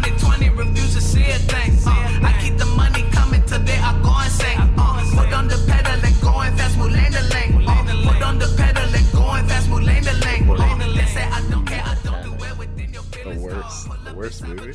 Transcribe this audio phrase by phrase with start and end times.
[0.00, 1.76] 2020 refuse to see a thing.
[1.86, 4.58] Uh, I keep the money coming today, I go insane.
[4.78, 7.68] Uh, put on the pedal and going fast, move lane to lane.
[7.68, 10.48] Uh, put on the pedal and going fast, move lane to lane.
[10.48, 14.14] Uh, they say I don't care, I don't do it within your The worst, the
[14.14, 14.72] worst movie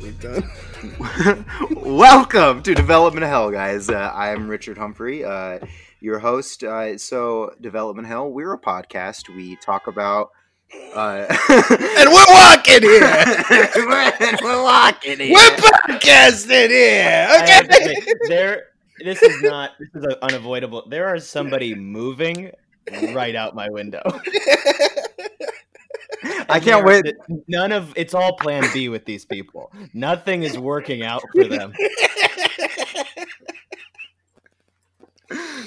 [0.00, 0.48] we've done.
[1.76, 3.90] Welcome to Development Hell, guys.
[3.90, 5.58] Uh, I'm Richard Humphrey, uh,
[6.00, 6.62] your host.
[6.62, 9.34] Uh, so, Development Hell, we're a podcast.
[9.34, 10.30] We talk about.
[10.94, 11.26] Uh,
[11.98, 13.24] and we're walking here.
[13.76, 14.12] we're,
[14.42, 15.34] we're walking here.
[15.34, 17.28] We're podcasting here.
[17.42, 17.62] Okay.
[17.70, 18.66] say, there.
[18.98, 19.72] This is not.
[19.78, 20.84] This is unavoidable.
[20.88, 22.52] There is somebody moving
[23.12, 24.02] right out my window.
[26.48, 27.16] I can't wait.
[27.48, 29.72] None of it's all Plan B with these people.
[29.94, 31.72] Nothing is working out for them.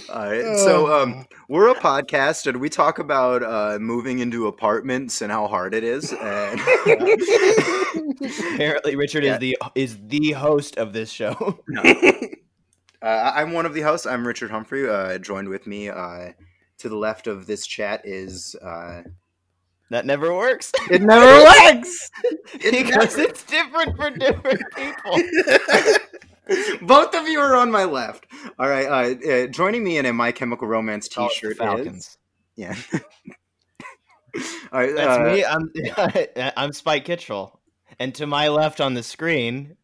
[0.10, 0.58] All right.
[0.58, 5.48] So, um, we're a podcast, and we talk about uh, moving into apartments and how
[5.48, 6.12] hard it is.
[6.14, 6.60] And
[8.54, 9.34] Apparently, Richard Yeah.
[9.36, 11.60] is the is the host of this show.
[13.02, 14.08] Uh, I'm one of the hosts.
[14.08, 14.90] I'm Richard Humphrey.
[14.90, 16.30] Uh, joined with me uh,
[16.80, 18.56] to the left of this chat is.
[18.62, 19.04] Uh,
[19.92, 22.10] That never works it never works.
[22.54, 25.20] because it's different for different people.
[26.82, 28.26] Both of you are on my left.
[28.60, 28.86] All right.
[28.86, 32.18] Uh, uh, joining me in a My Chemical Romance Oh, it's the T-shirt is Falcons.
[32.56, 32.76] yeah.
[34.72, 34.96] All right.
[34.96, 35.46] That's uh, me.
[35.46, 37.60] I'm I'm Spike Kitchell,
[38.00, 39.78] and to my left on the screen,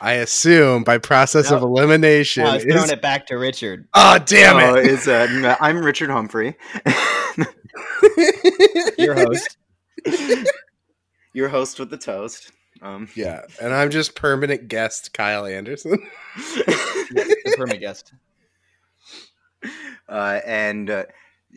[0.00, 2.44] I assume by process of elimination.
[2.44, 3.88] oh, I was is- throwing it back to Richard.
[3.94, 4.86] oh damn oh, it!
[4.86, 6.56] is, uh, I'm Richard Humphrey,
[8.98, 9.56] Your host.
[11.32, 12.52] your host with the toast.
[12.84, 15.98] Um, yeah, and I'm just permanent guest Kyle Anderson.
[16.36, 18.12] the permit guest.
[20.08, 21.04] uh, and uh,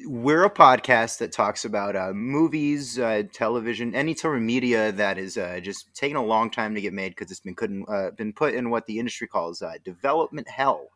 [0.06, 5.18] we're a podcast that talks about uh, movies, uh, television, any sort of media that
[5.18, 8.12] is uh, just taking a long time to get made because it's been couldn't, uh,
[8.12, 10.92] been put in what the industry calls uh, development hell,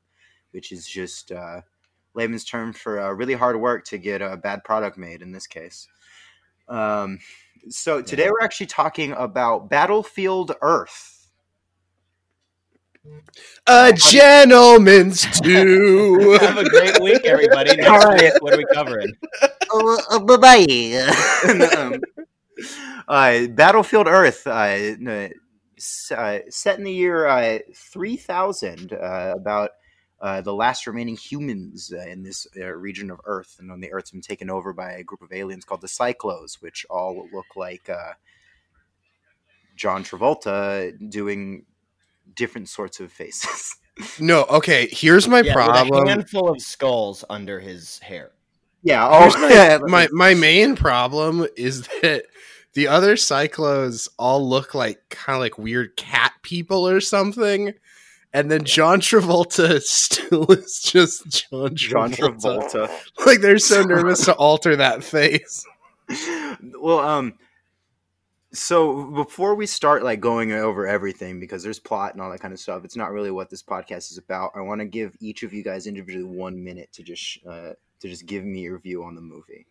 [0.51, 1.61] which is just uh,
[2.13, 5.21] layman's term for uh, really hard work to get a bad product made.
[5.21, 5.87] In this case,
[6.69, 7.19] um,
[7.69, 11.29] so today we're actually talking about Battlefield Earth.
[13.67, 16.37] A gentleman's two.
[16.39, 17.75] Have a great week, everybody.
[17.75, 18.21] Next All right.
[18.21, 19.13] week, what are we covering?
[20.25, 21.69] bye bye.
[21.77, 22.01] um,
[23.07, 24.95] uh, Battlefield Earth, uh,
[26.15, 29.71] uh, set in the year uh, 3000, uh, about
[30.21, 33.57] uh, the last remaining humans uh, in this uh, region of Earth.
[33.59, 36.61] And when the Earth's been taken over by a group of aliens called the Psychlos,
[36.61, 38.13] which all look like uh,
[39.75, 41.65] John Travolta doing
[42.35, 43.75] different sorts of faces.
[44.19, 44.87] no, okay.
[44.91, 46.07] Here's my Yeah, with a problem.
[46.07, 48.31] handful of skulls under his hair.
[48.83, 49.79] yeah, Here's oh, my, yeah.
[49.87, 52.25] my my main problem is that
[52.73, 57.73] the other psychlos all look like kind of like weird cat people or something.
[58.33, 61.75] And then John Travolta still is just John Travolta.
[61.75, 62.91] John Travolta.
[63.25, 65.65] Like they're so nervous to alter that face.
[66.79, 67.33] well um
[68.53, 72.53] so before we start like going over everything because there's plot and all that kind
[72.53, 75.43] of stuff it's not really what this podcast is about i want to give each
[75.43, 79.03] of you guys individually one minute to just uh, to just give me your view
[79.03, 79.65] on the movie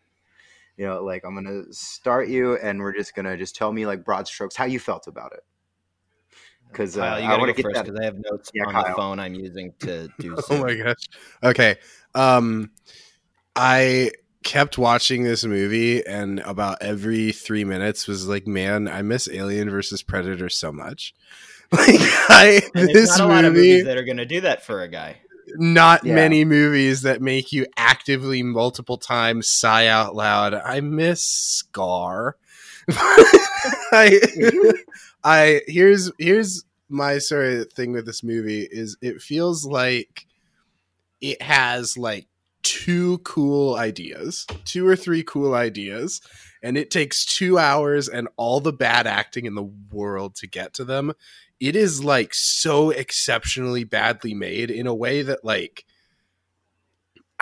[0.77, 4.03] you know like i'm gonna start you and we're just gonna just tell me like
[4.03, 5.43] broad strokes how you felt about it
[6.71, 8.83] because uh, i want to get first that because I have notes Yeah, on Kyle.
[8.87, 10.35] the phone I'm using to do.
[10.49, 11.03] Oh my gosh.
[11.43, 11.77] Okay.
[12.15, 12.71] Um
[13.55, 14.11] I
[14.43, 19.69] kept watching this movie and about every 3 minutes was like, "Man, I miss Alien
[19.69, 21.13] versus Predator so much."
[21.73, 21.87] Like
[22.29, 24.61] I And this not a lot of movie movies that are going to do that
[24.65, 25.21] for a guy.
[25.55, 26.15] not Yeah.
[26.15, 30.53] many movies that make you actively multiple times sigh out loud.
[30.53, 32.35] I miss Scar.
[33.93, 34.19] I,
[35.23, 40.25] I here's here's my sort of thing with this movie is it feels like
[41.21, 42.27] it has like
[42.63, 46.21] two cool ideas, two or three cool ideas,
[46.61, 50.73] and it takes two hours and all the bad acting in the world to get
[50.75, 51.13] to them.
[51.59, 55.85] It is like so exceptionally badly made in a way that like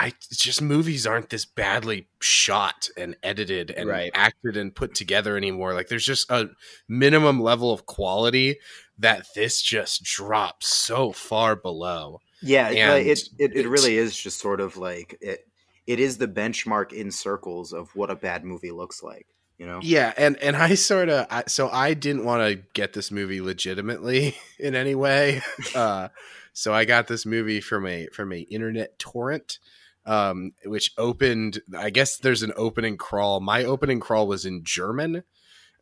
[0.00, 4.10] I it's just movies aren't this badly shot and edited and Right.
[4.14, 5.74] acted and put together anymore.
[5.74, 6.48] Like there's just a
[6.88, 8.56] minimum level of quality
[8.98, 12.20] that this just drops so far below.
[12.42, 15.46] Yeah, it- And it, it it really is just sort of like it.
[15.86, 19.26] It is the benchmark in circles of what a bad movie looks like.
[19.58, 19.80] You know.
[19.82, 23.42] Yeah, and and I sort of I, so I didn't want to get this movie
[23.42, 25.42] legitimately in any way.
[25.74, 26.08] Uh
[26.52, 29.58] so I got this movie from a from a internet torrent
[30.06, 33.40] um which opened I guess there's an opening crawl.
[33.40, 35.24] My opening crawl was in German.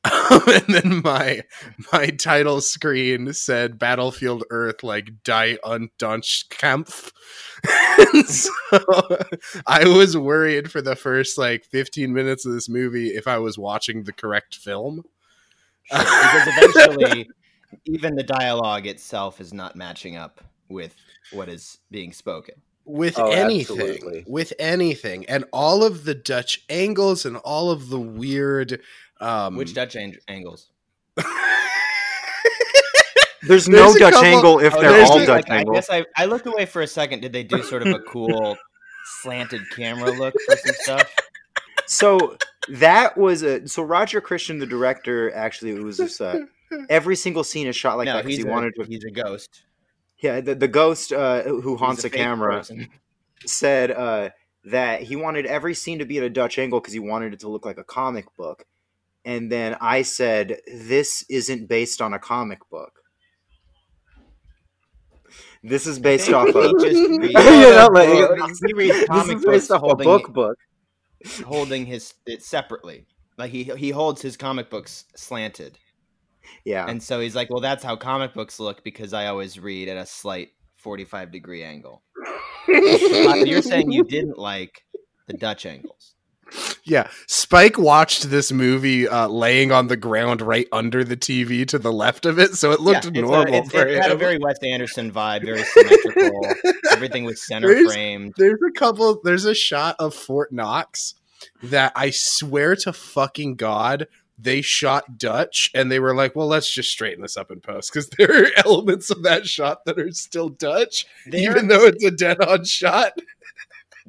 [0.04, 1.42] and then my
[1.92, 5.90] my title screen said Battlefield Earth like Die und
[6.50, 7.12] Kampf.
[8.26, 8.50] So
[9.66, 13.58] I was worried for the first like 15 minutes of this movie if I was
[13.58, 15.02] watching the correct film.
[15.90, 17.28] Sure, because eventually,
[17.86, 20.94] even the dialogue itself is not matching up with
[21.32, 22.54] what is being spoken.
[22.88, 24.24] With Oh, anything absolutely.
[24.26, 28.80] with anything and all of the dutch angles and all of the weird
[29.20, 30.70] um Which Dutch ang- angles?
[31.16, 31.26] There's,
[33.42, 35.76] There's no Dutch couple- angle if Oh, they're all they- Dutch like, I angles.
[35.76, 37.20] guess I, I looked away for a second.
[37.20, 38.56] Did they do sort of a cool
[39.22, 41.14] slanted camera look for some stuff?
[41.86, 42.36] So
[42.70, 46.40] that was a so Roger Christian, the director, actually it was just uh,
[46.90, 48.84] every single scene is shot like no, that because he a, wanted to.
[48.84, 49.62] he's a ghost.
[50.20, 52.88] Yeah, the, the ghost uh, who haunts a, fake camera person.
[53.46, 54.30] said uh,
[54.64, 57.40] that he wanted every scene to be at a Dutch angle because he wanted it
[57.40, 58.64] to look like a comic book.
[59.24, 63.02] And then I said, "This isn't based on a comic book.
[65.62, 68.08] This is based off of." just you reads like.
[68.66, 70.58] He reads comic books a book it- book.
[71.44, 73.06] holding his it separately.
[73.36, 75.78] Like he he holds his comic books slanted,
[76.64, 79.88] Yeah, and so he's like, "Well, that's how comic books look because I always read
[79.88, 82.02] at a slight forty-five degree angle."
[82.68, 84.84] You're saying you didn't like
[85.26, 86.14] the Dutch angles?
[86.84, 91.78] yeah spike watched this movie uh laying on the ground right under the tv to
[91.78, 94.16] the left of it so it looked Yeah, a- normal it's- for it had a
[94.16, 96.46] very Wes Anderson vibe, very symmetrical.
[96.90, 98.32] Everything was center There's- framed.
[98.38, 101.16] there's a couple there's a shot of fort knox
[101.62, 104.06] that i swear to fucking god
[104.38, 107.92] they shot dutch and they were like well let's just straighten this up in post
[107.92, 112.10] because there are elements of that shot that are still dutch even though it's a
[112.10, 113.12] dead on shot.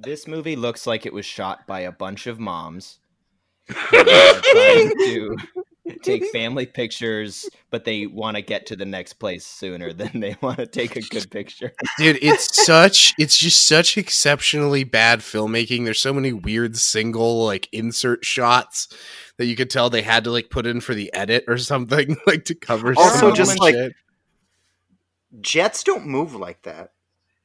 [0.01, 2.99] This movie looks like it was shot by a bunch of moms.
[3.67, 5.35] who are trying to
[6.03, 10.35] take family pictures, but they want to get to the next place sooner than they
[10.41, 11.73] want to take a good picture.
[11.97, 17.67] dude it's such it's just such exceptionally bad filmmaking there's so many weird single like
[17.71, 18.87] insert shots
[19.37, 22.17] that you could tell they had to like put in for the edit or something
[22.27, 23.93] like to cover Also, some just, like- shit.
[25.41, 26.91] jets don't move like that.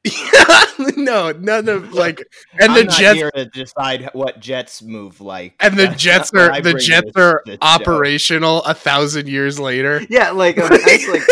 [0.97, 2.21] no none of like
[2.59, 6.01] and I'm the not jets here to decide what jets move like, and the That's
[6.01, 7.59] jets not what I are the jets this- are this show.
[7.61, 11.23] operational a thousand years later Yeah, like um, as like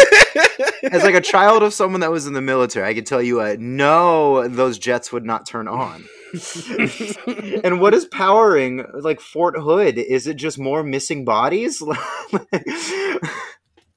[0.94, 3.40] as like a child of someone that was in the military, I could tell you,
[3.42, 6.04] uh, no, those jets would not turn on.
[7.64, 9.98] and what is powering like Fort Hood?
[9.98, 11.82] Is it just more missing bodies?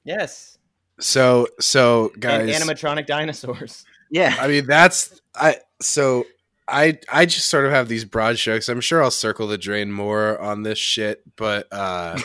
[0.03, 0.57] Yes,
[0.99, 3.83] so so and guys animatronic dinosaurs.
[4.09, 5.57] Yeah, I mean, that's I.
[5.81, 6.25] So
[6.67, 8.69] I I just sort of have these broad strokes.
[8.69, 12.19] I'm sure I'll circle the drain more on this shit, but uh,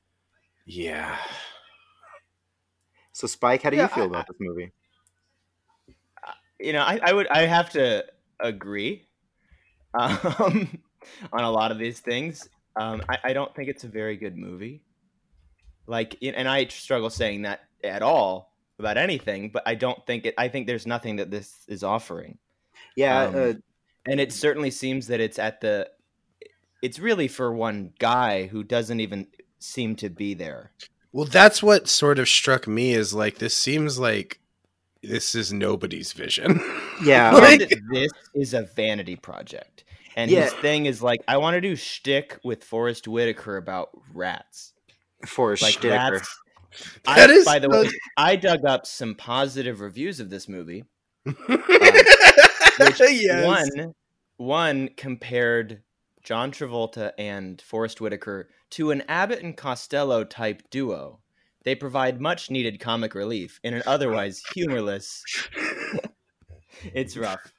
[0.66, 1.16] yeah.
[3.12, 4.72] So Spike, how do Yeah, you feel I- about this movie?
[6.60, 8.04] you know, I, I would I have to
[8.40, 9.08] agree
[9.98, 10.18] um,
[11.32, 12.48] on a lot of these things.
[12.76, 14.82] Um, I, I don't think it's a very good movie.
[15.86, 18.51] Like, and I struggle saying that at all
[18.82, 19.50] about anything.
[19.50, 20.34] But I don't think it.
[20.36, 22.38] I think there's nothing that this is offering,
[22.96, 23.52] Yeah, Um, uh,
[24.06, 25.88] and it certainly seems that it's at the.
[26.82, 29.28] It's really for one guy who doesn't even
[29.60, 30.72] seem to be there.
[31.12, 34.40] Well, that's what sort of struck me is like this seems like
[35.02, 36.60] this is nobody's vision.
[37.04, 37.30] yeah.
[37.32, 39.84] Like- And this is a vanity project.
[40.16, 40.42] And Yeah.
[40.44, 44.72] his thing is like, I want to do shtick with Forest Whitaker about rats.
[45.26, 45.90] for Like Sticker.
[45.90, 46.38] rats.
[47.04, 50.84] That I, is by the way, I dug up some positive reviews of this movie.
[52.80, 53.00] Um, which
[53.44, 53.94] One,
[54.38, 55.82] one compared
[56.22, 61.20] John Travolta and Forest Whitaker to an Abbott and Costello type duo.
[61.64, 65.22] They provide much needed comic relief in an otherwise humorless.
[66.94, 67.52] it's rough.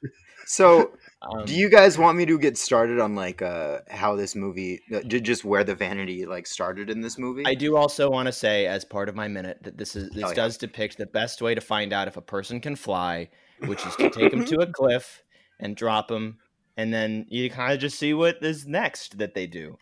[0.46, 0.92] So,
[1.26, 4.82] Um, do you guys want me to get started on like uh how this movie,
[5.06, 7.44] just where the vanity like started in this movie?
[7.46, 10.22] I do also want to say, as part of my minute, that this is this
[10.22, 10.34] Oh, yeah.
[10.34, 13.30] does depict the best way to find out if a person can fly,
[13.64, 15.22] which is to take them to a cliff
[15.60, 16.36] and drop them,
[16.76, 19.78] and then you kind of just see what is next that they do.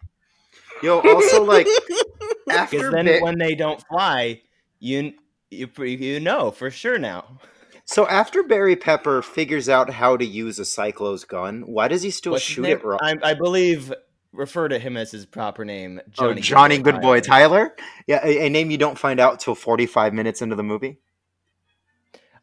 [0.80, 1.66] Yo, also like
[2.50, 4.42] after Because then, Ba- when they don't fly,
[4.78, 5.14] you
[5.50, 7.40] you you know for sure now.
[7.84, 12.10] So after Barry Pepper figures out how to use a Psychlo's gun, why does he
[12.10, 12.98] still What's shoot it wrong?
[13.02, 13.92] I, I believe
[14.32, 16.40] refer to him as his proper name, oh, Johnny.
[16.40, 17.58] Johnny Goodboy Goodboy Tyler.
[17.58, 17.76] Tyler.
[18.06, 20.98] Yeah, a, a name you don't find out till forty-five minutes into the movie.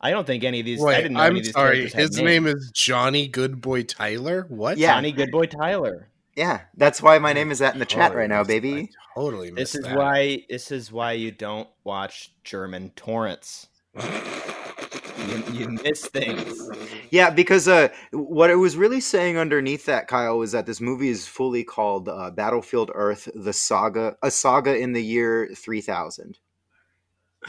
[0.01, 0.83] I don't think any of these.
[0.83, 1.89] I didn't know I'm of these sorry.
[1.89, 4.45] His name is Johnny Goodboy Tyler.
[4.49, 4.77] What?
[4.77, 4.93] Yeah.
[4.93, 6.09] Johnny Goodboy Tyler.
[6.35, 8.89] Yeah, that's why my name is that in the chat right now, missed- baby.
[8.91, 9.97] I totally This is that.
[9.97, 10.45] why.
[10.49, 13.67] This is why you don't watch German torrents.
[15.27, 16.69] You, you miss things.
[17.11, 21.09] Yeah, because uh, what it was really saying underneath that, Kyle, was that this movie
[21.09, 26.39] is fully called uh, Battlefield Earth: The Saga, a saga in the year three thousand.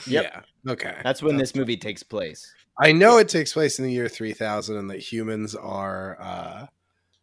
[0.07, 0.25] Yep.
[0.25, 0.73] Yeah.
[0.73, 0.97] Okay.
[1.03, 2.53] That's when this movie takes place.
[2.79, 6.67] I know it takes place in the year 3000 and that humans are uh,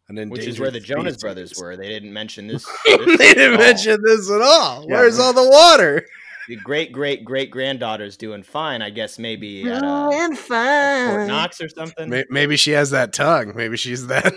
[0.08, 1.22] an endangered Which is where the Jonas species.
[1.22, 1.76] Brothers were.
[1.76, 2.64] They didn't mention this.
[2.86, 4.82] they this at didn't mention this at all.
[4.88, 4.94] Yeah.
[4.94, 6.06] Where's all the water?
[6.48, 8.82] The great great great granddaughter's doing fine.
[8.82, 11.28] I guess maybe at uh, and Fort.
[11.28, 12.08] Knox or something.
[12.08, 13.52] May- Maybe she has that tongue.
[13.54, 14.32] Maybe she's that.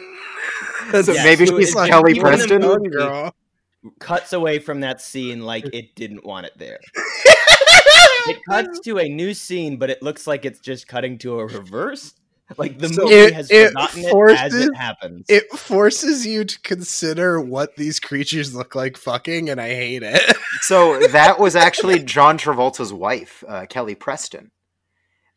[0.91, 2.61] So Yeah, maybe so she's it's like Kelly even the Preston.
[2.61, 3.33] movie- girl.
[3.99, 6.79] Cuts away from that scene like it didn't want it there.
[8.27, 11.45] It cuts to a new scene, but it looks like it's just cutting to a
[11.47, 12.13] reverse.
[12.57, 15.25] Like the So- movie It- has it forgotten it as forces- it happens.
[15.29, 20.21] It forces you to consider what these creatures look like fucking, and I hate it.
[20.63, 24.51] So that was actually John Travolta's wife, uh, Kelly Preston,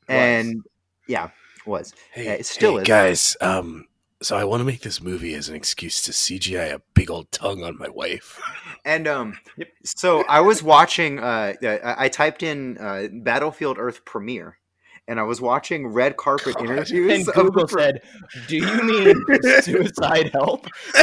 [0.09, 0.62] and
[1.09, 1.30] yeah,
[1.66, 2.87] was Hey, it still is.
[2.87, 3.37] guys.
[3.40, 3.87] Um,
[4.21, 7.30] so I want to make this movie as an excuse to CGI a big old
[7.33, 8.40] tongue on my wife.
[8.87, 9.68] And um, Yep.
[9.85, 11.18] so I was watching.
[11.18, 14.59] Uh, I, I typed in uh, Battlefield Earth premiere,
[15.06, 16.64] and I was watching red carpet God.
[16.64, 17.12] interviews.
[17.26, 18.02] and Google said,
[18.49, 19.14] "Do you mean
[19.62, 20.66] suicide help?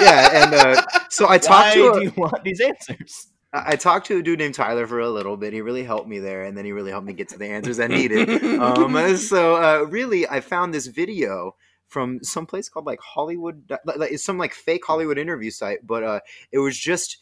[0.00, 3.76] yeah, and uh, so I Why talked to do a, you want these answers?" I
[3.76, 5.52] talked to a dude named Tyler for a little bit.
[5.52, 7.78] He really helped me there, and then he really helped me get to the answers
[7.78, 8.28] I needed.
[8.60, 11.54] um, so uh, really, I found this video
[11.86, 15.86] from some place called like Hollywood, like like, it's some like fake Hollywood interview site,
[15.86, 16.20] but uh,
[16.50, 17.18] it was just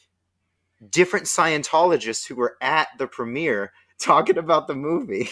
[0.88, 5.28] different Scientologists who were at the premiere talking about the movie.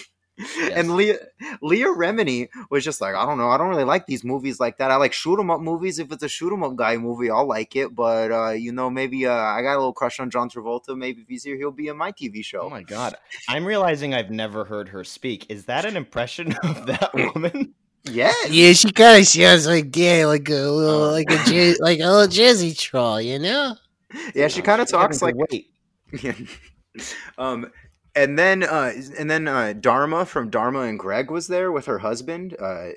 [0.73, 1.19] And Leah
[1.63, 4.79] Leah Remini was just like, I don't know, I don't really like these movies like
[4.79, 4.91] that.
[4.91, 5.99] I like shoot 'em up movies.
[5.99, 7.95] If it's a shoot 'em up guy movie, I'll like it.
[7.95, 10.97] But uh, you know, maybe uh, I got a little crush on John Travolta.
[10.97, 12.61] Maybe if he's here, he'll be in my TV show.
[12.61, 13.15] Oh my god!
[13.49, 15.47] I'm realizing I've never heard her speak.
[15.51, 17.75] Is that an impression of that woman?
[18.05, 21.11] yeah, Yeah, she kind of sounds like yeah, like a little, Oh.
[21.13, 23.77] like a Jer- like a little Jersey troll, you know.
[24.35, 24.49] yeah.
[24.49, 25.71] She kind of talks like wait.
[27.39, 27.71] um
[28.17, 31.99] and then uh and then uh dharma from dharma and greg was there with her
[32.01, 32.89] husband uh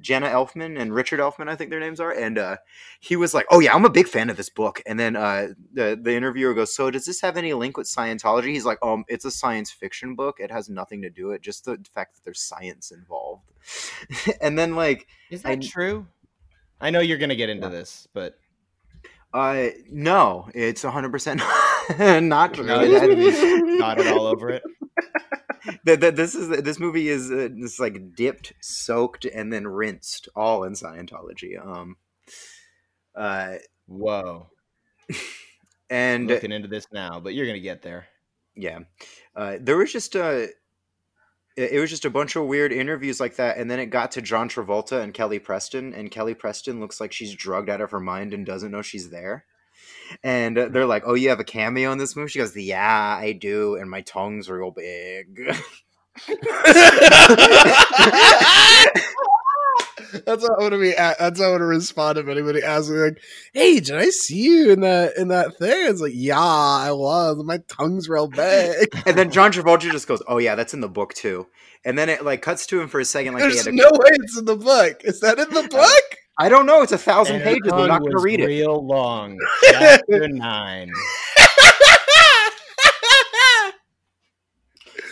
[0.00, 2.12] jenna elfman and richard elfman i think their names are.
[2.12, 2.56] And uh
[3.00, 4.80] he was like oh yeah i'm a big fan of this book.
[4.86, 8.46] And then uh the the interviewer goes so does this have any link with scientology?
[8.52, 10.38] He's like um it's a science fiction book.
[10.38, 11.42] It has nothing to do with it.
[11.42, 13.50] Just the fact that there's science involved.
[14.40, 16.06] And then like Is I- that true?
[16.80, 18.38] I know you're gonna get into this, but
[19.34, 21.40] uh no it's 100%
[22.20, 24.62] not true No, It it's really got it all over it.
[25.84, 30.28] the, the, this is this movie is uh, it's like dipped, soaked, and then rinsed,
[30.34, 31.64] all in Scientology.
[31.64, 31.96] Um,
[33.14, 33.56] uh,
[33.86, 34.48] Whoa!
[35.90, 38.06] and Looking into this now, but you're gonna get there.
[38.54, 38.80] yeah,
[39.36, 40.50] uh, there was just a.
[41.56, 44.12] It it was just a bunch of weird interviews like that, and then it got
[44.12, 47.90] to John Travolta and Kelly Preston, and Kelly Preston looks like she's drugged out of
[47.90, 49.44] her mind and doesn't know she's there.
[50.22, 53.18] And uh, they're like, "Oh, you have a cameo in this movie?" She goes, "Yeah,
[53.20, 55.38] I do, and my tongue's real big."
[60.26, 60.92] That's how I want to be.
[60.92, 63.18] At, that's how I want to respond if anybody asks me, like,
[63.52, 67.42] "Hey, did I see you in that in that thing?" It's like, "Yeah, I was.
[67.44, 70.88] My tongue's real big." And then John Travolta just goes, "Oh yeah, that's in the
[70.88, 71.46] book too."
[71.84, 74.38] And then it like cuts to him for a second, like There's no way it's
[74.38, 75.00] in the book.
[75.04, 76.16] Is that in the book?
[76.40, 77.70] I don't know, it's a thousand And pages.
[77.70, 78.46] I'm not going to was read it.
[78.46, 79.38] Real long.
[79.70, 80.90] Chapter nine.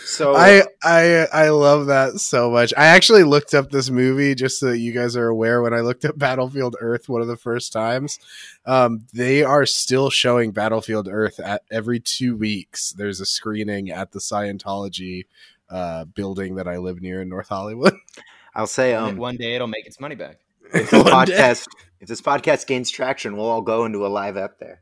[0.05, 2.73] So I I I love that so much.
[2.75, 5.61] I actually looked up this movie just so that you guys are aware.
[5.61, 8.19] When I looked up Battlefield Earth one of the first times,
[8.65, 12.91] um, they are still showing Battlefield Earth at every two weeks.
[12.91, 15.25] There's a screening at the Scientology
[15.69, 17.93] uh, building that I live near in North Hollywood.
[18.55, 20.39] I'll say, um, one day it'll make its money back.
[20.73, 21.33] If this One day.
[21.37, 21.67] podcast
[21.99, 24.81] if this podcast gains traction, we'll all go into a live app there.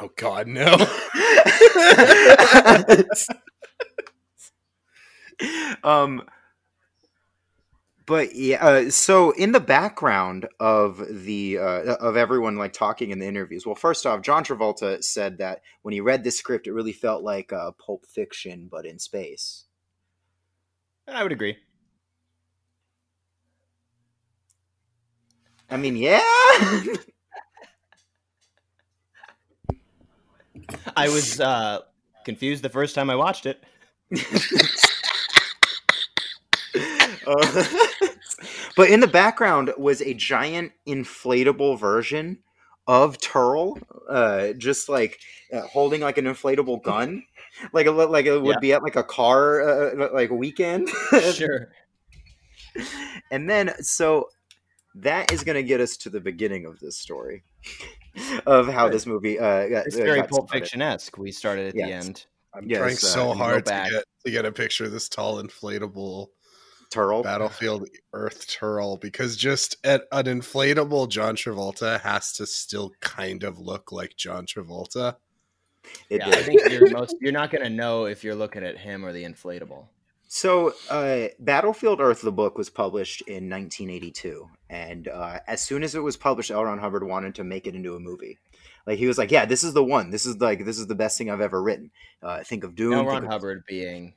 [0.00, 0.74] Oh God, no!
[5.84, 6.22] um
[8.06, 13.18] but yeah uh, so in the background of the uh, of everyone like talking in
[13.18, 16.72] the interviews well first off john travolta said that when he read this script it
[16.72, 19.64] really felt like uh, pulp fiction but in space
[21.06, 21.58] I would agree.
[25.74, 26.22] I mean yeah
[30.96, 31.80] I was uh,
[32.24, 33.62] confused the first time I watched it.
[37.26, 37.64] Uh,
[38.76, 42.38] but in the background was a giant inflatable version
[42.86, 43.78] of Terl,
[44.08, 45.18] uh, just like
[45.52, 47.24] uh, holding like an inflatable gun,
[47.72, 48.60] like a, like it would Yeah.
[48.60, 49.62] be at like a car
[50.00, 50.88] uh, like weekend.
[51.34, 51.72] sure.
[53.30, 54.28] and then so
[54.96, 57.44] that is going to get us to the beginning of this story
[58.46, 60.64] of how this movie uh, got, It's uh, very got Pulp started.
[60.64, 61.18] Fiction esque.
[61.18, 62.26] We started at the end.
[62.54, 64.92] I'm Yes, trying uh, so you go hard to get to get a picture of
[64.92, 66.28] this tall inflatable
[66.90, 73.42] turtle battlefield Earth turtle because just at an inflatable John Travolta has to still kind
[73.42, 75.16] of look like John Travolta.
[76.08, 76.34] It yeah, did.
[76.34, 79.24] I think you're most you're not gonna know if you're looking at him or the
[79.24, 79.86] inflatable.
[80.34, 85.94] So, uh, Battlefield Earth, the book, was published in 1982, and uh, as soon as
[85.94, 86.64] it was published, L.
[86.64, 88.40] Ron Hubbard wanted to make it into a movie.
[88.84, 90.10] Like he was like, "Yeah, this is the one.
[90.10, 92.94] This is like this is the best thing I've ever written." Uh, think of Doom.
[92.94, 93.04] L.
[93.04, 94.14] Ron of- Hubbard being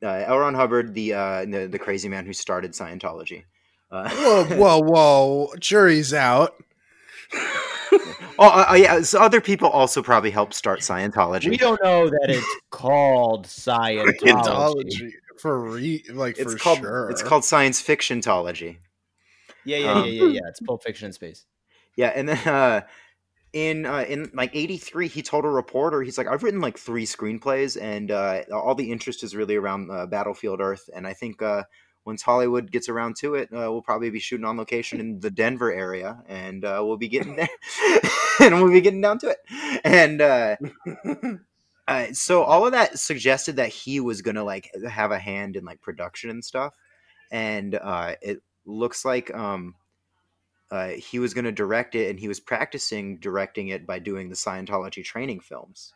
[0.00, 0.38] uh, L.
[0.38, 3.42] Ron Hubbard, the, uh, the the crazy man who started Scientology.
[3.90, 5.54] Uh, Whoa, whoa, whoa!
[5.58, 6.54] Jury's out.
[8.38, 9.02] oh, uh, yeah.
[9.02, 11.50] So other people also probably helped start Scientology.
[11.50, 14.20] we don't know that it's called Scientology.
[14.20, 17.10] Scientology for re like it's for called sure.
[17.10, 18.78] it's called science fictionology.
[19.64, 20.40] Yeah, yeah, Um, yeah, yeah, yeah.
[20.48, 21.44] It's Pulp Fiction in space.
[21.96, 22.80] Yeah, and then uh,
[23.52, 27.06] in uh, in like '83, he told a reporter, he's like, "I've written like three
[27.06, 31.42] screenplays, and uh, all the interest is really around uh, Battlefield Earth, and I think
[31.42, 31.64] uh,
[32.04, 35.30] once Hollywood gets around to it, uh, we'll probably be shooting on location in the
[35.30, 37.48] Denver area, and uh, we'll be getting there,
[38.40, 39.38] and we'll be getting down to it,
[39.84, 40.56] and." Uh,
[41.88, 45.64] uh, so all of that suggested that he was gonna like have a hand in
[45.64, 46.74] like production and stuff,
[47.32, 49.74] and uh, it looks like um,
[50.70, 54.28] uh, he was going to direct it, and he was practicing directing it by doing
[54.28, 55.94] the Scientology training films.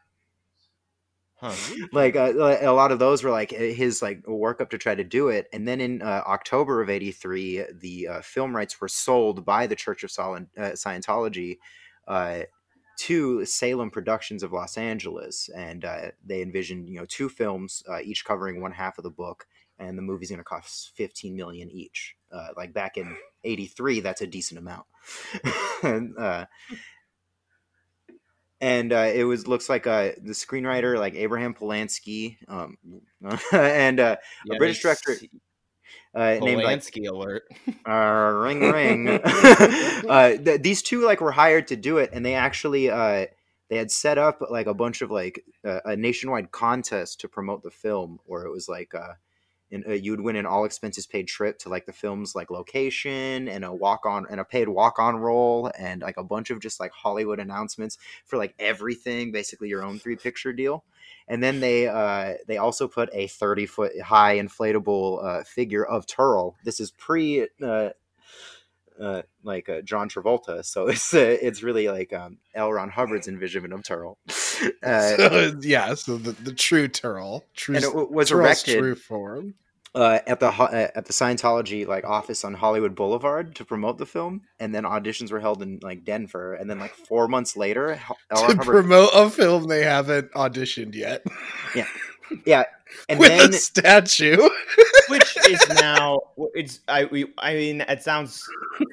[1.35, 1.53] Huh.
[1.93, 2.33] Like uh,
[2.63, 5.49] a lot of those were like his like work up to try to do it,
[5.53, 9.75] and then in uh, October of '83, the uh, film rights were sold by the
[9.75, 11.59] Church of Sol- uh, Scientology
[12.07, 12.43] uh,
[12.99, 18.01] to Salem Productions of Los Angeles, and uh, they envisioned you know two films, uh,
[18.01, 19.47] each covering one half of the book,
[19.79, 22.17] and the movie's going to cost 15 million each.
[22.33, 24.87] Uh, like back in '83, that's a decent amount.
[25.83, 26.47] and, uh,
[28.61, 32.76] and uh, it was looks like uh, the screenwriter like Abraham Polonsky, um,
[33.52, 35.17] and uh, Yeah, British director-
[36.15, 37.45] uh, named like alert.
[37.89, 39.09] uh, ring ring.
[39.25, 43.27] uh, th- these two like were hired to do it, and they actually uh,
[43.69, 47.63] they had set up like a bunch of like uh, a nationwide contest to promote
[47.63, 48.93] the film, where it was like
[49.73, 52.50] in, uh, you would win an all expenses paid trip to like the film's like
[52.50, 56.50] location and a walk on and a paid walk on role and like a bunch
[56.50, 60.85] of just like Hollywood announcements for like everything, basically your own three picture deal.
[61.26, 66.06] And then they uh, they also put a thirty foot high inflatable uh, figure of
[66.06, 66.54] Terl.
[66.65, 67.91] This is pre uh,
[69.00, 72.73] uh, like uh, John Travolta, so it's uh, it's really like um, L.
[72.73, 74.17] Ron Hubbard's envisionment of Terl.
[74.83, 78.79] Uh, So, yeah, so the, the true Terl, true and it w- was Terl's erected
[78.79, 79.55] true form.
[79.95, 83.99] uh, at the ho- uh, at the Scientology like office on Hollywood Boulevard to promote
[83.99, 87.57] the film, and then auditions were held in like Denver, and then like four months
[87.57, 88.37] later, H- L.
[88.39, 91.23] To Hubbard, promote a film they haven't auditioned yet
[91.75, 91.87] Yeah,
[92.47, 92.65] yeah,
[93.09, 94.37] and with then a statue.
[95.09, 96.21] which is now
[96.55, 98.43] it's I we, I mean it sounds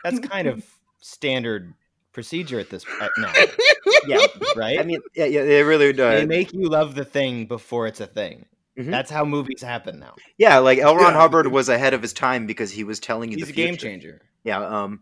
[0.03, 0.65] that's kind of
[1.01, 1.73] standard
[2.13, 3.33] procedure at this at now,
[4.07, 4.79] yeah, right?
[4.79, 7.99] I mean, yeah, yeah, they really they uh, make you love the thing before it's
[7.99, 8.45] a thing.
[8.77, 8.91] Mhm.
[8.91, 10.15] That's how movies happen now.
[10.37, 10.95] yeah, like L.
[10.95, 11.19] Ron Yeah.
[11.19, 13.75] Hubbard was ahead of his time because he was telling you He's the a game
[13.77, 14.21] changer.
[14.43, 15.01] Yeah, um,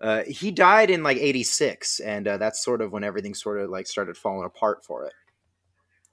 [0.00, 3.68] uh, he died in like '86, and uh, that's sort of when everything sort of
[3.68, 5.12] like started falling apart for it.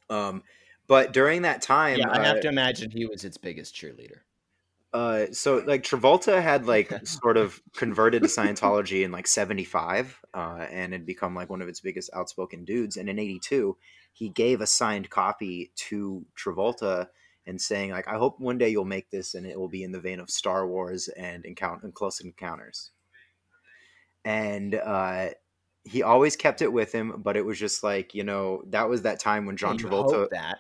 [0.09, 0.43] Um,
[0.87, 4.19] but during that time, Yeah, I uh, have to imagine he was its biggest cheerleader.
[4.93, 10.65] Uh so like travolta had like sort of converted to scientology in like 75 uh
[10.71, 13.77] and had become like one of its biggest outspoken dudes and in 82
[14.13, 17.07] he gave a signed copy to travolta
[17.45, 19.91] and saying like i hope one day you'll make this and it will be in
[19.91, 22.91] the vein of star wars and encounter and close encounters
[24.23, 25.27] and uh
[25.83, 29.01] he always kept it with him but it was just like you know that was
[29.01, 30.59] that time when john travolta that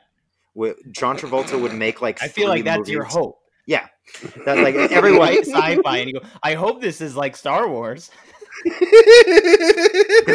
[0.91, 3.39] john travolta would make like I feel like that's your hope.
[3.67, 3.87] Yeah
[4.45, 6.25] that like every Right, sci-fi, and you go.
[6.41, 8.09] I hope this is like Star Wars.
[8.63, 8.79] because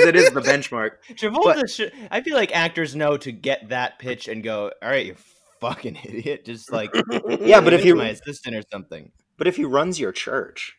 [0.04, 0.90] it is the benchmark.
[1.14, 1.92] Travolta should.
[2.10, 5.16] I feel like actors know to get that pitch and go, "All right, you
[5.60, 6.90] fucking idiot." Just like
[7.40, 9.10] Yeah, but if you my assistant or something.
[9.38, 10.76] but if he runs your church,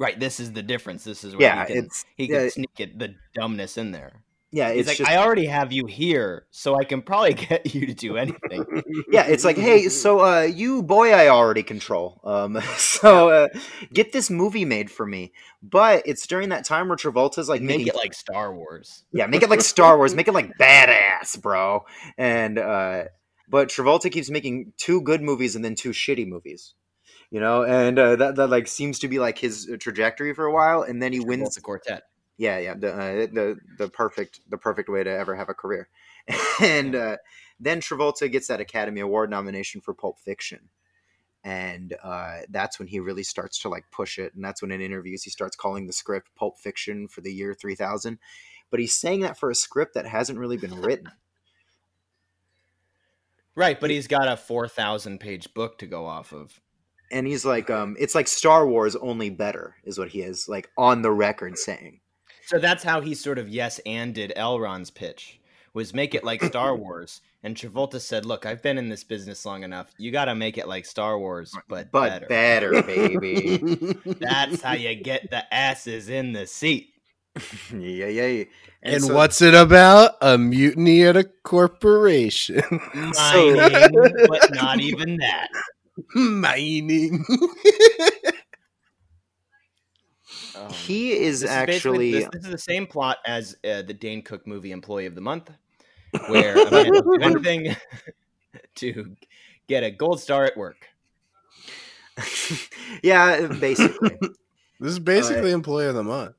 [0.00, 1.04] Right, this is the difference.
[1.04, 3.92] This is where yeah, he can, it's he can yeah, sneak it, the dumbness in
[3.92, 4.22] there.
[4.52, 7.86] Yeah, it's like, just I already have you here, so I can probably get you
[7.86, 8.64] to do anything.
[9.10, 12.20] yeah, it's like, hey, so uh, you boy, I already control.
[12.24, 13.48] Um, so uh,
[13.92, 15.32] get this movie made for me.
[15.62, 19.04] But it's during that time where Travolta's like Make making, it like Star Wars.
[19.12, 21.84] yeah, make it like Star Wars, make it like badass, bro.
[22.18, 23.04] And uh,
[23.48, 26.74] but Travolta keeps making two good movies and then two shitty movies.
[27.30, 30.52] You know, and uh, that that like seems to be like his trajectory for a
[30.52, 32.02] while, and then he wins the quartet.
[32.40, 35.88] Yeah yeah the uh, the the perfect the perfect way to ever have a career.
[36.60, 37.16] And uh,
[37.58, 40.68] then travolta gets that academy award nomination for pulp fiction.
[41.44, 44.34] And uh, that's when he really starts to like push it.
[44.34, 47.54] And that's when in interviews he starts calling the script pulp fiction for the year
[47.54, 48.18] 3000
[48.70, 51.10] but he's saying that for a script that hasn't really been written.
[53.56, 56.60] Right, but he's got a four thousand page book to go off of.
[57.10, 60.70] and he's like um it's like star wars only better is what he is like
[60.78, 62.00] on the record saying
[62.50, 64.58] So that's how he sort of yes and did L.
[64.58, 65.38] Ron's pitch
[65.72, 67.20] was make it like Star Wars.
[67.44, 69.92] And Travolta said, "Look, I've been in this business long enough.
[69.98, 72.26] You got to make it like Star Wars, but, but better.
[72.26, 73.58] better baby
[74.18, 76.88] That's how you get the asses in the seat."
[77.72, 78.44] yeah yeah, yeah.
[78.82, 80.16] And so- what's it about?
[80.20, 82.62] A mutiny at a corporation.
[82.94, 85.48] Mining, but not even that.
[86.16, 87.24] Mining.
[90.56, 93.94] Um, he is this basically- actually this, this is the same plot as uh, the
[93.94, 95.50] Dane Cook movie Employee of the Month,
[96.28, 97.76] where a man will do anything
[98.76, 99.16] to
[99.68, 100.88] get a gold star at work.
[103.02, 104.18] yeah, basically.
[104.80, 106.34] This is basically employee of the month.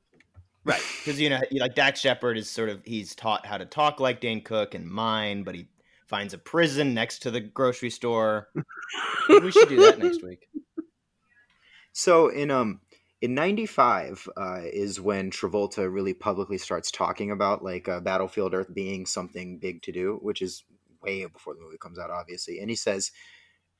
[0.64, 4.00] Right, because you know, like Dax Shepard is sort of he's taught how to talk
[4.00, 5.68] like Dane Cook and mine, but he
[6.08, 8.48] finds a prison next to the grocery store.
[9.28, 10.48] Maybe we should do that next week.
[11.92, 12.80] so in um
[13.22, 18.74] in 95 uh, is when Travolta really publicly starts talking about like uh, Battlefield Earth
[18.74, 20.64] being something big to do, which is
[21.00, 22.58] way before the movie comes out, obviously.
[22.58, 23.12] And he says,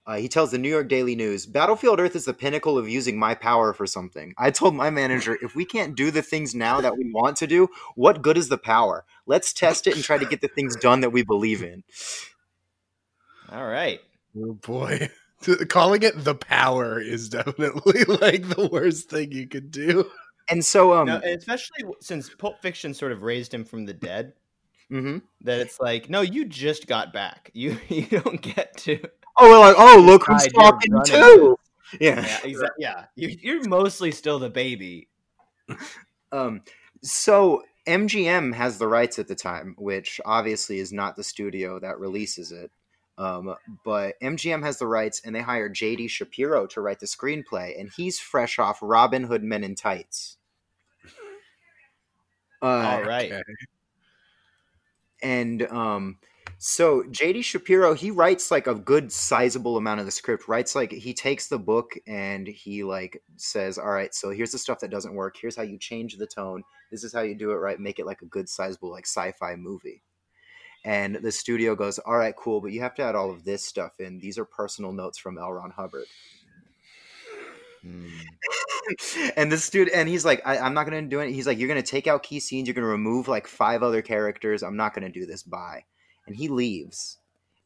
[0.07, 3.19] uh, he tells the New York Daily News, Battlefield Earth is the pinnacle of using
[3.19, 4.33] my power for something.
[4.39, 7.49] I told my manager, if we can't do the things now that we want to
[7.49, 9.05] do, what good is the power?
[9.27, 11.83] Let's test it and try to get the things done that we believe in.
[13.51, 14.01] All right.
[14.37, 15.11] Oh boy.
[15.69, 20.11] Calling it the power is definitely like the worst thing you could do.
[20.49, 23.95] And so, um, No, and especially since Pulp Fiction sort of raised him from the
[23.95, 24.35] dead,
[24.91, 25.23] mhm.
[25.43, 27.51] that it's like, no, you just got back.
[27.55, 28.99] You you don't get to.
[29.39, 31.59] oh, we're like, oh, look who's you're talking running too.
[32.01, 32.21] Yeah.
[32.21, 32.69] Yeah, exactly.
[32.79, 35.09] Yeah, you, you're mostly still the baby.
[36.33, 36.63] Um,
[37.03, 41.99] so MGM has the rights at the time, which obviously is not the studio that
[41.99, 42.71] releases it.
[43.23, 43.55] Um,
[43.85, 46.09] but MGM has the rights, and they hire J.D.
[46.09, 50.39] Shapiro to write the screenplay, and he's fresh off Robin Hood Men in Tights.
[52.61, 53.33] Uh, All right.
[55.23, 56.19] And um
[56.65, 60.93] so jd shapiro he writes like a good sizable amount of the script writes like
[60.93, 64.91] he takes the book and he like says all right so here's the stuff that
[64.91, 67.81] doesn't work here's how you change the tone this is how you do it right
[67.81, 70.03] make it like a good sizable like sci-fi movie
[70.85, 73.65] and the studio goes all right cool but you have to add all of this
[73.65, 74.19] stuff in.
[74.19, 75.53] These are personal notes from l.
[75.53, 76.07] Ron hubbard.
[77.83, 78.09] Hmm.
[79.37, 81.33] and this dude and he's like I, i'm not gonna do it.
[81.33, 84.63] He's like you're gonna take out key scenes you're gonna remove like five other characters.
[84.63, 85.43] I'm not gonna do this.
[85.43, 85.85] Bye.
[86.27, 87.19] And he leaves.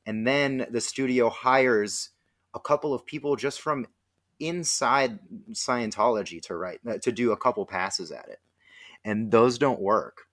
[0.07, 2.11] And then the studio hires
[2.55, 3.87] a couple of people just from
[4.39, 5.19] inside
[5.53, 8.41] scientology to write uh, to do a couple passes at it.
[9.05, 10.26] And those don't work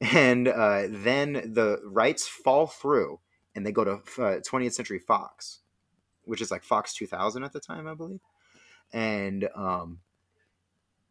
[0.00, 3.18] and uh, then the rights fall through
[3.54, 5.60] and they go to uh, 20th century fox
[6.24, 8.20] which is like fox 2000 at the time i believe
[8.92, 9.98] and um,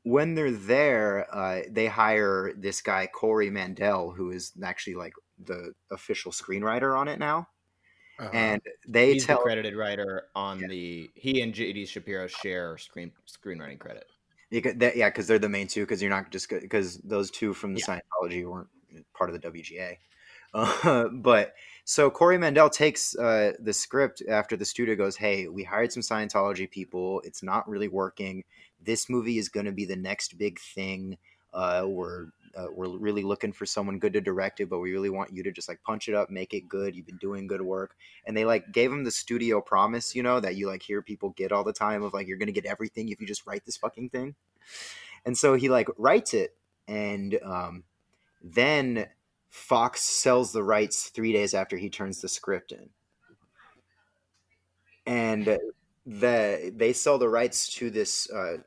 [0.03, 5.73] when they're there, uh, they hire this guy Corey Mandell, who is actually like the
[5.91, 7.47] official screenwriter on it now,
[8.19, 8.29] Uh-huh.
[8.31, 11.09] and they He's tell the credited writer on the.
[11.15, 11.87] He and J.D.
[11.87, 14.05] Shapiro share screen screenwriting credit.
[14.51, 15.81] You could- that- yeah, because they're the main two.
[15.81, 17.99] Because you're not just because those two from the Yeah.
[17.99, 18.69] Scientology weren't
[19.13, 19.97] part of the WGA.
[20.53, 21.53] Uh, but
[21.83, 26.01] so Corey Mandell takes uh, the script after the studio goes, "Hey, we hired some
[26.01, 27.21] Scientology people.
[27.23, 28.43] It's not really working.
[28.81, 31.17] This movie is going to be the next big thing.
[31.53, 35.09] Uh, we're uh, we're really looking for someone good to direct it, but we really
[35.09, 36.95] want you to just like punch it up, make it good.
[36.95, 40.39] You've been doing good work." And they like gave him the studio promise, you know,
[40.39, 42.65] that you like hear people get all the time of like you're going to get
[42.65, 44.35] everything if you just write this fucking thing.
[45.25, 46.55] And so he like writes it,
[46.87, 47.83] and um,
[48.45, 49.07] then
[49.49, 52.89] Fox sells the rights three days after he turns the script in,
[55.07, 55.57] and
[56.05, 58.57] the they sell the rights to this uh,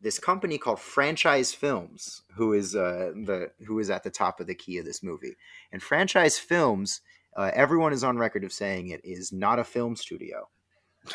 [0.00, 4.48] this company called Franchise Films, who is uh, the who is at the top of
[4.48, 5.36] the key of this movie.
[5.70, 7.00] And Franchise Films,
[7.36, 10.48] uh, everyone is on record of saying it is not a film studio.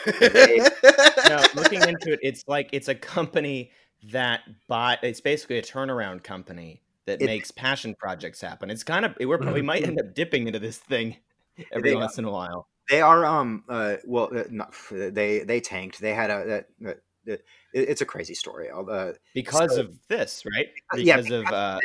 [0.07, 3.71] no, looking into it, it's like it's a company
[4.11, 4.97] that buy.
[5.03, 8.69] It's basically a turnaround company that It- makes passion projects happen.
[8.69, 11.17] It's kind of we're, we might end up dipping into this thing
[11.71, 12.67] every They- once in a while.
[12.89, 15.99] They are um uh well uh, not, they they tanked.
[15.99, 16.91] They had a uh,
[17.27, 18.69] it, it's a crazy story.
[18.69, 20.67] Uh, because So- of this, right?
[20.95, 21.79] yeah, Because of uh,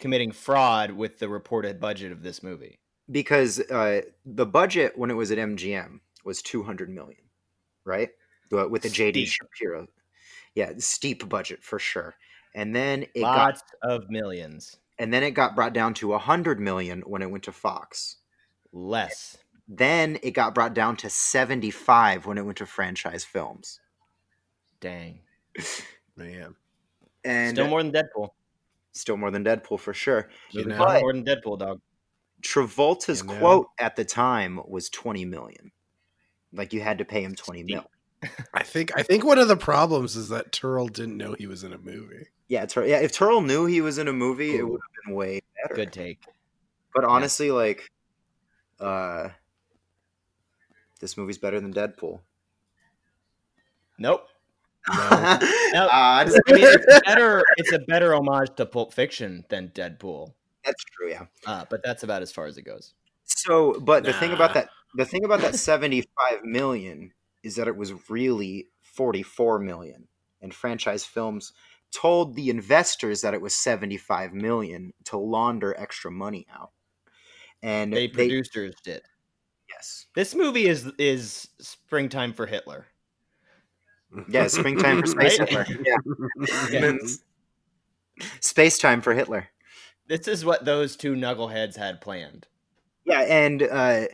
[0.00, 2.78] committing fraud with the reported budget of this movie.
[3.10, 7.20] because uh, the budget when it was at MGM was 200 million,
[7.84, 8.08] right?
[8.50, 9.28] With the JD Steep.
[9.28, 9.86] Shapiro.
[10.54, 12.14] Yeah, steep budget for sure.
[12.54, 17.02] And then it got of millions, and then it got brought down to 100 million
[17.02, 18.16] when it went to Fox.
[18.72, 19.36] less.
[19.72, 23.78] Then it got brought down to 75 when it went to franchise films.
[24.80, 25.20] Dang,
[26.16, 26.56] Man,
[27.24, 28.30] And still more than Deadpool.
[28.92, 30.28] still more than Deadpool for sure.
[30.50, 30.76] You Movie know?
[30.78, 31.80] costs more than Deadpool, dog.
[32.42, 33.38] Travolta's You know?
[33.38, 35.70] quote at the time was 20 million.
[36.52, 37.84] Like you had to pay him 20 mil.
[38.52, 41.62] I think I think one of the problems is that Terl didn't know he was
[41.62, 42.26] in a movie.
[42.50, 42.98] Yeah, Tur- yeah.
[42.98, 45.74] If Terl knew he was in a movie, it would have been way better.
[45.76, 46.18] Good take.
[46.92, 47.88] But honestly, like,
[48.80, 49.28] uh,
[51.00, 52.18] this movie's better than Deadpool.
[53.98, 54.26] Nope.
[55.72, 55.84] No.
[55.86, 57.44] Uh, I mean, it's better.
[57.56, 60.32] It's a better homage to Pulp Fiction than Deadpool,
[60.64, 61.10] that's true.
[61.10, 61.26] Yeah.
[61.46, 62.94] uh, but that's about as far as it goes.
[63.22, 67.12] So, but the thing about that, the thing about that 75 million
[67.44, 70.08] is that it was really 44 million,
[70.42, 71.52] and franchise films
[71.92, 76.70] told the investors that it was 75 million to launder extra money out.
[77.62, 79.02] And They they, producers did.
[79.68, 82.86] yes, This movie is is springtime for Hitler.
[84.28, 85.48] yeah, springtime for space Right?
[85.48, 85.66] Hitler.
[85.84, 85.96] Yeah,
[86.70, 86.92] Yeah.
[88.40, 89.48] space time for Hitler.
[90.06, 92.46] This is what those two knuckleheads had planned.
[93.04, 94.06] Yeah, and uh,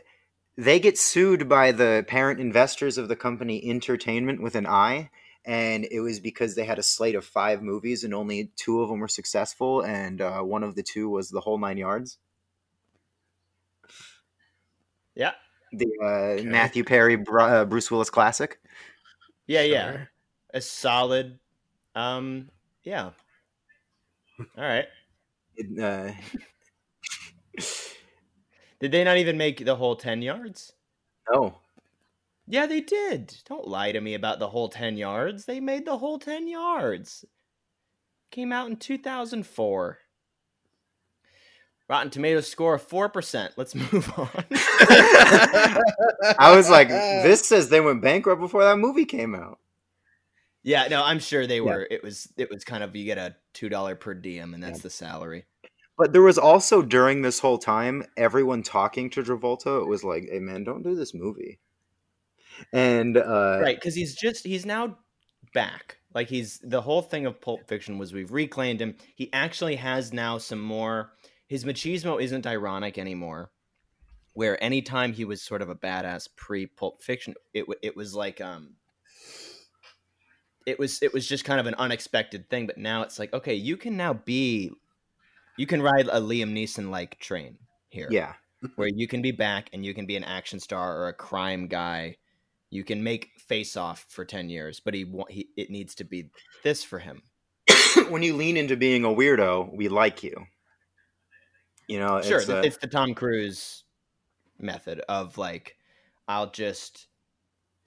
[0.55, 5.09] they get sued by the parent investors of the company Entertainment with an I,
[5.47, 8.89] and it was because they had a slate of five movies and only two of
[8.89, 12.19] them were successful, and uh, one of the two was The Whole Nine Yards,
[15.15, 15.33] Yeah,
[15.71, 18.61] the uh, Matthew Perry Bru- uh, Bruce Willis classic.
[19.47, 19.97] yeah, yeah.
[20.53, 21.39] A solid.
[21.95, 22.51] Um,
[22.83, 23.11] yeah.
[24.39, 24.87] All right.
[25.55, 26.13] It, uh,
[28.79, 30.73] Did they not even make the whole ten yards?
[31.31, 31.57] no,
[32.47, 33.35] Yeah, they did.
[33.47, 35.45] Don't lie to me about the whole 10 yards.
[35.45, 37.25] They made the whole 10 yards.
[38.31, 39.97] Came out in 2004.
[41.89, 43.49] Rotten Tomatoes score of 4%.
[43.57, 44.29] Let's move on.
[46.39, 49.59] I was like, this says they went bankrupt before that movie came out.
[50.63, 51.87] yeah, no, I'm sure they were.
[51.89, 54.89] It was it was kind of you get a $2 per diem and that's the
[54.89, 55.45] salary.
[55.97, 60.27] But there was also during this whole time, everyone talking to Travolta it was like,
[60.29, 61.59] "Hey man, don't do this movie."
[62.73, 64.97] And uh, Right, cuz he's just he's now
[65.53, 65.97] back.
[66.13, 68.95] Like he's the whole thing of Pulp Fiction was we've reclaimed him.
[69.15, 71.11] He actually has now some more
[71.47, 73.51] his machismo isn't ironic anymore.
[74.33, 78.41] Where anytime he was sort of a badass pre Pulp Fiction, it it was like
[78.41, 78.75] um
[80.65, 83.55] it was it was just kind of an unexpected thing, but now it's like okay,
[83.55, 84.71] you can now be
[85.57, 87.57] you can ride a Liam Neeson like train
[87.89, 88.33] here yeah,
[88.75, 91.67] where you can be back and you can be an action star or a crime
[91.67, 92.17] guy.
[92.69, 96.29] You can make Face Off for ten years, but he, he it needs to be
[96.63, 97.23] this for him.
[98.09, 100.45] when you lean into being a weirdo, we like you.
[101.87, 103.83] You know, sure, it's, th- uh, it's the Tom Cruise
[104.59, 105.77] method of like,
[106.27, 107.07] I'll just,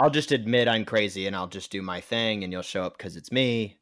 [0.00, 2.96] I'll just admit I'm crazy and I'll just do my thing, and you'll show up
[2.96, 3.78] because it's me.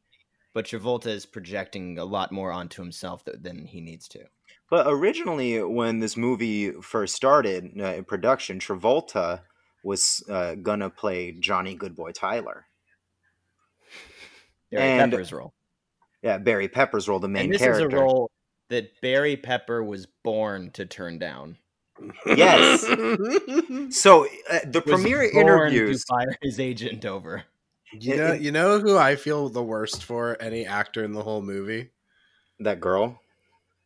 [0.53, 4.25] But Travolta is projecting a lot more onto himself th- than he needs to.
[4.69, 9.41] But originally, when this movie first started uh, in production, Travolta
[9.83, 12.65] was uh, gonna play Johnny Goodboy Tyler.
[14.71, 15.53] Barry And- Pepper's role,
[16.21, 17.87] Yeah, Barry Pepper's role, the main and this character.
[17.87, 18.31] is a role
[18.69, 21.57] that Barry Pepper was born to turn down.
[22.25, 22.85] Yes.
[23.91, 26.03] So uh, the was premiere born interviews.
[26.05, 27.43] to fire his agent over.
[27.91, 30.37] You know, you know who I feel the worst for?
[30.39, 31.89] Any actor in the whole movie?
[32.59, 33.19] That girl.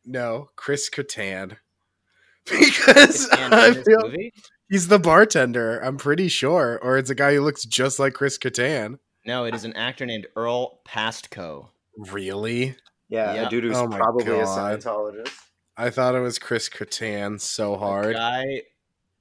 [0.06, 1.58] No, Chris Kattan.
[2.46, 4.34] Because And I feel movie?
[4.74, 5.78] He's the bartender.
[5.84, 8.98] I'm pretty sure, or it's a guy who looks just like Chris Kattan.
[9.24, 11.68] No, it is an actor named Earl Pastko.
[11.96, 12.76] Really?
[13.08, 13.46] Yeah, Yeah.
[13.46, 14.80] a dude who's Oh my probably a God.
[14.82, 15.32] Scientologist.
[15.78, 18.16] I thought it was Chris Kattan so A hard.
[18.16, 18.64] guy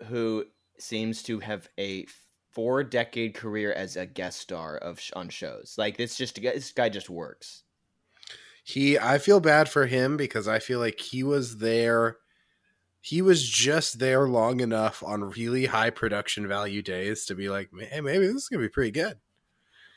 [0.07, 0.47] who
[0.79, 2.07] seems to have a
[2.53, 5.75] four decade career as a guest star of sh- on shows.
[5.77, 7.65] Like this just this guy just works.
[8.65, 12.17] He I feel bad for him because I feel like he was there
[13.05, 17.69] he was just there long enough on really high production value days to be like,
[17.77, 19.19] hey, maybe this is gonna be pretty good.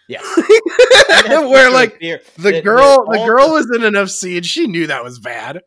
[0.08, 0.22] Yeah.
[1.28, 4.48] Where like Fear- the girl, that the girl was in enough scenes.
[4.48, 5.58] She knew that was bad.
[5.58, 5.62] all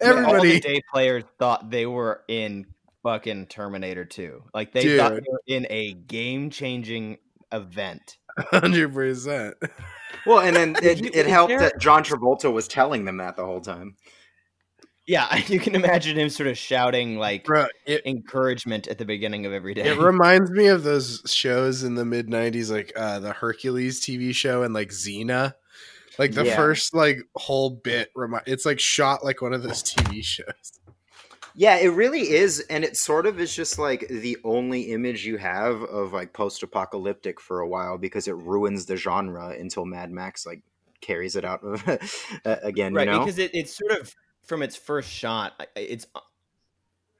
[0.00, 2.66] the Everybody, day players thought they were in
[3.04, 4.42] fucking Terminator 2.
[4.52, 7.18] Like they thought they were in a game changing
[7.52, 8.16] event.
[8.38, 9.54] hundred percent.
[10.26, 13.36] Well, and then it, You- it is helped that John Travolta was telling them that
[13.36, 13.96] the whole time.
[15.10, 19.44] Yeah, you can imagine him sort of shouting like Bro, it encouragement at the beginning
[19.44, 19.82] of every day.
[19.82, 24.32] it reminds me of those shows in the mid '90s, like uh, the Hercules TV
[24.32, 25.54] show and like Xena.
[26.16, 26.54] Like the Yeah.
[26.54, 30.78] first like whole bit, remi- it's like shot like one of those TV shows.
[31.56, 35.38] Yeah, it really is, and it sort of is just like the only image you
[35.38, 40.46] have of like post-apocalyptic for a while because it ruins the genre until Mad Max
[40.46, 40.62] like
[41.00, 41.62] carries it out
[42.44, 42.94] again.
[42.94, 44.14] right you know, because it, it's sort of
[44.50, 46.06] from its first shot it's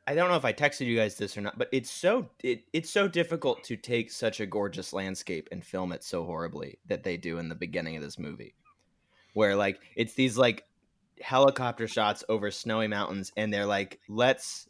[0.07, 2.65] i don't know if i texted you guys this or not but it's so it,
[2.73, 7.05] it's so difficult to take such a gorgeous landscape and film it so horribly that
[7.05, 8.55] they do in the beginning of this movie.
[9.35, 10.65] Where like it's these like
[11.21, 14.67] helicopter shots over snowy mountains and they're like let's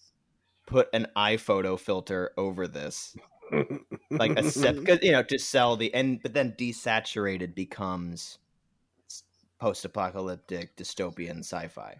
[0.67, 3.17] put an iPhoto filter over this.
[4.11, 8.39] Like a sep because you know to sell the and but then desaturated becomes
[9.59, 11.97] post-apocalyptic dystopian sci-fi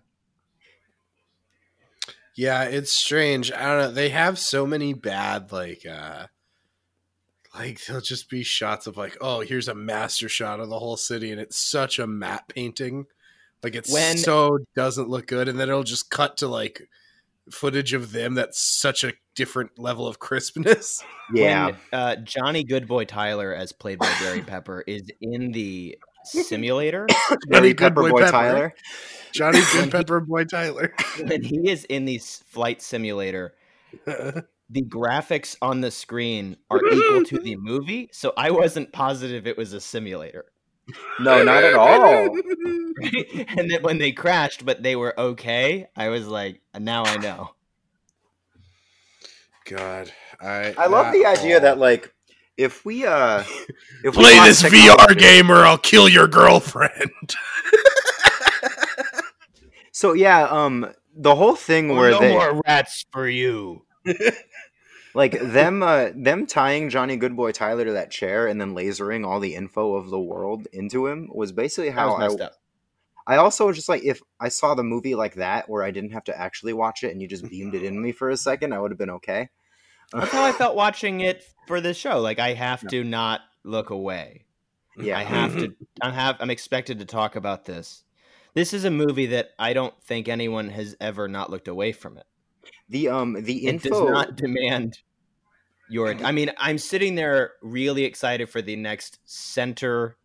[2.37, 3.53] Yeah, it's strange.
[3.53, 3.91] I don't know.
[3.93, 6.27] They have so many bad like uh
[7.55, 10.97] like they'll just be shots of like, oh, here's a master shot of the whole
[10.97, 13.07] city and it's such a matte painting.
[13.63, 16.89] Like it's When- so doesn't look good and then it'll just cut to like
[17.51, 21.03] footage of them that's such a different level of crispness.
[21.35, 27.07] yeah, when, uh, Johnny Goodboy Tyler, as played by Barry Pepper, is in the simulator.
[27.53, 28.31] Johnny Good Boy Pepperboy Pepper.
[28.31, 28.75] Tyler.
[29.33, 30.95] Johnny Good Pepper Boy Tyler.
[31.25, 33.55] when he is in the flight simulator,
[34.05, 38.09] the graphics on the screen are equal to the movie.
[38.13, 40.47] So I wasn't positive it was a simulator.
[41.21, 42.37] No, not at all.
[43.57, 47.51] and then when they crashed, but they were okay, I was like, now I know.
[49.65, 52.13] God, I I love the idea that like
[52.61, 53.43] if we uh
[54.05, 57.11] if play want this VR game or I'll kill your girlfriend.
[60.01, 63.85] So yeah, um, the whole thing where they more rats for you.
[65.15, 69.41] like them uh them tying Johnny Goodboy Tyler to that chair and then lasering all
[69.41, 72.53] the info of the world into him was basically how was I up.
[73.27, 76.13] I also was just like if I saw the movie like that where I didn't
[76.13, 78.73] have to actually watch it and you just beamed it in me for a second,
[78.73, 79.51] I would have been okay.
[80.13, 82.21] That's how I felt watching it for this show.
[82.21, 84.45] Like I have to not look away.
[84.99, 85.19] Yeah.
[85.19, 85.75] I have to.
[86.03, 86.37] I have.
[86.41, 88.05] I'm expected to talk about this.
[88.55, 92.17] This is a movie that I don't think anyone has ever not looked away from
[92.19, 92.27] it.
[92.89, 94.99] The um the It does info not demand
[95.89, 96.15] your.
[96.25, 100.17] I mean, I'm sitting there really excited for the next center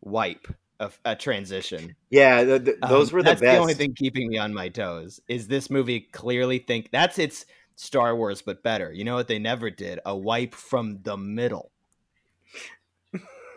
[0.00, 0.48] wipe
[0.80, 1.94] of a transition.
[2.10, 3.54] Yeah, the, the- those Um, were the that's best.
[3.56, 5.20] the only thing keeping me on my toes.
[5.28, 7.44] Is this movie clearly think that's its
[7.76, 8.92] Star Wars, but better?
[8.92, 10.00] You know what they never did?
[10.06, 11.70] A wipe from the middle.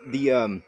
[0.07, 0.63] the um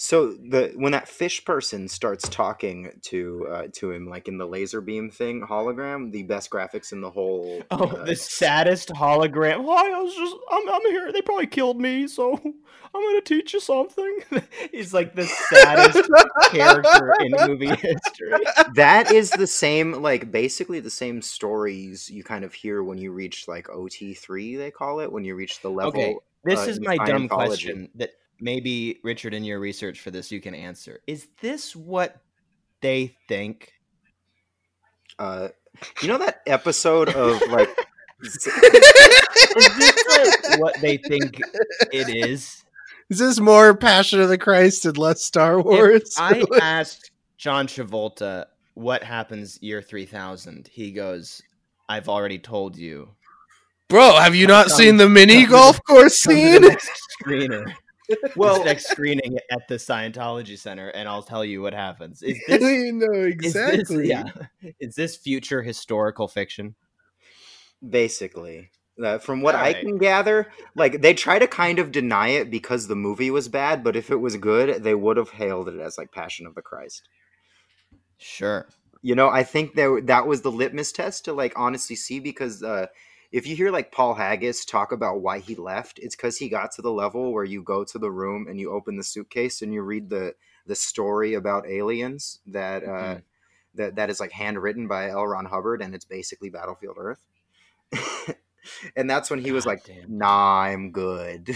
[0.00, 4.46] so the when that fish person starts talking to uh, to him like in the
[4.46, 9.64] laser beam thing hologram the best graphics in the whole Oh, uh, the saddest hologram.
[9.66, 11.12] Hi, I was just, I'm, I'm here.
[11.12, 12.32] They probably killed me, so
[12.94, 14.20] I'm gonna teach you something.
[14.72, 16.10] He's like the saddest
[16.50, 18.40] character in movie history.
[18.74, 23.12] that is the same like basically the same stories you kind of hear when you
[23.12, 26.80] reach like ot3 they call it when you reach the level Okay, this uh, is
[26.80, 31.00] my dumb question that maybe Richard, in your research for this, you can answer.
[31.06, 32.16] Is this what
[32.80, 33.72] they think?
[35.18, 35.48] uh
[36.00, 37.68] you know that episode of like
[38.22, 40.06] Is this
[40.50, 41.40] like what they think
[41.92, 42.64] it is?
[43.08, 46.14] Is this more Passion of the Christ and less Star Wars?
[46.18, 50.68] I asked John Travolta what happens year 3000.
[50.70, 51.42] He goes,
[51.88, 53.08] I've already told you.
[53.88, 56.90] Bro, have you not Come- seen the mini golf course Come to the scene?
[57.50, 57.72] screener.
[58.36, 62.22] Well This next screening at the Scientology Center, and I'll tell you what happens.
[62.22, 63.96] Is this, you know is exactly.
[63.96, 64.24] this yeah?
[64.80, 66.74] Is this future historical fiction?
[67.88, 68.70] basically
[69.02, 69.80] uh, from what i Alright.
[69.80, 73.82] can gather like they try to kind of deny it because the movie was bad
[73.82, 76.62] but if it was good they would have hailed it as like passion of the
[76.62, 77.08] christ
[78.18, 78.68] Sure.
[79.00, 82.62] you know i think that that was the litmus test to like honestly see because
[82.62, 82.86] uh
[83.32, 86.72] if you hear like Paul Haggis talk about why he left, it's because he got
[86.72, 89.72] to the level where you go to the room and you open the suitcase and
[89.72, 90.34] you read the
[90.66, 93.22] the story about aliens that uh, Mhm.
[93.74, 95.26] that that is like handwritten by L.
[95.26, 97.20] Ron Hubbard, and it's basically Battlefield Earth.
[98.96, 100.18] and that's when he was like, damn.
[100.18, 101.50] "Nah, I'm good."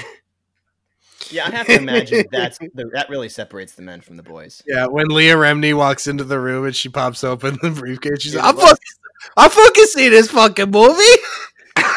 [1.31, 4.63] Yeah, I have to imagine that's the, that really separates the men from the boys.
[4.67, 8.33] Yeah, when Leah Remini walks into the room and she pops open the briefcase, she's
[8.33, 8.77] Dude, like, "I'm fucking,
[9.37, 11.03] I fucking see this fucking movie.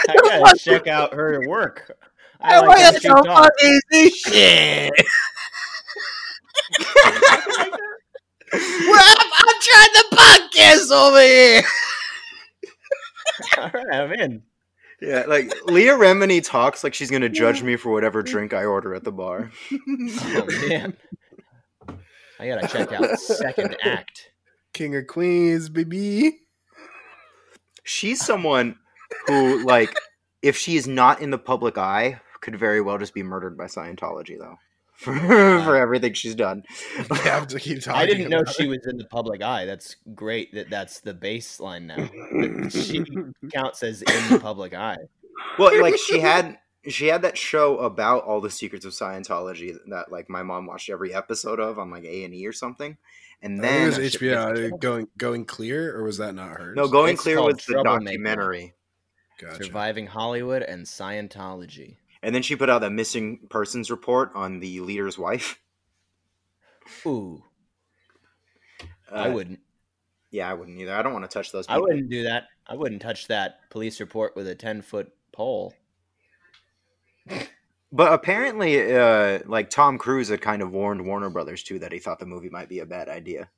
[0.08, 1.91] I gotta check out her work.
[2.39, 3.28] I I like how like she to talks.
[3.28, 4.91] fucking see shit.
[8.53, 11.62] well, I'm, I'm trying the podcast over here.
[13.58, 14.43] All right, I'm in.
[15.01, 18.93] yeah, like Leah Remini talks like she's gonna judge me for whatever drink I order
[18.95, 19.51] at the bar.
[19.99, 20.95] Oh man,
[22.39, 24.32] I gotta check out second act.
[24.74, 26.39] King of Queens, baby.
[27.84, 28.78] She's someone
[29.28, 29.93] who, like,
[30.41, 33.66] if she is not in the public eye, could very well just be murdered by
[33.66, 34.55] Scientology, though,
[34.95, 36.64] for, for everything she's done.
[37.10, 38.01] We have to keep talking.
[38.01, 38.70] I didn't know she it.
[38.70, 39.66] was in the public eye.
[39.66, 40.53] That's great.
[40.53, 42.70] That that's the baseline now.
[42.70, 43.03] She
[43.53, 44.97] counts as in the public eye.
[45.60, 50.12] well, like she had she had that show about all the secrets of Scientology that
[50.12, 52.97] like my mom watched every episode of on like A and E or something,
[53.41, 56.76] and I then think it was HBO going going clear, or was that not hers?
[56.76, 58.05] no, Going It's Clear was the Troublemaker.
[58.05, 58.74] documentary,
[59.38, 59.66] Gotcha.
[59.66, 61.98] Surviving Hollywood and Scientology.
[62.24, 65.60] and then she put out that missing persons report on the leader's wife.
[67.06, 67.44] Ooh,
[69.12, 69.60] I Uh, wouldn't.
[70.32, 70.94] Yeah, I wouldn't either.
[70.96, 71.66] I don't want to touch those.
[71.70, 72.48] I wouldn't do that.
[72.66, 75.74] I wouldn't touch that police report with a ten foot pole.
[77.92, 82.00] But apparently, uh, like Tom Cruise had kind of warned Warner Brothers too that he
[82.00, 83.50] thought the movie might be a bad idea.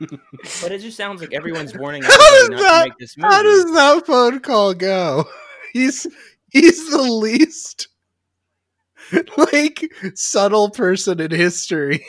[0.00, 3.34] But it just sounds like everyone's warning How does not that- to make this movie.
[3.34, 5.24] How does that phone call go?
[5.72, 6.06] He's
[6.50, 7.88] he's the least
[9.36, 9.84] like
[10.14, 12.04] subtle person in history.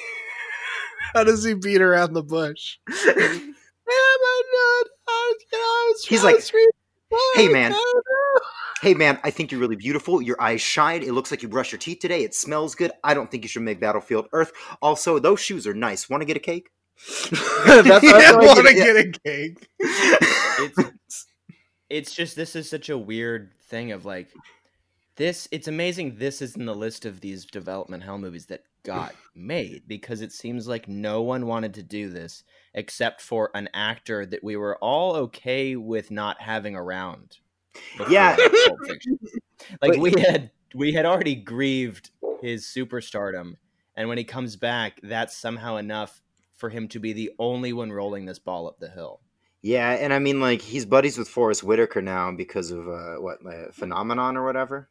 [1.14, 2.78] How does he beat around the bush?
[2.88, 6.72] Yeah, but no, I, you know, He's like, to
[7.36, 8.42] "Hey, man." I don't know."
[8.82, 10.22] hey man, I think you're really beautiful.
[10.22, 11.02] Your eyes shine.
[11.04, 12.24] It looks like you brushed your teeth today.
[12.24, 12.92] It smells good.
[13.04, 14.52] I don't think you should make Battlefield Earth.
[14.82, 16.10] Also, those shoes are nice.
[16.10, 16.70] Want to get a cake?
[17.66, 19.70] that's, that's yeah, how want to get get a cake.
[19.80, 21.26] it's
[21.90, 24.30] it's just this is such a weird thing of like
[25.16, 29.14] this it's amazing this is in the list of these development hell movies that got
[29.36, 32.44] made because it seems like no one wanted to do this
[32.74, 37.38] except for an actor that we were all okay with not having around
[38.10, 38.36] Yeah.
[39.82, 43.56] Like But- we had we had already grieved his superstardom
[43.96, 46.22] and when he comes back that's somehow enough
[46.58, 49.22] for him to be the only one rolling this ball up the hill
[49.64, 53.40] yeah, and I mean, like he's buddies with Forest Whitaker now because of uh, what
[53.46, 54.88] uh, Phenomenon or whatever.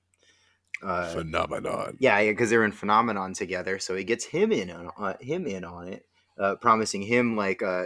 [0.82, 1.96] Uh, Phenomenon.
[2.00, 5.46] Yeah, yeah, because they're in Phenomenon together, so he gets him in on uh, him
[5.46, 6.04] in on it,
[6.38, 7.84] uh, promising him like uh,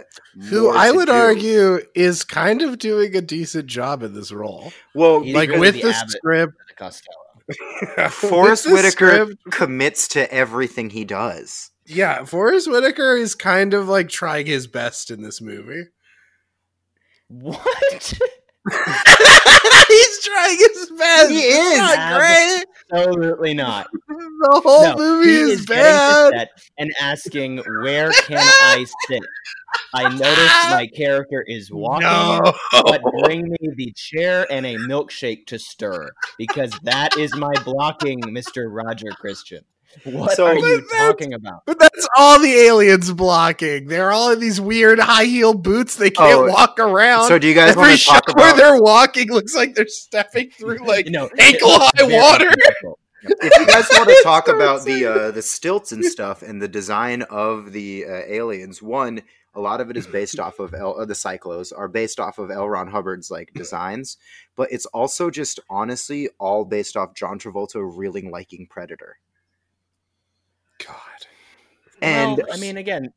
[0.49, 1.13] Who I would do.
[1.13, 4.73] argue is kind of doing a decent job in this role.
[4.95, 8.09] Well, He's like with the the script, the Costello.
[8.09, 8.91] Forest Whitaker
[9.25, 11.70] script- commits to everything he does.
[11.93, 15.85] Yeah, Forest Whitaker is kind of like trying his best in this movie.
[17.27, 17.59] What?
[19.87, 21.31] He's trying his best.
[21.31, 21.77] He is.
[21.79, 22.65] not great.
[22.93, 23.87] Absolutely not.
[24.43, 25.83] The whole No, movie is, getting
[26.39, 26.49] bad.
[26.79, 29.21] and asking, "Where can I sit?"
[29.93, 32.51] I noticed my character is walking, No.
[32.85, 38.19] but bring me the chair and a milkshake to stir because that is my blocking,
[38.33, 39.63] Mister Roger Christian.
[40.03, 41.63] What So- are you talking about?
[41.65, 43.87] But that's all the aliens blocking.
[43.87, 45.95] They're all in these weird high heel boots.
[45.95, 47.27] They can't Oh, walk around.
[47.27, 50.49] So, do you guys Every want to talk where they're walking looks like they're stepping
[50.51, 52.51] through like You know, ankle high water.
[53.23, 56.67] If you guys want to talk about the uh, the stilts and stuff and the
[56.67, 59.21] design of the uh, aliens, one,
[59.53, 62.39] a lot of it is based off of L, uh, the Psychlos are based off
[62.39, 62.67] of L.
[62.67, 64.17] Ron Hubbard's like designs,
[64.55, 69.19] but it's also just honestly all based off John Travolta really liking Predator.
[70.85, 70.97] God.
[72.01, 73.13] And well, I mean, again,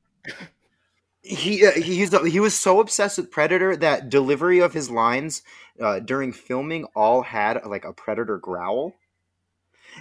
[1.23, 5.43] he uh, he used, he was so obsessed with Predator that delivery of his lines
[5.81, 8.95] uh, during filming all had like a Predator growl,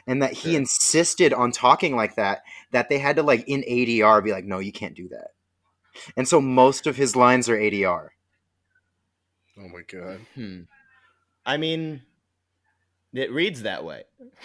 [0.06, 0.60] and that he Sure.
[0.60, 2.44] insisted on talking like that.
[2.72, 5.30] That they had to like in ADR be like, no, you can't do that.
[6.18, 8.10] And so most of his lines are ADR.
[9.58, 10.22] Oh my god.
[10.36, 10.62] Hmm.
[11.46, 12.02] I mean,
[13.14, 14.04] it reads that way.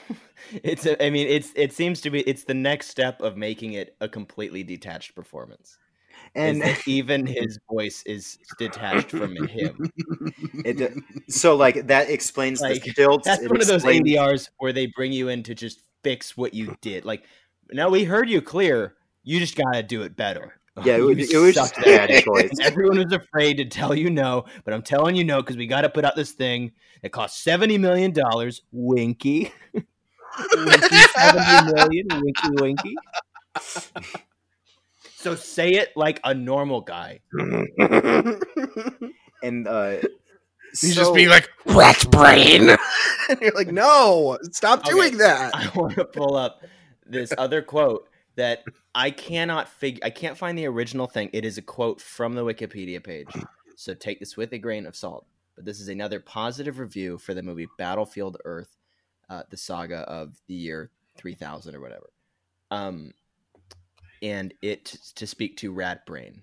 [0.63, 0.87] it's.
[0.87, 1.53] A, I mean, it's.
[1.55, 2.21] It seems to be.
[2.21, 5.79] It's the next step of making it a completely detached performance.
[6.35, 9.91] and even his voice is detached from him.
[10.65, 10.93] it,
[11.29, 13.25] so like that explains Like, the stilts.
[13.27, 16.77] That's one of those ADRs where they bring you in to just fix what you
[16.81, 17.05] did.
[17.05, 17.25] Like,
[17.73, 18.95] now we heard you clear.
[19.25, 20.55] You just gotta do it better.
[20.85, 22.53] Yeah, it, was- it was just bad choice.
[22.63, 25.81] Everyone was afraid to tell you no, but I'm telling you no because we got
[25.81, 26.71] to put out this thing
[27.03, 28.63] that costs seventy million dollars.
[28.71, 29.51] Winky,
[30.55, 32.07] winky, seventy million.
[32.11, 32.95] Winky, winky.
[35.17, 37.21] So say it like a normal guy.
[39.43, 39.97] and uh,
[40.71, 42.71] He's so- just being like, rat brain.
[43.29, 44.91] and you're like, no, stop Okay.
[44.91, 45.55] doing that.
[45.55, 46.63] I want to pull up
[47.05, 48.63] this other quote that
[48.95, 50.01] I cannot figure.
[50.05, 51.31] I can't find the original thing.
[51.33, 53.27] It is a quote from the Wikipedia page,
[53.77, 55.27] so take this with a grain of salt.
[55.57, 58.77] But this is another positive review for the movie Battlefield Earth,
[59.29, 62.11] uh, the saga of the year three thousand or whatever.
[62.71, 63.13] Um,
[64.23, 66.43] and it to speak to Rat Brain.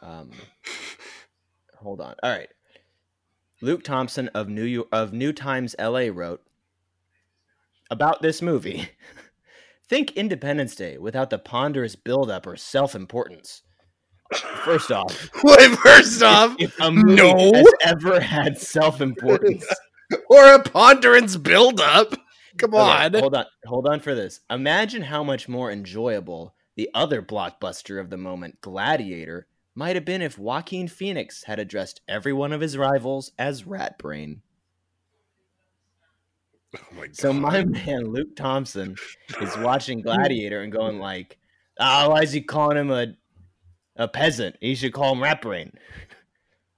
[0.00, 0.30] Um,
[1.76, 2.14] hold on.
[2.22, 2.50] All right.
[3.60, 6.42] Luke Thompson of New York, of New Times LA wrote
[7.90, 8.88] about this movie.
[9.88, 13.62] Think Independence Day without the ponderous buildup or self-importance.
[14.64, 17.52] First off, Wait, first off, if a movie no.
[17.52, 19.64] has ever had self-importance,
[20.30, 22.14] or a ponderance buildup.
[22.58, 23.14] Come Okay, on.
[23.14, 24.40] hold on, hold on for this.
[24.50, 30.22] Imagine how much more enjoyable the other blockbuster of the moment, Gladiator, might have been
[30.22, 34.42] if Joaquin Phoenix had addressed every one of his rivals as Rat Brain.
[36.76, 38.96] Oh my So my man Luke Thompson
[39.40, 41.38] is watching Gladiator and going like,
[41.78, 43.14] "Ah, why is he calling him a
[43.96, 44.56] a peasant?
[44.60, 45.72] He should call him Rat Brain."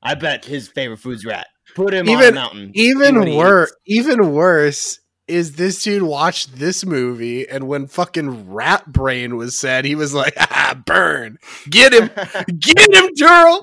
[0.02, 1.48] I bet his favorite food's rat.
[1.74, 2.70] Put him on a Even- mountain.
[2.74, 9.36] even worse, even worse is this dude watched this movie and when fucking rat brain
[9.36, 11.36] was said, he was like, ah, burn,
[11.68, 12.06] get him,
[12.60, 13.60] get him, Terl,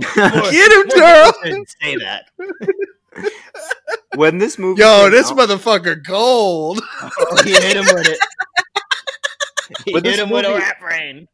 [0.52, 1.32] get him, More Terl.
[1.32, 2.26] people shouldn't say that.
[4.16, 6.82] when this movie, Yo, this out- motherfucker gold.
[7.02, 8.20] Oh, he hit him with it.
[9.86, 11.28] He With hit this him with a rat brain.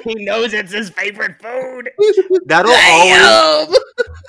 [0.04, 1.90] he knows it's his favorite food.
[2.46, 3.78] that'll always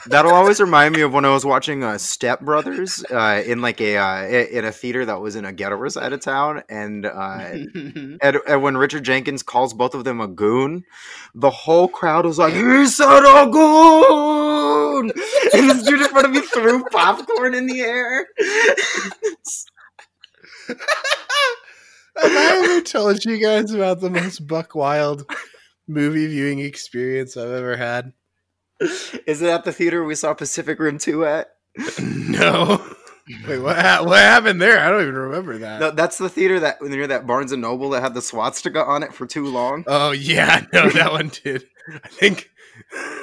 [0.08, 3.82] that'll always remind me of when I was watching uh, Step Brothers uh, in like
[3.82, 7.40] a uh, in a theater that was in a ghetto side of town, and uh,
[7.52, 10.84] and, and when Richard Jenkins calls both of them a goon,
[11.36, 15.12] the whole crowd was like, "He said a goon!"
[15.54, 18.28] And this dude in front of me threw popcorn in the air.
[22.18, 25.30] Have I ever told you guys about the most buck wild
[25.88, 28.14] movie viewing experience I've ever had?
[28.80, 31.50] Is it at the theater we saw Pacific Rim two at?
[32.00, 32.84] No.
[33.48, 33.78] Wait, what?
[33.78, 34.80] ha- What happened there?
[34.80, 35.80] I don't even remember that.
[35.82, 39.04] No, that's the theater that near that Barnes and Noble that had the swastika on
[39.04, 39.84] it for too long.
[39.88, 41.66] Oh yeah, no, that one did.
[42.04, 42.50] I think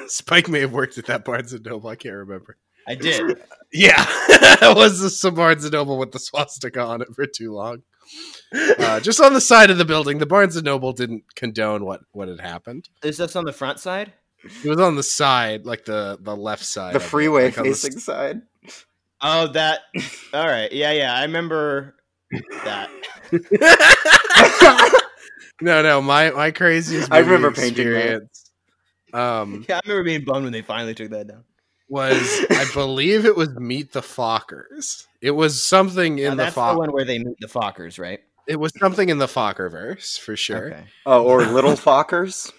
[0.07, 1.89] Spike may have worked at that Barnes and Noble.
[1.89, 2.57] I can't remember.
[2.87, 3.41] I did.
[3.73, 3.95] Yeah,
[4.29, 7.81] it was the some Barnes and Noble with the swastika on it for too long.
[8.79, 10.19] Uh, just on the side of the building.
[10.19, 12.89] The Barnes and Noble didn't condone what what had happened.
[13.03, 14.13] Is this on the front side?
[14.63, 17.57] It was on the side, like the the left side, The of it, freeway like
[17.57, 18.41] on the facing side.
[19.21, 19.81] Oh, that.
[20.33, 20.71] All right.
[20.71, 21.15] Yeah, yeah.
[21.15, 21.95] I remember
[22.63, 22.89] that.
[25.61, 27.11] no, no, my my craziest.
[27.11, 27.95] I remember painting that.
[27.95, 28.51] experience,
[29.13, 31.43] Um, Yeah, I remember being bummed when they finally took that down.
[31.87, 35.07] Was I believe it was Meet the Fockers.
[35.21, 38.19] It was something in Now, the that's the one where they meet the Fockers, right?
[38.47, 40.67] It was something in the Fockerverse for sure.
[40.73, 40.83] Okay.
[41.05, 42.51] Oh, or Little Fockers.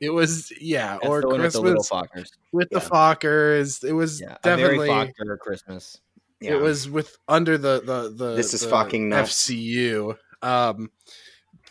[0.00, 2.28] It was yeah, That's or the one with Christmas the little Fockers.
[2.52, 3.84] with the Fockers.
[3.84, 6.00] It was Yeah, a very definitely Focker Christmas.
[6.40, 6.52] Yeah.
[6.52, 9.46] it was with under the the the This is the fucking nuts.
[9.48, 10.16] FCU.
[10.42, 10.90] Um,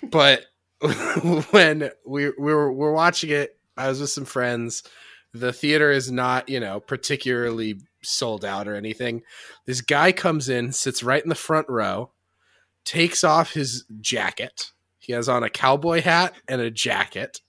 [0.09, 0.45] but
[1.51, 4.83] when we we were we're watching it, I was with some friends.
[5.33, 9.23] The theater is not you know particularly sold out or anything.
[9.65, 12.11] This guy comes in, sits right in the front row,
[12.85, 14.71] takes off his jacket.
[14.99, 17.41] He has on a cowboy hat and a jacket.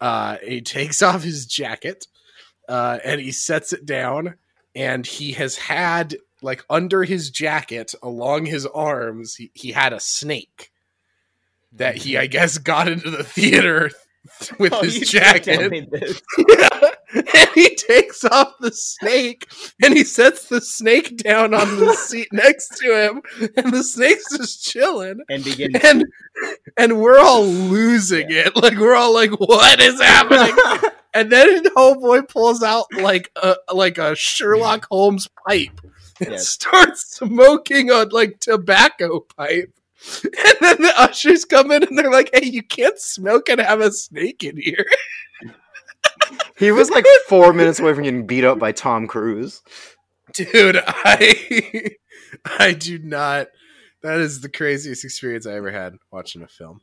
[0.00, 2.06] Uh, he takes off his jacket
[2.68, 4.34] uh, and he sets it down.
[4.74, 10.00] And he has had like under his jacket, along his arms, he, he had a
[10.00, 10.70] snake
[11.72, 13.90] that he, I guess, got into the theater
[14.58, 16.22] with Oh, his you did tell jacket.
[17.34, 19.46] and he takes off the snake
[19.82, 23.22] and he sets the snake down on the seat next to him,
[23.56, 25.20] and the snake's just chilling.
[25.28, 25.76] And begin.
[25.76, 26.06] And
[26.76, 28.56] and we're all losing it.
[28.56, 30.56] Like we're all like, what is happening?
[31.14, 35.78] And then the homeboy pulls out like a like a Sherlock Holmes pipe
[36.20, 36.48] and Yes.
[36.48, 39.74] starts smoking a like tobacco pipe.
[40.24, 43.82] And then the ushers come in and they're like, "Hey, you can't smoke and have
[43.82, 44.86] a snake in here."
[46.62, 49.62] He was like four minutes away from getting beat up by Tom Cruise.
[50.32, 51.90] Dude, I
[52.46, 53.48] I do not.
[54.02, 56.82] That is the craziest experience I ever had watching a film.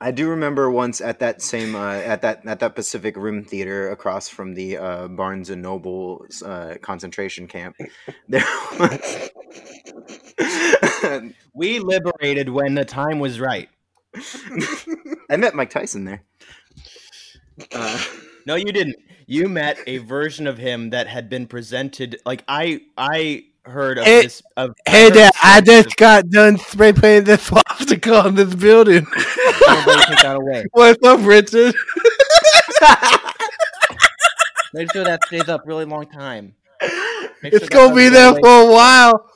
[0.00, 3.90] I do remember once at that same uh, at that at that Pacific Rim theater
[3.90, 7.74] across from the uh, Barnes and Noble uh, concentration camp.
[8.28, 8.44] There
[8.78, 9.30] was
[11.54, 13.68] We liberated when the time was right.
[15.28, 16.22] I met Mike Tyson there.
[18.46, 18.96] No, you didn't.
[19.26, 22.20] You met a version of him that had been presented.
[22.26, 24.42] Like I, I heard of Hey- this.
[24.56, 29.06] Of Hey there, I just got done spray painting this swastika on this building.
[29.06, 30.42] of-.
[30.72, 31.74] What's up, Richard?
[34.74, 36.54] Make sure that stays up really long time.
[37.42, 39.30] Make It's sure gonna be there for a while.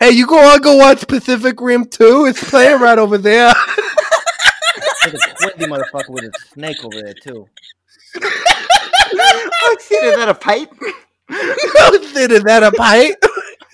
[0.00, 2.26] Hey, you go on go watch Pacific Rim 2?
[2.26, 3.52] It's playing right over there.
[5.04, 7.46] There's a crazy motherfucker with a snake over there too.
[8.16, 10.72] I is that a pipe?
[12.12, 13.22] Sid, is that a pipe?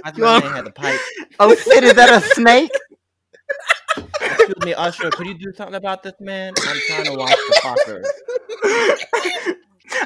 [0.05, 1.01] I thought they had the pipe.
[1.41, 2.71] Oh, Sid, is that a snake?
[4.21, 5.11] Excuse me, Usher.
[5.11, 6.55] Could you do something about this man?
[6.67, 9.57] I'm trying to watch the fucker.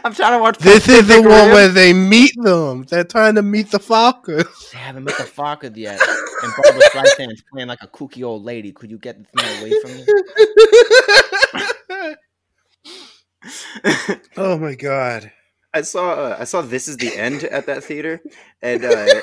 [0.05, 0.59] I'm trying to watch.
[0.59, 2.85] This is the Pacific one where they meet them.
[2.85, 4.47] They're trying to meet the Falcons.
[4.72, 6.01] They haven't met the fucker yet.
[6.43, 8.72] And Barbra Streisand's playing like a kooky old lady.
[8.72, 10.07] Could you get this man away from me?
[14.36, 15.32] Oh my god.
[15.72, 18.20] I saw uh, I saw This Is the End at that theater,
[18.61, 19.20] and uh,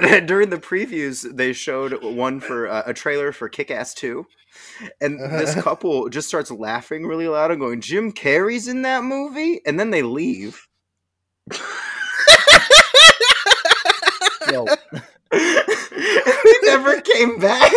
[0.26, 4.26] during the previews they showed one for uh, a trailer for Kick Ass Two,
[5.00, 9.60] and this couple just starts laughing really loud and going, "Jim Carrey's in that movie,"
[9.66, 10.68] and then they leave.
[14.52, 14.66] Yo,
[15.32, 17.72] they never came back.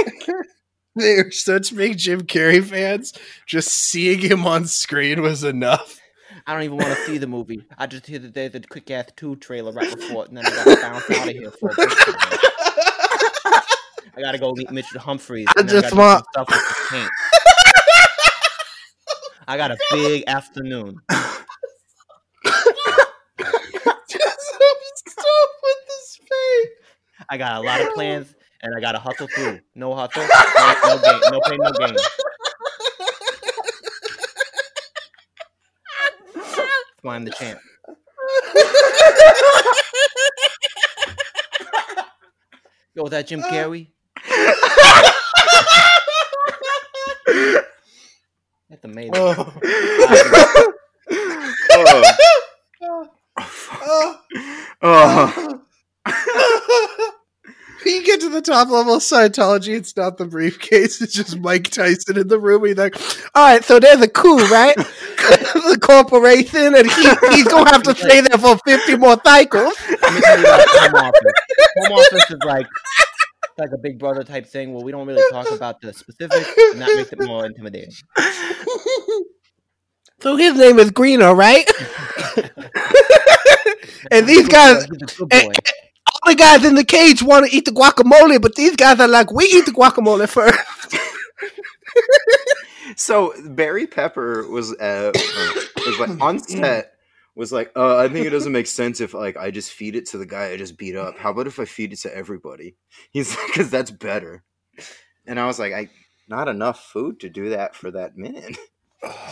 [0.95, 3.13] They were such big Jim Carrey fans.
[3.45, 5.99] Just seeing him on screen was enough.
[6.45, 7.63] I don't even want to see the movie.
[7.77, 10.45] I just hear that there's a quick ass two trailer right before it, and then
[10.45, 11.89] I gotta bounce out of here for a bit.
[14.13, 15.47] I gotta go meet Mitchell Humphreys.
[15.57, 17.09] I just do want- stuff with the paint.
[19.47, 20.97] I got a big afternoon.
[25.07, 26.69] Stop with this face.
[27.29, 28.33] I got a lot of plans,
[28.63, 29.59] and I gotta hustle through.
[29.75, 30.29] No hustle, no,
[30.89, 31.95] no gain, no pain, no gain.
[36.35, 37.59] That's why I'm the champ.
[42.93, 43.87] Yo, that Jim Carrey?
[48.69, 49.13] That's amazing.
[49.15, 49.53] Oh.
[51.71, 52.03] oh.
[53.37, 54.27] oh.
[54.83, 55.31] oh.
[55.33, 55.50] get to
[58.43, 62.39] the top level of Scientology, it's not the briefcase, it's just Mike Tyson in the
[62.39, 62.65] room.
[62.65, 62.95] He's like,
[63.35, 64.75] All right, so there's a coup, right?
[64.75, 69.75] the corporation, and he, he's gonna have to stay there for 50 more cycles.
[69.89, 71.33] Let me tell you about home office.
[71.77, 72.67] Home office is like
[73.57, 76.81] like a big brother type thing where we don't really talk about the specifics, and
[76.81, 77.91] that makes it more intimidating.
[80.21, 81.67] So his name is Greener, right?
[84.11, 85.57] and these guys, He's a good and-
[86.25, 89.31] the guys in the cage want to eat the guacamole, but these guys are like,
[89.31, 90.59] we eat the guacamole first.
[92.95, 95.11] So Barry Pepper was uh,
[95.85, 96.93] was like on set
[97.35, 100.07] was like, uh, I think it doesn't make sense if like I just feed it
[100.07, 101.17] to the guy I just beat up.
[101.17, 102.75] How about if I feed it to everybody?
[103.11, 104.43] He's like, because that's better.
[105.25, 105.89] And I was like, I
[106.27, 108.55] not enough food to do that for that man.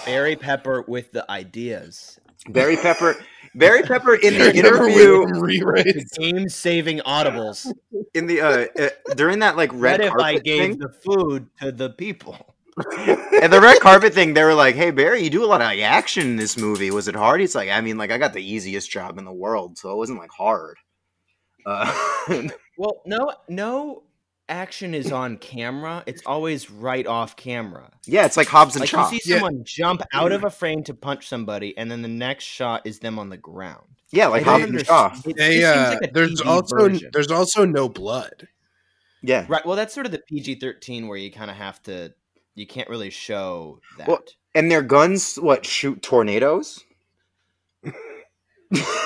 [0.06, 2.20] Barry Pepper with the ideas.
[2.50, 3.16] Barry Pepper,
[3.56, 6.06] Barry Pepper in the interview win.
[6.18, 7.72] Game saving audibles.
[8.14, 10.80] in the uh, uh during that like red What if I gave thing.
[10.80, 12.56] the food to the people?
[12.98, 15.66] and the red carpet thing, they were like, "Hey Barry, you do a lot of
[15.66, 16.92] like, action in this movie.
[16.92, 19.34] Was it hard?" He's like, "I mean, like I got the easiest job in the
[19.34, 20.78] world, so it wasn't like hard."
[21.66, 21.92] Uh,
[22.78, 24.04] Well, no, no
[24.50, 26.04] action is on camera.
[26.06, 27.92] It's always right off camera.
[28.06, 29.10] yeah, it's like Hobbs and Like Shaw.
[29.12, 29.38] you see Yeah.
[29.38, 33.00] someone jump out of a frame to punch somebody, and then the next shot is
[33.00, 33.86] them on the ground.
[34.12, 35.16] yeah, like Hobbs and Shaw.
[35.38, 37.10] They, uh, like there's TV also version.
[37.14, 38.48] there's also no blood.
[39.22, 39.66] Yeah, right.
[39.66, 42.14] Well, that's sort of the PG thirteen where you kind of have to.
[42.56, 44.08] You can't really show that.
[44.08, 44.20] Well,
[44.56, 46.84] and their guns what shoot tornadoes?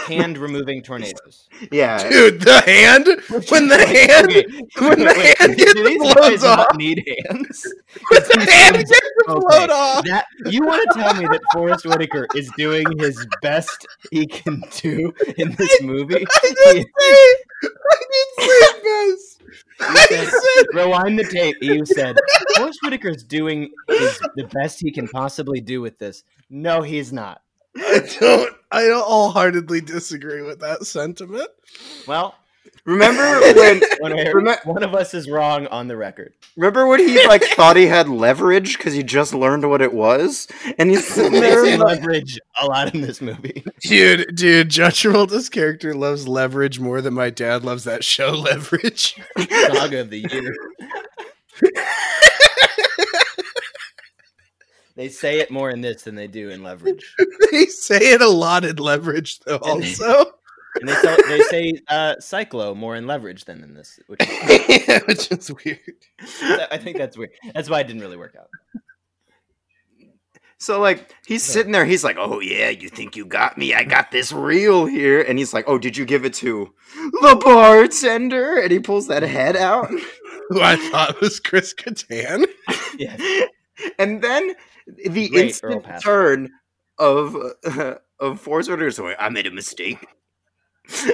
[0.08, 1.48] Hand removing tornadoes.
[1.72, 3.06] Yeah, Dude, the hand
[3.50, 4.44] when the hand Okay,
[4.80, 6.76] when the wait, hand do gets these blows guys not off.
[6.76, 7.74] need hands?
[8.10, 8.92] when the hand gets
[9.30, 10.04] Okay, blown off.
[10.04, 14.62] That you want to tell me that Forest Whitaker is doing his best he can
[14.82, 16.26] do in this movie?
[16.30, 19.40] I didn't say I didn't say best.
[19.80, 21.56] You said, rewind the tape.
[21.62, 22.18] You said
[22.58, 26.24] Forest Whitaker's doing his, the best he can possibly do with this.
[26.50, 27.42] No, he's not.
[27.78, 28.56] I don't.
[28.72, 31.50] I don't wholeheartedly disagree with that sentiment.
[32.08, 32.36] Well,
[32.86, 33.82] Remember when?
[34.00, 36.34] one, of- Remem- one of us is wrong on the record.
[36.58, 40.48] Remember when he like thought he had leverage because he just learned what it was,
[40.78, 43.64] and he's sitting there leverage a lot in this movie.
[43.84, 49.16] Dude, dude, John Travolta's character loves leverage more than my dad loves that show Leverage.
[49.38, 50.54] Saga of the year.
[54.96, 57.16] They say it more in this than they do in leverage.
[57.52, 59.56] they say it a lot in Leverage, though.
[59.56, 60.26] And- Also,
[60.80, 65.02] And they, tell, they say uh, Psychlo more in leverage than in this, which is,
[65.08, 65.80] which is weird.
[66.72, 67.32] I think that's weird.
[67.54, 68.48] That's why it didn't really work out.
[70.58, 73.74] So like he's sitting there, he's like, "Oh yeah, you think you got me?
[73.74, 76.74] I got this reel here." And he's like, "Oh, did you give it to
[77.22, 79.90] the bartender?" And he pulls that head out,
[80.50, 82.46] Who I thought was Chris Kattan.
[82.98, 83.18] Yeah.
[84.00, 84.54] and then
[84.88, 86.50] the Great instant turn
[86.98, 90.06] of uh, of Forest Whitaker's going, "I made a mistake."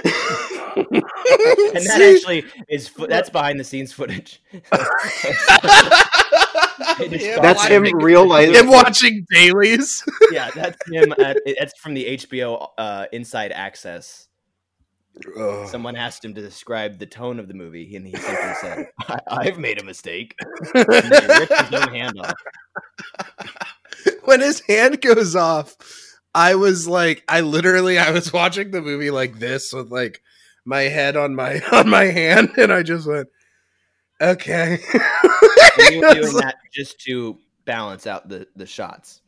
[0.76, 4.42] And that actually is fo- that's behind the scenes footage.
[6.98, 8.54] That's him watching- real life.
[8.54, 10.04] Him watching dailies.
[10.32, 11.12] yeah, that's him.
[11.18, 14.28] At, that's from the HBO uh, Inside Access.
[15.66, 19.18] Someone asked him to describe the tone of the movie, and he simply said, I-
[19.28, 20.34] "I've made a mistake."
[20.74, 22.34] And ripped his own hand off.
[24.24, 25.76] when his hand goes off,
[26.34, 30.22] I was like, I literally, I was watching the movie like this with like
[30.64, 33.28] my head on my on my hand, and I just went,
[34.20, 34.78] okay.
[34.94, 39.20] Were doing that just to balance out the the shots.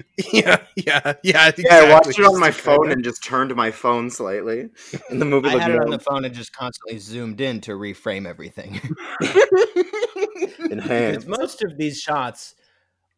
[0.32, 1.52] yeah, yeah, yeah.
[1.56, 4.68] Yeah, I watched it on my phone and just turned my phone slightly,
[5.10, 7.60] and the movie I looked had it on the phone and just constantly zoomed in
[7.62, 8.80] to reframe everything.
[10.70, 11.28] enhanced.
[11.40, 12.54] Most of these shots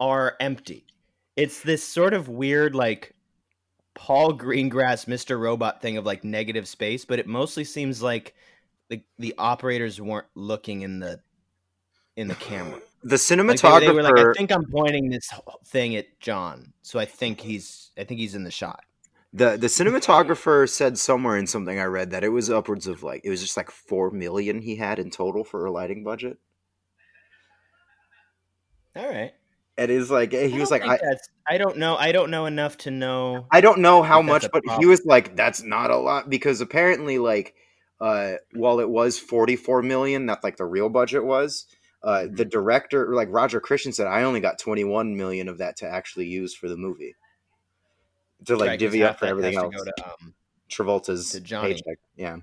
[0.00, 0.86] are empty.
[1.36, 3.14] It's this sort of weird, like
[3.94, 5.38] Paul Greengrass, Mr.
[5.38, 8.34] Robot thing of like negative space, but it mostly seems like
[8.88, 11.20] the the operators weren't looking in the
[12.16, 12.80] in the camera.
[13.04, 13.80] The Like they, cinematographer.
[13.80, 15.30] they were like, I think I'm pointing this
[15.66, 18.82] thing at John, so I think he's I think he's in the shot.
[19.34, 23.20] The the cinematographer said somewhere in something I read that it was upwards of like
[23.22, 26.38] it was just like four million he had in total for a lighting budget.
[28.96, 29.32] All right.
[29.76, 30.98] It is like he I was like I,
[31.46, 31.96] I don't know.
[31.96, 33.48] I don't know enough to know.
[33.50, 37.18] I don't know how much, but he was like that's not a lot because apparently
[37.18, 37.54] like
[38.00, 41.66] uh while it was forty four million, that like the real budget was.
[42.04, 42.34] Uh, Mm-hmm.
[42.36, 45.88] the director, like Roger Christian, said, "I only got twenty one million of that to
[45.88, 47.14] actually use for the movie,
[48.44, 50.34] to like Right, divvy up for everything else." to to, um,
[50.70, 52.36] Travolta's to paycheck, yeah.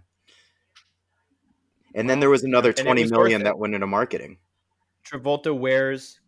[1.94, 4.38] And then there was another and twenty was million that went into marketing.
[5.06, 6.20] Travolta wears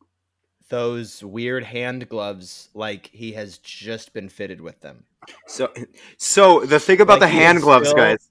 [0.69, 5.05] those weird hand gloves like he has just been fitted with them.
[5.47, 5.71] So,
[6.17, 8.29] so the thing about Like, the hand gloves, still- guys.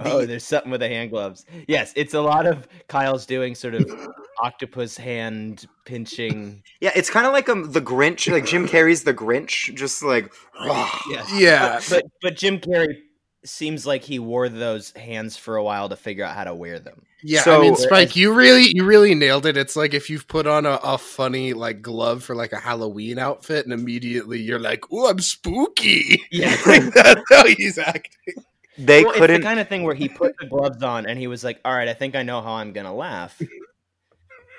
[0.00, 1.44] Oh, there's something with the hand gloves.
[1.66, 3.90] Yes, it's a lot of Kyle's doing sort of
[4.42, 6.62] octopus hand pinching.
[6.80, 10.32] yeah, it's kind of like um the Grinch, like Jim Carrey's the Grinch, just like
[10.60, 11.32] Yes.
[11.34, 12.98] Yeah, But but Jim Carrey
[13.44, 16.78] seems like he wore those hands for a while to figure out how to wear
[16.78, 17.02] them.
[17.22, 19.56] Yeah, I mean, Spike, you really, you really nailed it.
[19.56, 23.18] It's like if you've put on a, a funny like glove for like a Halloween
[23.18, 26.56] outfit, and immediately you're like, "Oh, I'm spooky." Yeah.
[26.66, 28.44] like that's how he's acting.
[28.78, 29.40] They well, it's couldn't.
[29.40, 31.72] the kind of thing where he put the gloves on and he was like, "All
[31.72, 33.40] right, I think I know how I'm gonna laugh."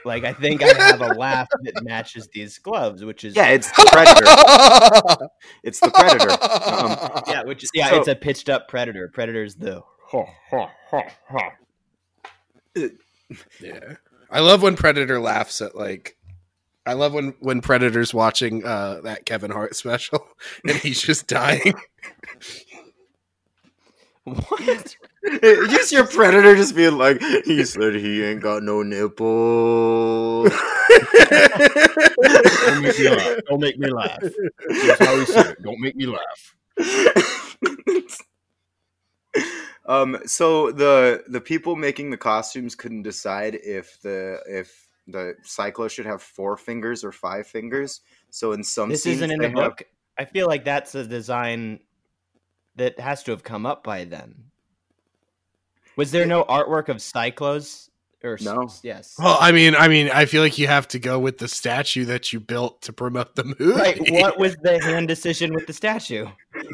[0.05, 3.69] Like I think I have a laugh that matches these gloves, which is yeah, it's
[3.71, 5.27] the Predator.
[5.63, 6.31] it's the Predator.
[6.31, 9.09] Um, yeah, which is yeah, So- it's a pitched up predator.
[9.09, 9.83] Predator's the
[13.59, 13.95] Yeah,
[14.31, 16.15] I love when Predator laughs at like.
[16.85, 20.25] I love when when Predator's watching uh, that Kevin Hart special
[20.63, 21.73] and he's just dying.
[24.25, 24.95] What?
[25.69, 30.51] just your Predator just being like, he said he ain't got no nipples.
[31.29, 33.37] Don't make me laugh.
[33.47, 34.19] Don't make me laugh.
[34.21, 35.63] That's how he said it.
[35.63, 36.55] Don't make me laugh.
[39.85, 45.89] um so the the people making the costumes couldn't decide if the if the Psychlo
[45.89, 49.47] should have four fingers or five fingers so in some This scenes isn't in they
[49.49, 49.83] the have- book.
[50.17, 51.79] I feel like that's a design
[52.79, 54.45] that has to have come up by then.
[55.95, 57.88] Was there no artwork of Psychlos
[58.21, 58.69] Or No.
[58.83, 59.15] yes.
[59.17, 62.03] Well, I mean, I mean, I feel like you have to go with the statue
[62.05, 63.71] that you built to promote the movie.
[63.71, 64.11] Right.
[64.11, 66.27] What was the hand decision with the statue?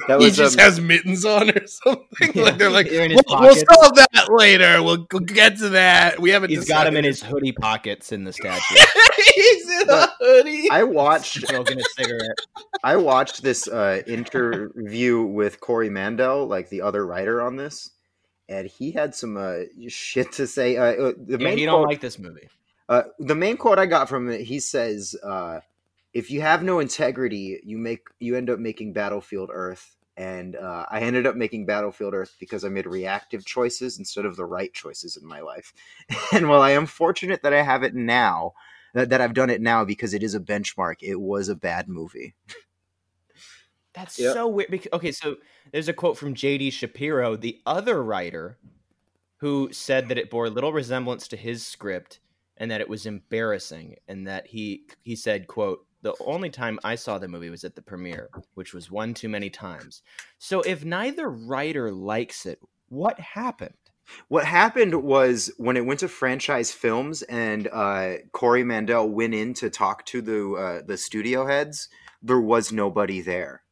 [0.08, 2.32] That he was just um, has mittens on or something.
[2.34, 4.82] Yeah, like they're like, in his we'll, we'll solve that later.
[4.82, 6.20] We'll, we'll get to that.
[6.20, 6.50] We haven't.
[6.50, 8.76] He's got him in his hoodie pockets in the statue,
[9.36, 10.68] He's in a hoodie.
[10.72, 12.38] I watched smoking a cigarette.
[12.84, 17.92] I watched this uh, interview with Corey Mandell, like the other writer on this,
[18.50, 20.78] and he had some uh, shit to say.
[20.78, 22.50] Uh, uh, the Yeah, main you don't like this movie.
[22.88, 25.60] uh, the main quote I got from it, he says, uh,
[26.14, 30.86] "If you have no integrity, you make you end up making Battlefield Earth." And uh,
[30.90, 34.74] I ended up making Battlefield Earth because I made reactive choices instead of the right
[34.74, 35.74] choices in my life.
[36.34, 38.54] And while I am fortunate that I have it now,
[38.94, 41.90] that, that I've done it now because it is a benchmark, it was a bad
[41.90, 42.36] movie.
[43.96, 44.34] That's Yep.
[44.34, 44.72] so weird.
[44.72, 45.38] Because, okay, so
[45.72, 46.70] there's a quote from J.D.
[46.72, 48.58] Shapiro, the other writer,
[49.38, 52.20] who said that it bore little resemblance to his script
[52.58, 56.96] and that it was embarrassing, and that he he said, "quote The only time I
[56.96, 60.02] saw the movie was at the premiere, which was one too many times."
[60.38, 63.74] So if neither writer likes it, what happened?
[64.30, 69.54] What happened was when it went to franchise films and uh, Corey Mandell went in
[69.56, 71.90] to talk to the uh, the studio heads,
[72.22, 73.64] there was nobody there.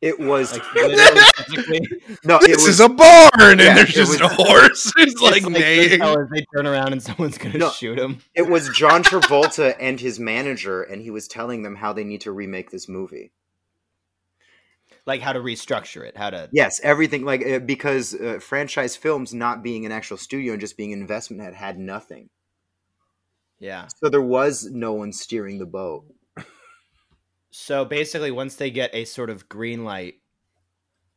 [0.00, 1.80] It was Like literally, physically,
[2.24, 4.92] no, it this was is a barn, and Yeah, there's just was- a horse.
[4.96, 6.00] It's like it's like neighing.
[6.00, 7.70] Goodfellas, they turn around and someone's gonna No.
[7.70, 8.20] shoot him.
[8.34, 12.22] it was John Travolta and his manager, and he was telling them how they need
[12.22, 13.32] to remake this movie.
[15.06, 19.34] Like how to restructure it, how to Yes, everything like uh, because uh, franchise films
[19.34, 22.28] not being an actual studio and just being an investment had had nothing,
[23.58, 23.86] yeah.
[24.02, 26.04] so there was no one steering the boat.
[27.50, 30.14] So basically, once they get a sort of green light,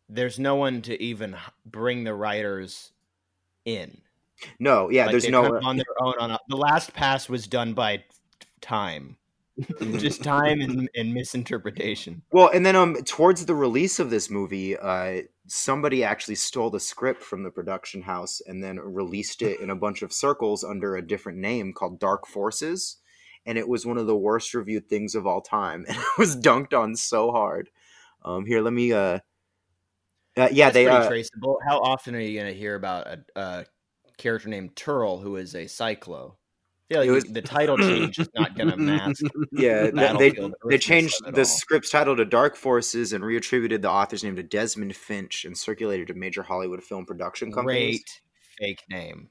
[0.09, 2.91] there's no one to even bring the writers
[3.65, 4.01] in.
[4.59, 6.13] No, yeah, Like, there's no on their own.
[6.19, 8.03] On a, the last pass was done by
[8.61, 9.17] time,
[9.97, 12.21] just time and, and misinterpretation.
[12.31, 16.79] Well, and then um, towards the release of this movie, uh, somebody actually stole the
[16.79, 20.95] script from the production house and then released it in a bunch of circles under
[20.95, 22.97] a different name called Dark Forces,
[23.45, 26.35] and it was one of the worst reviewed things of all time, and it was
[26.35, 27.69] dunked on so hard.
[28.23, 28.93] Um, here, let me.
[28.93, 29.19] Uh,
[30.35, 30.85] uh, yeah, That's they.
[30.85, 31.59] pretty Uh, traceable.
[31.67, 33.65] How often are you going to hear about a, a
[34.17, 36.35] character named Terl who is a Psychlo?
[36.89, 39.23] Feel like was- the title change is not going to mask.
[39.51, 43.81] yeah, they, they, Battlefield they Earthness changed the script's title to Dark Forces and reattributed
[43.81, 48.03] the author's name to Desmond Finch and circulated to major Hollywood film production companies.
[48.03, 48.21] Great
[48.59, 49.29] fake name.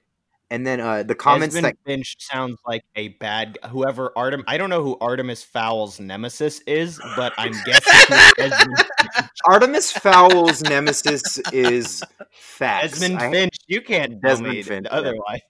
[0.53, 4.44] And then uh, the comments Desmond that Finch sounds like a bad whoever Artem.
[4.46, 8.68] I don't know who Artemis Fowl's nemesis is, but I'm guessing
[9.46, 12.82] Artemis Fowl's nemesis is fat.
[12.82, 13.57] Desmond I- Finch.
[13.66, 15.40] You can't Desmond Finch, otherwise.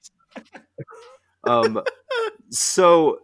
[1.49, 1.83] um,
[2.51, 3.23] so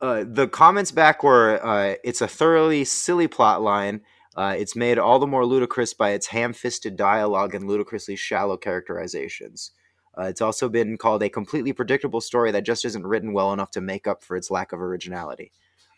[0.00, 4.00] uh, the comments back were uh, it's a thoroughly silly plot line.
[4.36, 9.70] Uh, it's made all the more ludicrous by its ham-fisted dialogue and ludicrously shallow characterizations.
[10.18, 13.70] Uh, it's also been called a completely predictable story that just isn't written well enough
[13.70, 15.52] to make up for its lack of originality.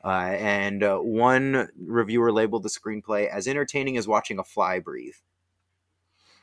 [0.05, 5.15] Uh, and uh, one reviewer labeled the screenplay as entertaining as watching a fly breathe.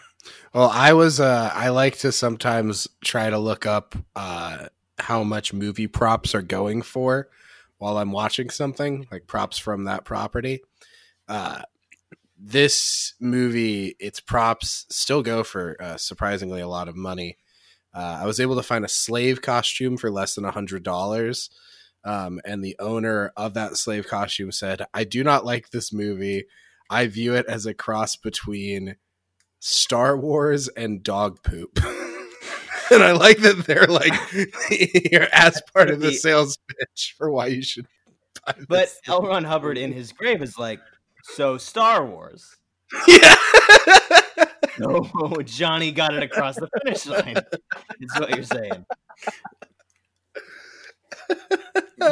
[0.53, 4.67] Well, I was uh I like to sometimes try to look up uh
[4.99, 7.29] how much movie props are going for
[7.79, 10.61] while I'm watching something, like props from that property.
[11.27, 11.63] Uh
[12.39, 17.39] this movie, its props still go for surprisingly a lot of money.
[17.95, 21.51] Uh, I was able to find a slave costume for less than a hundred dollars.
[22.05, 26.47] Um, and the owner of that slave costume said, I do not like this movie.
[26.88, 28.97] I view it as a cross between
[29.59, 31.78] Star Wars and dog poop.
[32.91, 34.14] and I like that they're like
[34.68, 37.86] here as part of the sales pitch for why you should
[38.47, 38.66] buy this.
[38.66, 39.22] But L.
[39.22, 40.80] Ron Hubbard in his grave is like,
[41.22, 42.57] so Star Wars.
[43.09, 43.36] yeah.
[44.83, 47.37] Oh, Johnny got it across the finish line.
[48.01, 48.87] Is what you're saying.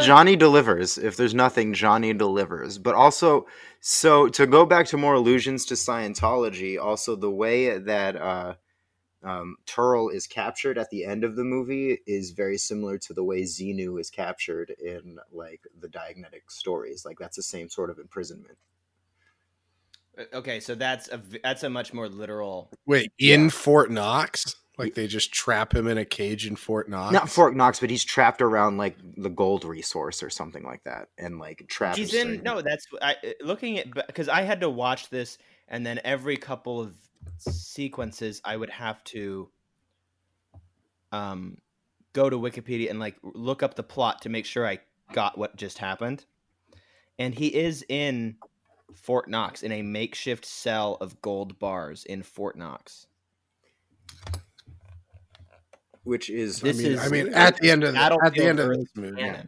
[0.03, 0.99] Johnny delivers.
[0.99, 2.79] If there's nothing, Johnny delivers.
[2.79, 3.47] But also,
[3.81, 8.55] so to go back to more allusions to Scientology, also the way that uh,
[9.23, 13.25] um, Terl is captured at the end of the movie is very similar to the
[13.25, 17.05] way Xenu is captured in like the Dianetic stories.
[17.05, 18.59] Like that's the same sort of imprisonment.
[20.19, 22.71] Uh, Okay, so that's a v- that's a much more literal.
[22.87, 23.49] Wait, in Yeah.
[23.51, 24.57] Fort Knox?
[24.77, 27.13] Like they just trap him in a cage in Fort Knox?
[27.13, 31.09] Not Fort Knox, but he's trapped around like the gold resource or something like that,
[31.19, 31.99] and like trapped.
[31.99, 32.63] He's in no.
[32.63, 36.81] That's I uh, looking at because I had to watch this, and then every couple
[36.81, 36.95] of
[37.39, 39.51] sequences I would have to
[41.11, 41.59] um,
[42.13, 44.79] go to Wikipedia and like look up the plot to make sure I
[45.13, 46.25] got what just happened.
[47.19, 48.37] And he is in
[48.95, 53.07] Fort Knox in a makeshift cell of gold bars in Fort Knox.
[56.05, 58.45] which is This I mean, is I mean, at the end of the, at the
[58.47, 59.47] end of this movie, canon.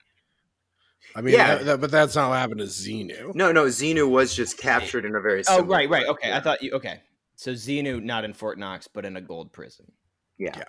[1.16, 1.54] I mean, Yeah.
[1.56, 3.34] that- that- but that's not what happened to Xenu.
[3.34, 3.64] no, no.
[3.64, 5.42] Xenu was just captured in a very.
[5.48, 6.02] Oh, right, right.
[6.02, 6.04] way.
[6.06, 6.72] Okay, I thought you.
[6.72, 7.00] Okay,
[7.34, 9.90] so Xenu not in Fort Knox, but in a gold prison.
[10.38, 10.52] Yeah.
[10.56, 10.64] Yeah.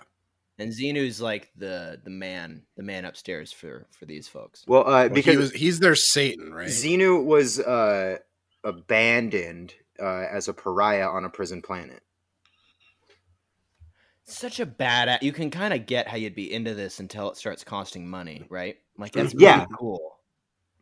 [0.58, 4.64] And Xenu's like the the man, the man upstairs for for these folks.
[4.66, 6.68] Well, uh, Well, because he was, he's their Satan, right?
[6.68, 8.18] Xenu was uh,
[8.64, 12.02] abandoned uh, as a pariah on a prison planet.
[14.24, 15.22] Such a bad.
[15.22, 18.46] You can kind of get how you'd be into this until it starts costing money,
[18.48, 18.76] right?
[18.96, 19.66] Like that's Yeah.
[19.78, 20.18] cool.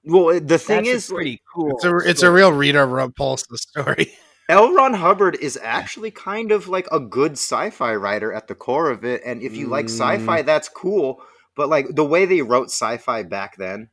[0.05, 1.71] Well, the thing That's is, pretty cool.
[1.77, 2.41] It's a it's a story.
[2.41, 4.13] real Rita Repulsa story.
[4.49, 4.73] L.
[4.75, 9.05] Ron Hubbard is actually kind of like a good sci-fi writer at the core of
[9.05, 9.91] it, and if you like Mm.
[9.91, 11.23] sci-fi, that's cool.
[11.55, 13.91] But like the way they wrote sci-fi back then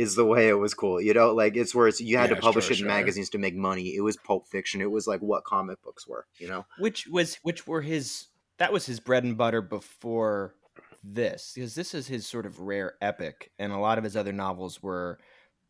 [0.00, 1.00] is the way it was cool.
[1.00, 2.88] You know, like it's where it's, you had Yeah, to publish sure, it in sure.
[2.88, 3.94] magazines to make money.
[3.94, 4.80] It was Pulp Fiction.
[4.80, 6.26] It was like what comic books were.
[6.38, 6.66] You know.
[6.78, 8.26] which was which were his
[8.58, 10.54] that was his bread and butter before
[11.02, 14.32] this because this is his sort of rare epic and a lot of his other
[14.34, 15.18] novels were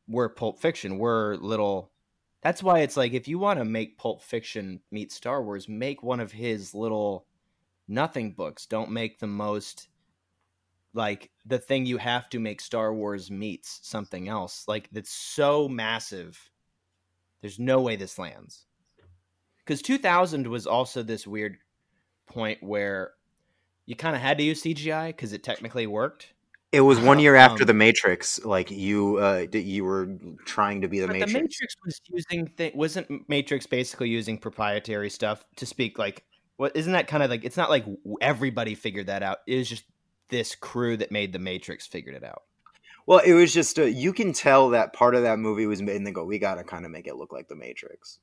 [0.09, 1.93] were pulp fiction were little
[2.43, 6.03] that's why it's like if you want to make pulp fiction meet star wars make
[6.03, 7.27] one of his little
[7.87, 9.87] nothing books don't make the most
[10.95, 15.69] like the thing you have to make star wars meets something else like that's so
[15.69, 16.51] massive
[17.41, 18.67] there's no way this lands
[19.65, 21.57] because 2000 was also this weird
[22.27, 23.13] point where
[23.87, 26.33] you kind of had to use CGI because it technically worked.
[26.73, 28.45] It was one year after Um, the Matrix.
[28.45, 30.09] Like you, uh, you were
[30.45, 31.33] trying to be the but Matrix.
[31.33, 36.25] the Matrix was using th- wasn't Matrix basically using proprietary stuff to speak like
[36.57, 37.85] what isn't that kind of like it's not like
[38.21, 39.39] everybody figured that out.
[39.47, 39.85] It was just
[40.31, 42.43] this crew that made the Matrix figured it out.
[43.07, 45.97] Well, it was just uh, you can tell that part of that movie was made,
[45.97, 48.19] and they go, "We got to kind of make it look like the Matrix,"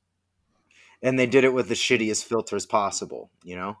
[1.02, 3.30] and they did it with the shittiest filters possible.
[3.44, 3.76] You know.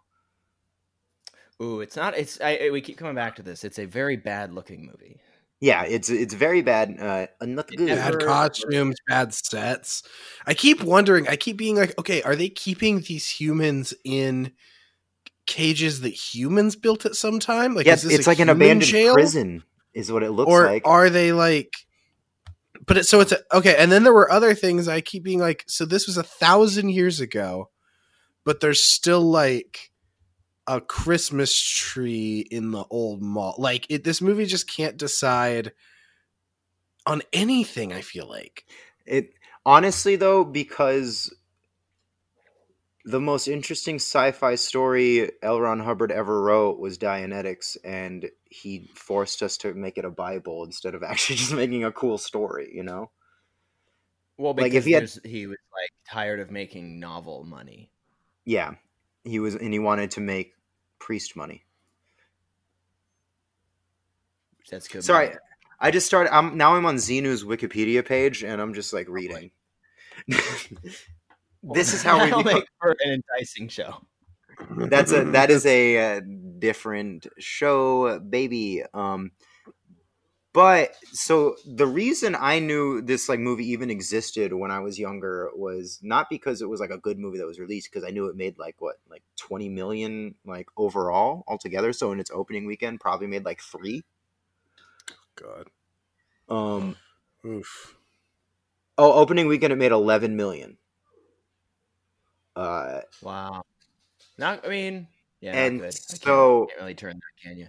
[1.60, 2.16] Ooh, it's not.
[2.16, 3.64] It's I, I- we keep coming back to this.
[3.64, 5.18] It's a very bad looking movie.
[5.60, 6.96] Yeah, it's it's very bad.
[7.00, 7.84] Uh, not good.
[7.88, 10.04] Bad costumes, bad sets.
[10.46, 11.26] I keep wondering.
[11.26, 14.52] I keep being like, okay, are they keeping these humans in
[15.48, 17.74] cages that humans built at some time?
[17.74, 19.14] Like, this it's a like an abandoned jail?
[19.14, 20.86] prison, is what it looks or like.
[20.86, 21.74] are they like?
[22.86, 23.74] But it, so it's a, okay.
[23.76, 24.86] And then there were other things.
[24.86, 27.70] I keep being like, so this was a thousand years ago,
[28.44, 29.90] but there's still like
[30.68, 33.56] a Christmas tree in the old mall.
[33.58, 35.72] Like it, this movie just can't decide
[37.04, 37.92] on anything.
[37.92, 38.64] I feel like.
[39.04, 39.32] It
[39.66, 41.34] honestly though, because
[43.08, 45.58] the most interesting sci-fi story L.
[45.58, 50.62] Ron Hubbard ever wrote was Dianetics, and he forced us to make it a Bible
[50.64, 52.70] instead of actually just making a cool story.
[52.72, 53.10] You know?
[54.36, 57.90] Well, Like, because if he had- he was like tired of making novel money.
[58.44, 58.74] Yeah,
[59.24, 60.52] he was, and he wanted to make
[60.98, 61.64] priest money.
[64.70, 65.02] That's good.
[65.02, 65.38] Sorry, money.
[65.80, 66.34] I just started.
[66.34, 66.76] I'm now.
[66.76, 69.50] I'm on Xenu's Wikipedia page, and I'm just like oh, reading.
[71.62, 72.30] this is how we.
[72.30, 73.94] That'll make for an enticing show.
[74.76, 76.20] that's a that is a uh,
[76.58, 79.30] different show baby um
[80.52, 85.50] but so the reason i knew this like movie even existed when i was younger
[85.54, 88.26] was not because it was like a good movie that was released because i knew
[88.26, 92.98] it made like what like 20 million like overall altogether so in its opening weekend
[93.00, 94.02] probably made like three
[95.36, 95.68] God.
[96.48, 96.96] um
[97.46, 97.94] Oof.
[98.96, 100.76] oh opening weekend it made 11 million
[102.58, 103.62] uh Wow.
[104.36, 104.64] Not.
[104.64, 105.08] I mean,
[105.40, 105.52] yeah.
[105.52, 105.78] And.
[105.80, 107.68] I can't- so- can't really turn that, can you?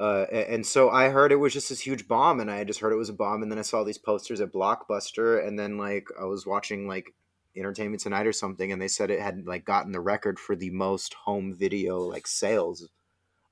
[0.00, 2.92] Uh, and so I heard it was just this huge bomb, and I just heard
[2.92, 6.06] it was a bomb, and then I saw these posters at Blockbuster, and then like
[6.20, 7.12] I was watching like
[7.56, 10.70] Entertainment Tonight or something, and they said it had like gotten the record for the
[10.70, 12.88] most home video like sales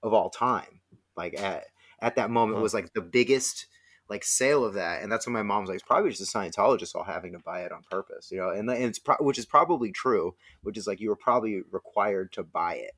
[0.05, 0.81] of all time.
[1.17, 1.65] Like at
[2.01, 2.63] at that moment Huh.
[2.63, 3.67] was like the biggest
[4.09, 6.95] like sale of that, and that's when my mom's like, "It's probably just a Scientologist
[6.95, 9.47] all having to buy it on purpose," you know, and, and it's pro- which is
[9.47, 12.93] probably true, which is like you were probably required to buy it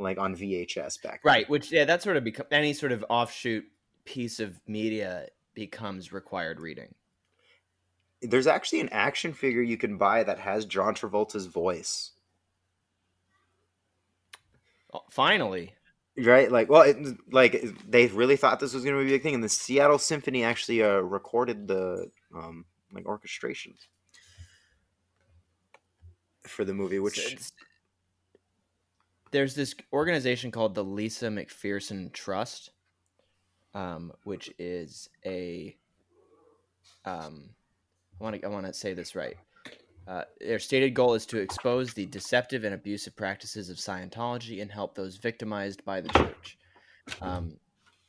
[0.00, 1.32] like on VHS back then.
[1.32, 1.50] Right.
[1.50, 3.64] Which yeah, that sort of become any sort of offshoot
[4.04, 6.94] piece of media becomes required reading.
[8.22, 12.12] There's actually an action figure you can buy that has John Travolta's voice.
[14.92, 15.74] Oh, finally.
[16.26, 16.50] Right?
[16.50, 16.96] Like, well, it,
[17.32, 19.98] like they really thought this was going to be a big thing, and the Seattle
[19.98, 23.74] Symphony actually uh, recorded the um, like orchestration
[26.46, 27.52] for the movie, which It's-
[29.30, 32.70] there's this organization called the Lisa McPherson Trust,
[33.74, 35.76] um, which is a
[37.04, 37.50] um,
[38.20, 39.36] I want to I want to say this right.
[40.10, 44.72] Uh, their stated goal is to expose the deceptive and abusive practices of Scientology and
[44.72, 46.58] help those victimized by the church.
[47.22, 47.58] Um,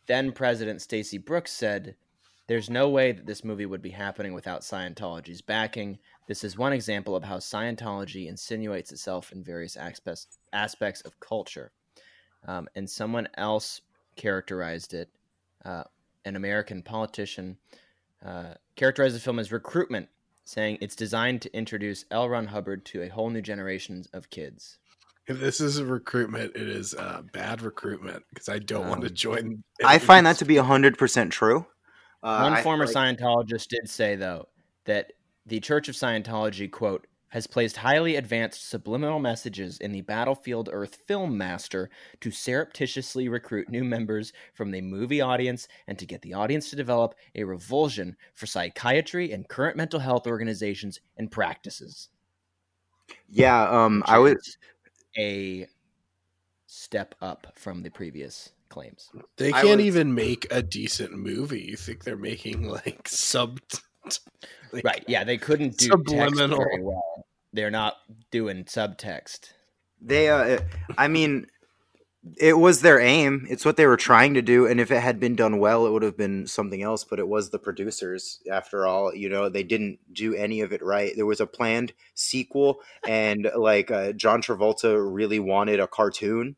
[0.07, 1.95] then President Stacy Brooks said,
[2.47, 5.99] "There's no way that this movie would be happening without Scientology's backing.
[6.27, 11.71] This is one example of how Scientology insinuates itself in various aspects aspects of culture."
[12.47, 13.81] Um, and someone else
[14.15, 15.09] characterized it.
[15.63, 15.83] Uh,
[16.25, 17.57] an American politician
[18.25, 20.09] uh, characterized the film as recruitment,
[20.43, 22.27] saying it's designed to introduce L.
[22.29, 24.77] Ron Hubbard to a whole new generation of kids.
[25.27, 29.07] If this is a recruitment, it is uh, bad recruitment because I don't want to
[29.07, 29.63] Um, join.
[29.83, 31.67] I find that to be hundred percent true.
[32.23, 34.47] Uh, One I- former like- Scientologist did say, though,
[34.85, 35.13] that
[35.45, 40.95] the Church of Scientology, quote, has placed highly advanced subliminal messages in the Battlefield Earth
[41.07, 46.33] film master to surreptitiously recruit new members from the movie audience and to get the
[46.33, 52.09] audience to develop a revulsion for psychiatry and current mental health organizations and practices.
[53.29, 54.57] Yeah, um, I was.
[55.17, 55.67] a
[56.67, 59.09] step up from the previous claims.
[59.37, 61.61] They can't was- even make a decent movie.
[61.61, 63.59] You think they're making like sub?
[64.71, 65.03] like- Right.
[65.07, 67.25] Yeah, they couldn't do text very well.
[67.53, 67.97] They're not
[68.31, 69.51] doing subtext.
[70.01, 70.59] They, uh,
[70.97, 71.47] I mean,
[72.39, 73.45] it was their aim.
[73.49, 75.91] It's what they were trying to do, and if it had been done well, it
[75.91, 77.03] would have been something else.
[77.03, 79.13] But it was the producers, after all.
[79.13, 81.11] You know, they didn't do any of it right.
[81.15, 86.55] There was a planned sequel, and like uh, John Travolta really wanted a cartoon.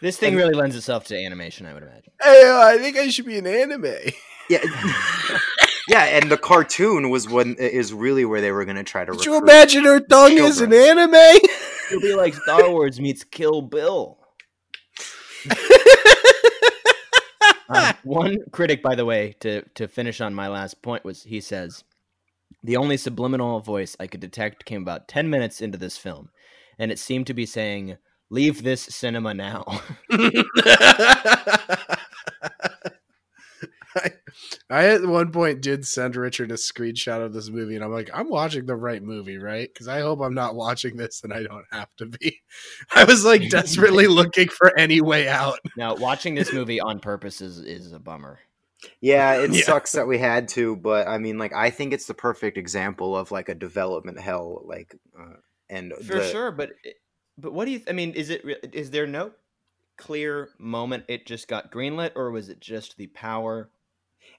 [0.00, 2.12] This thing And- really lends itself to animation, I would imagine.
[2.22, 3.84] Hey, uh, I think I should be an anime.
[4.48, 4.62] Yeah,
[5.88, 9.12] yeah, and the cartoon was when is really where they were going to try to.
[9.12, 11.14] Did you imagine her tongue is an anime?
[11.14, 14.18] It'll be like Star Wars meets Kill Bill.
[17.70, 21.40] Um, one critic, by the way, to to finish on my last point was he
[21.40, 21.84] says,
[22.62, 26.30] the only subliminal voice I could detect came about ten minutes into this film,
[26.78, 27.98] and it seemed to be saying,
[28.30, 29.64] "Leave this cinema now."
[33.96, 34.10] I,
[34.70, 38.10] I at one point did send Richard a screenshot of this movie, and I'm like,
[38.12, 39.68] I'm watching the right movie, right?
[39.72, 42.40] Because I hope I'm not watching this and I don't have to be.
[42.94, 45.58] I was like desperately looking for any way out.
[45.76, 48.38] now, watching this movie on purpose is is a bummer.
[49.00, 49.62] Yeah, it Yeah.
[49.64, 53.16] sucks that we had to, but I mean, like, I think it's the perfect example
[53.16, 55.34] of like a development hell, like, uh,
[55.68, 56.70] and For the- sure, but
[57.38, 57.80] but what do you?
[57.88, 59.32] I mean, is it is there no
[59.96, 63.68] clear moment it just got greenlit, or was it just the power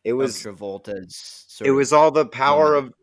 [0.03, 1.15] It was of Travolta's?
[1.47, 2.87] Sort it of- was all the power moment.
[2.87, 2.93] of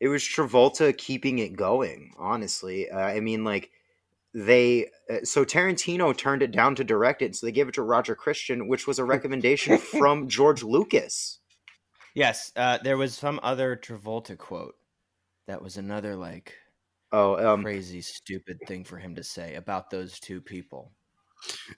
[0.00, 2.12] it was Travolta keeping it going.
[2.18, 3.70] Honestly, uh, I mean, like
[4.34, 7.82] they uh, so Tarantino turned it down to direct it, so they gave it to
[7.82, 11.38] Roger Christian, which was a recommendation from George Lucas.
[12.14, 12.50] yes.
[12.56, 14.74] Uh, there was some other Travolta quote
[15.46, 16.54] that was another like
[17.14, 20.92] Oh, um, crazy, stupid thing for him to say about those two people.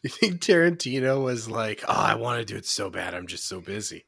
[0.05, 3.49] You think Tarantino was like, "Oh, I want to do it so bad, I'm just
[3.49, 4.05] so busy."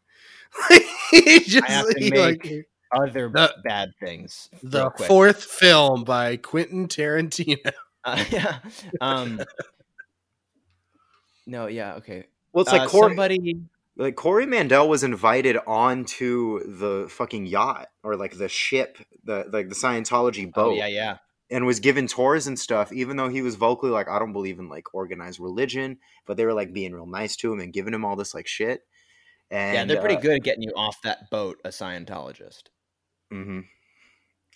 [1.11, 4.49] he just I have to he, make like Other The- bad things.
[4.63, 7.59] the fourth film by Quentin Tarantino.
[8.05, 8.59] Uh, yeah.
[9.01, 9.41] Um.
[11.47, 11.67] No.
[11.67, 11.95] Yeah.
[11.95, 12.25] Okay.
[12.53, 13.61] well, it's Uh, like Corey, somebody.
[13.97, 19.69] like Corey Mandell was invited onto the fucking yacht or like the ship, the like
[19.69, 20.73] the Scientology boat.
[20.73, 20.87] Oh yeah.
[20.87, 21.17] Yeah.
[21.51, 24.59] and was given tours and stuff, even though he was vocally like, I don't believe
[24.59, 27.95] in like organized religion, but they were like being real nice to him and giving
[27.95, 28.83] him all this like shit.
[29.51, 29.85] And yeah.
[29.85, 31.61] They're pretty uh, good at getting you off that boat.
[31.65, 32.65] A Scientologist.
[33.33, 33.65] mhm.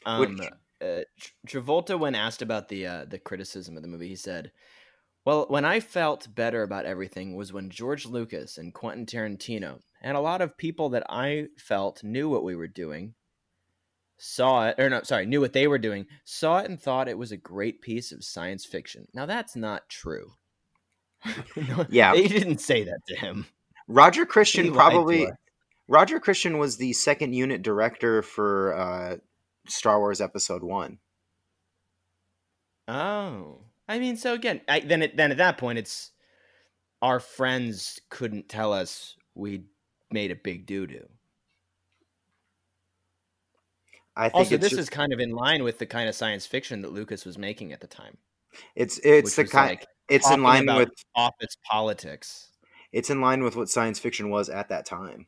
[0.07, 0.49] Um, Which-
[0.83, 1.03] uh,
[1.47, 4.51] Travolta, when asked about the uh, the criticism of the movie, he said,
[5.27, 10.17] "Well, when I felt better about everything was when George Lucas and Quentin Tarantino and
[10.17, 13.15] a lot of people that I felt knew what we were doing,
[14.17, 17.19] saw it, or no, sorry, knew what they were doing, saw it and thought it
[17.19, 19.07] was a great piece of science fiction.
[19.13, 20.33] Now that's not true.
[21.57, 22.15] No, Yeah.
[22.15, 23.47] they didn't say that to him.
[23.91, 25.29] Roger Christian probably.
[25.89, 29.17] Roger Christian was the second unit director for uh,
[29.67, 30.99] Star Wars Episode One.
[32.87, 33.59] Oh,
[33.89, 36.13] I mean, so again, I, then it, then at that point, it's
[37.03, 39.65] our friends couldn't tell us we
[40.13, 41.09] made a big doo doo.
[44.17, 46.47] I think Also, this just- is kind of in line with the kind of science
[46.47, 48.17] fiction that Lucas was making at the time.
[48.77, 52.50] it's it's the kind like, it's in line with office politics.
[52.93, 55.27] It's in line with what science fiction was at that time.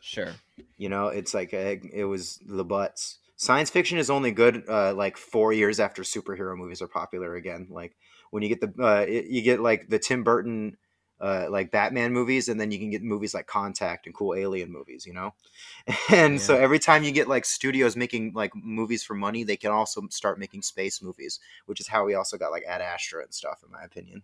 [0.00, 0.32] Sure.
[0.78, 3.18] You know, it's like uh, it was the butts.
[3.36, 7.68] science fiction is only good uh, like four years after superhero movies are popular again.
[7.70, 7.96] Like
[8.30, 10.76] when you get the uh, it- you get like the Tim Burton
[11.20, 14.72] uh, like Batman movies, and then you can get movies like Contact and cool alien
[14.72, 15.06] movies.
[15.06, 15.34] You know,
[16.10, 19.70] and so every time you get like studios making like movies for money, they can
[19.70, 23.34] also start making space movies, which is how we also got like Ad Astra and
[23.34, 24.22] stuff, in my opinion.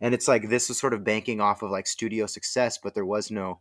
[0.00, 3.06] And it's like this was sort of banking off of like studio success, but there
[3.06, 3.60] was no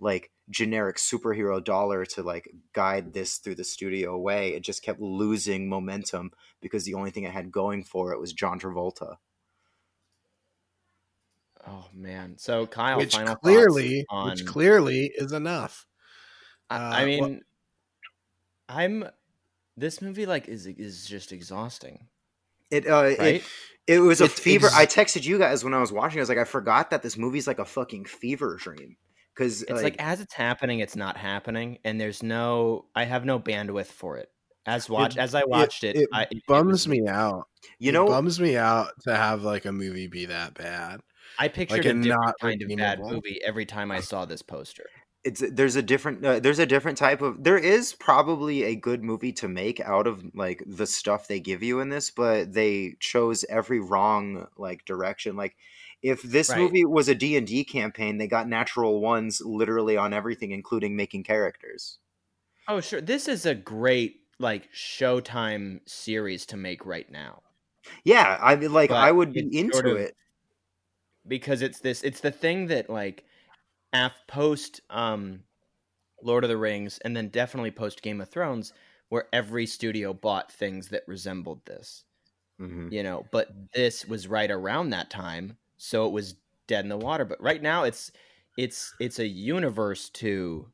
[0.00, 4.50] like generic superhero dollar to like guide this through the studio way.
[4.54, 8.32] It just kept losing momentum because the only thing it had going for it was
[8.32, 9.16] John Travolta.
[11.66, 12.36] Oh man.
[12.38, 14.30] So Kyle, which final clearly, on.
[14.30, 15.86] which clearly is enough.
[16.70, 17.42] I, uh, I wha- mean,
[18.68, 19.08] I'm.
[19.76, 22.08] This movie like is is just exhausting,
[22.70, 23.18] It uh right?
[23.18, 23.44] it,
[23.86, 24.66] it was a It's fever.
[24.66, 26.18] ex- I texted you guys when I was watching.
[26.18, 28.96] I was like, I forgot that this movie's like a fucking fever dream.
[29.34, 32.86] Because it's like, as it's happening, it's not happening, and there's no.
[32.96, 34.28] I have no bandwidth for it.
[34.66, 37.44] As watch as I watched it, it I, it bums was- me out.
[37.78, 41.00] you it know, bums me out to have like a movie be that bad.
[41.38, 44.42] I pictured a a different not kind of bad movie every time I saw this
[44.42, 44.86] poster.
[45.24, 49.02] It's there's a different uh, there's a different type of there is probably a good
[49.02, 52.94] movie to make out of like the stuff they give you in this but they
[53.00, 55.56] chose every wrong like direction like
[56.02, 56.60] if this Right.
[56.60, 61.98] movie was a d&d campaign they got natural ones literally on everything including making characters
[62.70, 63.00] Oh, sure.
[63.00, 67.42] This is a great like Showtime series to make right now
[68.04, 70.14] yeah i mean like But i would be into sort of- it
[71.26, 72.02] because it's this.
[72.02, 73.24] It's the thing that like,
[73.92, 75.44] af post um,
[76.22, 78.72] Lord of the Rings, and then definitely post Game of Thrones,
[79.08, 82.04] where every studio bought things that resembled this.
[82.60, 82.92] Mhm.
[82.92, 86.34] You know, but this was right around that time, so it was
[86.66, 87.24] dead in the water.
[87.24, 88.10] But right now, it's
[88.56, 90.66] it's it's a universe to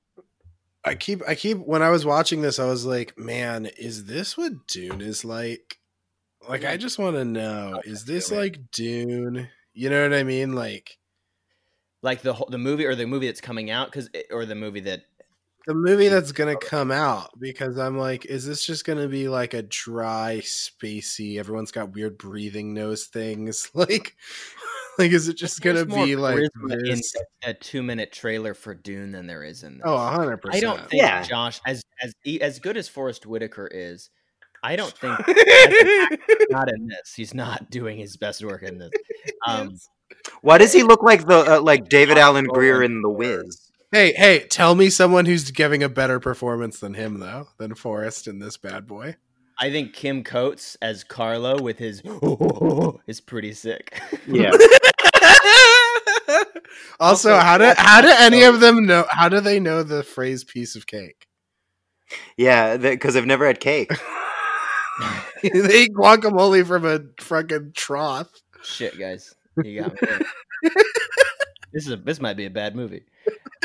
[0.85, 4.37] I keep I keep when I was watching this, I was like, man, is this
[4.37, 5.79] what Dune is like?
[6.49, 9.49] Like I just want to know, is this like Dune?
[9.73, 10.55] You know what I mean?
[10.55, 10.99] Like
[12.05, 14.81] like the whole, the movie or the movie that's coming out because or the movie
[14.81, 15.05] that
[15.67, 19.55] the movie that's gonna come out because I'm like, is this just gonna be like
[19.55, 21.39] a dry, spacey?
[21.39, 23.71] Everyone's got weird breathing nose things.
[23.75, 24.17] Like,
[24.99, 27.01] like is it just gonna there's be like in
[27.45, 29.83] a, a two minute trailer for Dune than there is in this.
[29.85, 31.23] Oh, hundred I don't think Yeah.
[31.23, 34.11] Josh as as e- as good as Forest Whitaker is.
[34.63, 35.19] I don't think
[36.51, 37.15] not in this.
[37.17, 38.91] He's not doing his best work in this.
[39.47, 39.77] Um,
[40.43, 43.61] why does he look like the uh, like david alan grier in the wiz
[43.93, 48.27] Hey, hey, tell me someone who's giving a better performance than him though, than Forest
[48.27, 49.15] in this bad boy.
[49.57, 52.03] I think Kim Coates as Carlo with his
[53.07, 54.03] is pretty sick.
[54.27, 54.51] yeah
[56.99, 59.07] also, Also, how do how do any of them know?
[59.11, 61.29] How do they know the phrase "piece of cake"?
[62.37, 63.91] yeah because i've never had cake
[65.43, 68.29] they eat guacamole from a fucking trough.
[68.63, 70.71] Shit, guys, you got me.
[71.73, 73.05] this is a, this might be a bad movie.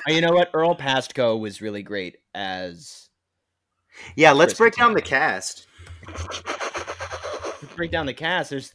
[0.08, 0.50] Uh, you know what?
[0.54, 3.10] Earl Pastko was really great as.
[4.16, 5.68] yeah let's Chris break down the cast
[7.62, 8.50] Let's break down the cast.
[8.50, 8.74] There's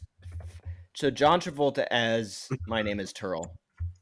[0.93, 3.49] so John Travolta as my name is Terl.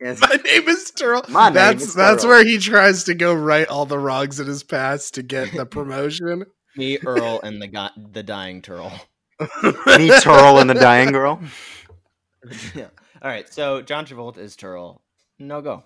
[0.02, 0.20] Yes.
[0.20, 1.28] My name is Terl.
[1.30, 2.30] My name that's is that's Terl.
[2.30, 5.66] where he tries to go right all the wrongs in his past to get the
[5.66, 6.46] promotion.
[6.76, 8.92] Me, Earl, and the guy, the dying Terl.
[9.98, 11.42] me terl and the dying girl
[12.76, 12.88] yeah.
[13.24, 13.52] All right.
[13.52, 15.02] So John Travolta is Terl.
[15.40, 15.84] No go.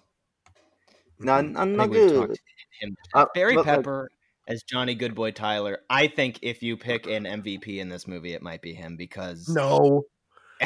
[1.20, 2.30] no, I no, no think we've good.
[2.30, 2.98] to him.
[3.14, 3.76] Uh, Barry look, look.
[3.76, 4.12] Pepper
[4.48, 5.80] as Johnny Goodboy Tyler.
[5.90, 9.48] I think if you pick an MVP in this movie, it might be him because
[9.50, 10.04] No,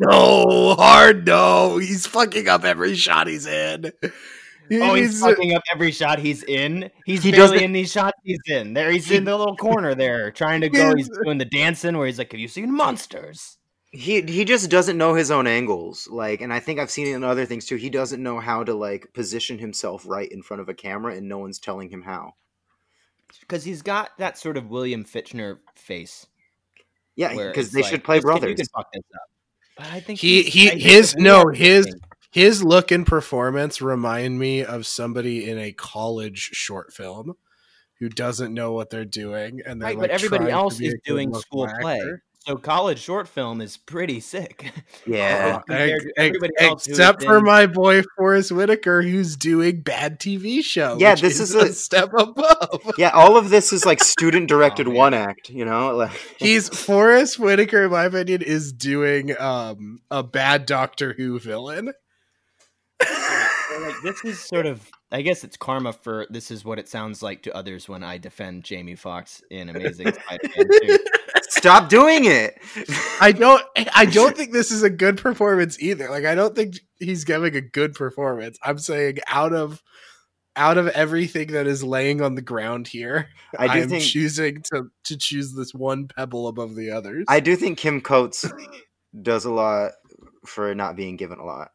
[0.00, 1.78] no, hard no.
[1.78, 3.92] He's fucking up every shot he's in.
[4.68, 6.90] He oh, he's fucking up every shot he's in.
[7.04, 8.74] He's He barely in these shots he's in.
[8.74, 10.94] There, he's in the little corner there, trying to go.
[10.96, 13.58] He's doing the dancing where he's like, "Have you seen monsters?"
[13.94, 17.12] He he just doesn't know his own angles like and i think i've seen it
[17.12, 20.62] in other things too he doesn't know how to like position himself right in front
[20.62, 22.32] of a camera and no one's telling him how
[23.40, 26.26] Because he's got that sort of William Fichtner face.
[27.16, 29.28] yeah because they like, should play "This kid, brothers You can fuck this up.
[29.76, 32.00] But I think He- he- I think his- no, his- anything-
[32.30, 37.36] his look and performance remind me of somebody in a college short film
[37.98, 41.28] who doesn't know what they're doing and they're right, like but everybody else is doing
[41.30, 42.00] local school play.
[42.44, 44.72] So college short film is pretty sick.
[45.06, 46.38] yeah ex- ex-
[46.88, 50.96] except for been- my boy Forest Whitaker, who's doing bad TV show.
[50.98, 52.80] Yeah, this is, is a a- step above.
[52.98, 56.68] yeah all of this is like student directed Oh, one act you know like He's
[56.68, 61.92] Forest Whitaker, in my opinion, is doing um a bad Doctor Who villain.
[63.00, 67.22] Like, this is sort of, I guess it's karma for this is what it sounds
[67.22, 70.98] like to others when I defend Jamie Foxx in Amazing Spider-Man 2.
[71.54, 72.58] Stop doing it.
[73.20, 73.62] I don't
[73.94, 76.08] I don't think this is a good performance either.
[76.08, 78.58] Like I don't think he's giving a good performance.
[78.62, 79.82] I'm saying out of
[80.56, 84.62] out of everything that is laying on the ground here, I do am think choosing
[84.72, 87.26] to to choose this one pebble above the others.
[87.28, 88.50] I do think Kim Coates
[89.20, 89.92] does a lot
[90.46, 91.68] for not being given a lot.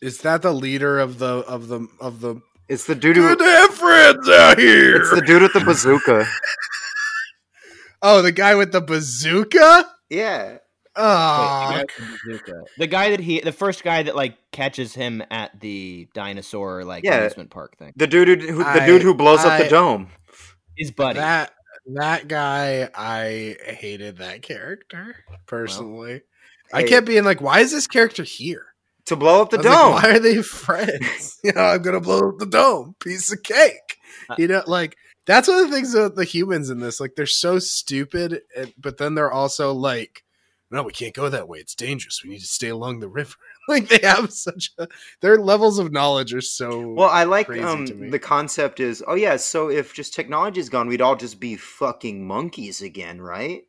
[0.00, 3.38] is that the leader of the of the of the It's the dude who Good
[3.38, 4.96] to have friends out here?
[4.96, 6.24] it's the dude with the bazooka.
[8.04, 9.88] oh, the guy with the bazooka?
[10.10, 10.50] Yeah.
[10.52, 10.60] Wait,
[10.96, 12.64] Oh, the, guy the.
[12.78, 17.02] The guy that he, the first guy that like catches him at the dinosaur like
[17.02, 17.16] Yeah.
[17.18, 17.92] amusement park thing.
[17.96, 20.08] The dude who, who the I- dude who blows up the dome.
[20.76, 21.18] His buddy.
[21.18, 21.52] that
[21.94, 25.16] that guy I hated that character
[25.46, 26.22] personally.
[26.72, 26.88] I Hey.
[26.88, 28.66] kept being like, why is this character here?
[29.06, 29.92] To blow up the I was like, dome.
[29.94, 31.38] why are they friends?
[31.44, 32.94] you know, I'm gonna blow up the dome.
[33.00, 33.98] Piece of cake.
[34.30, 37.00] Uh, You know, like that's one of the things about the humans in this.
[37.00, 38.42] Like they're so stupid,
[38.78, 40.22] but then they're also like,
[40.70, 41.58] no, we can't go that way.
[41.58, 42.22] It's dangerous.
[42.24, 43.34] We need to stay along the river.
[43.68, 44.88] like they have such a
[45.20, 48.10] their levels of knowledge are so Well, I like crazy um to me.
[48.10, 51.56] the concept is oh yeah, so if just technology is gone, we'd all just be
[51.56, 53.62] fucking monkeys again, right?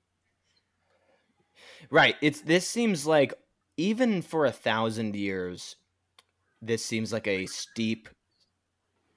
[1.90, 2.16] Right.
[2.22, 3.34] It's this seems like
[3.78, 5.76] even for a thousand years,
[6.62, 8.10] this seems like a steep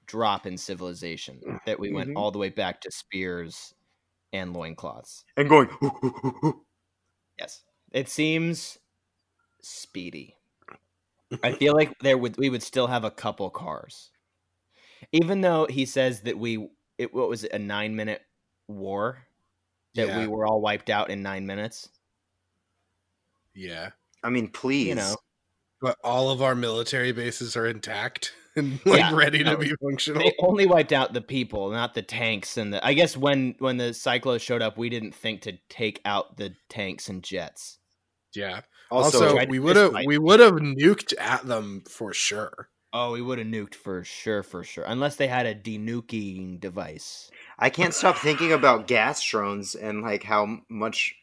[0.09, 2.17] drop in civilization that we went Mhm.
[2.17, 3.73] all the way back to spears
[4.33, 5.23] and loincloths.
[5.37, 5.69] And going
[7.39, 7.63] Yes.
[7.91, 8.77] It seems
[9.61, 10.35] speedy.
[11.43, 14.09] I feel like there would we would still have a couple cars.
[15.11, 18.21] Even though he says that we it what was it, a 9 minute
[18.67, 19.25] war
[19.95, 20.17] that Yeah.
[20.19, 21.89] we were all wiped out in 9 minutes.
[23.53, 23.91] yeah.
[24.23, 24.87] I mean, please.
[24.87, 25.15] You know.
[25.81, 29.73] But all of our military bases are intact and like Yeah, ready no, to be
[29.81, 30.21] functional.
[30.21, 32.85] they only wiped out the people, not the tanks and the.
[32.85, 36.55] I guess when when the cyclones showed up, we didn't think to take out the
[36.69, 37.79] tanks and jets.
[38.35, 38.61] yeah.
[38.91, 42.69] Also, Also, we would have we would have nuked at them for sure.
[42.91, 47.29] Oh, we would have nuked for sure, for sure, unless they had a denuking device.
[47.59, 51.15] I can't stop thinking about gas drones and like how much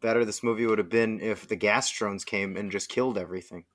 [0.00, 3.66] better this movie would have been if the gas drones came and just killed everything.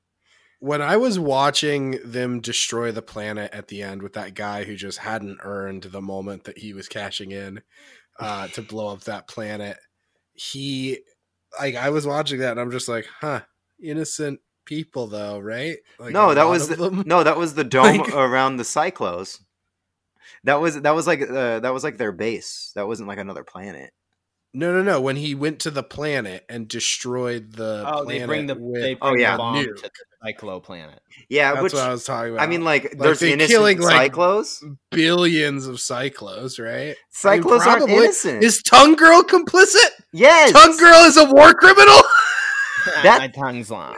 [0.66, 4.76] When I was watching them destroy the planet at the end with that guy who
[4.76, 7.62] just hadn't earned the moment that he was cashing in
[8.20, 9.78] uh, to blow up that planet,
[10.34, 11.00] he
[11.60, 13.42] like I was watching that and I'm just like, huh,
[13.80, 15.78] innocent people though, right?
[16.00, 17.04] Like, no, that was the, them.
[17.06, 19.42] no, that was the dome Like- around the Psychlos.
[20.46, 22.72] That was that was like uh, that was like their base.
[22.76, 23.92] That wasn't like another planet.
[24.54, 25.02] No, no, no.
[25.02, 28.82] When he went to the planet and destroyed the Oh, planet they bring the with,
[28.82, 29.34] they Oh, yeah.
[29.34, 29.92] the bomb to the
[30.26, 31.00] Psychlo planet.
[31.30, 32.44] Yeah, that's which what I was talking about.
[32.44, 34.64] I mean, like, there's they innocent killing, like, Psychlos.
[34.92, 36.96] billions of Psychlos, right?
[37.24, 38.44] I mean, Psychlos aren't innocent.
[38.44, 39.90] Is Tongue Girl complicit?
[40.14, 42.02] yes, Tongue Girl is a war criminal.
[43.04, 43.96] That- My tongue's long.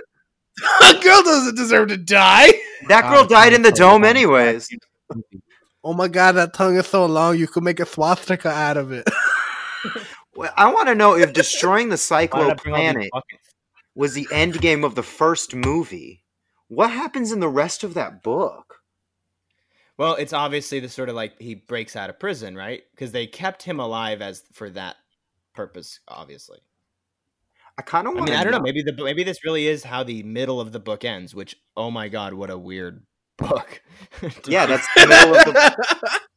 [0.82, 2.54] Tongue Girl doesn't deserve to die.
[2.88, 4.10] that girl God, died in the dome, long.
[4.10, 4.70] anyways.
[5.84, 8.92] Oh my god, that tongue is so long you could make a swastika out of
[8.92, 9.08] it.
[10.36, 12.92] Well, I want to know if destroying the Why did I cyclo bring all these
[12.92, 13.47] planet buckets?
[13.98, 16.24] Was the end game of the first movie.
[16.68, 18.76] What happens in the rest of that book?
[19.98, 22.84] Well, it's obviously the sort of like he breaks out of prison, right?
[22.92, 24.98] Because they kept him alive as for that
[25.56, 26.60] purpose, obviously.
[27.80, 28.30] I kind of I want.
[28.30, 28.60] mean, I don't know.
[28.60, 31.34] Maybe the maybe this really is how the middle of the book ends.
[31.34, 33.04] Which, oh my god, what a weird
[33.38, 33.82] book.
[34.48, 36.20] Yeah, that's the middle of the.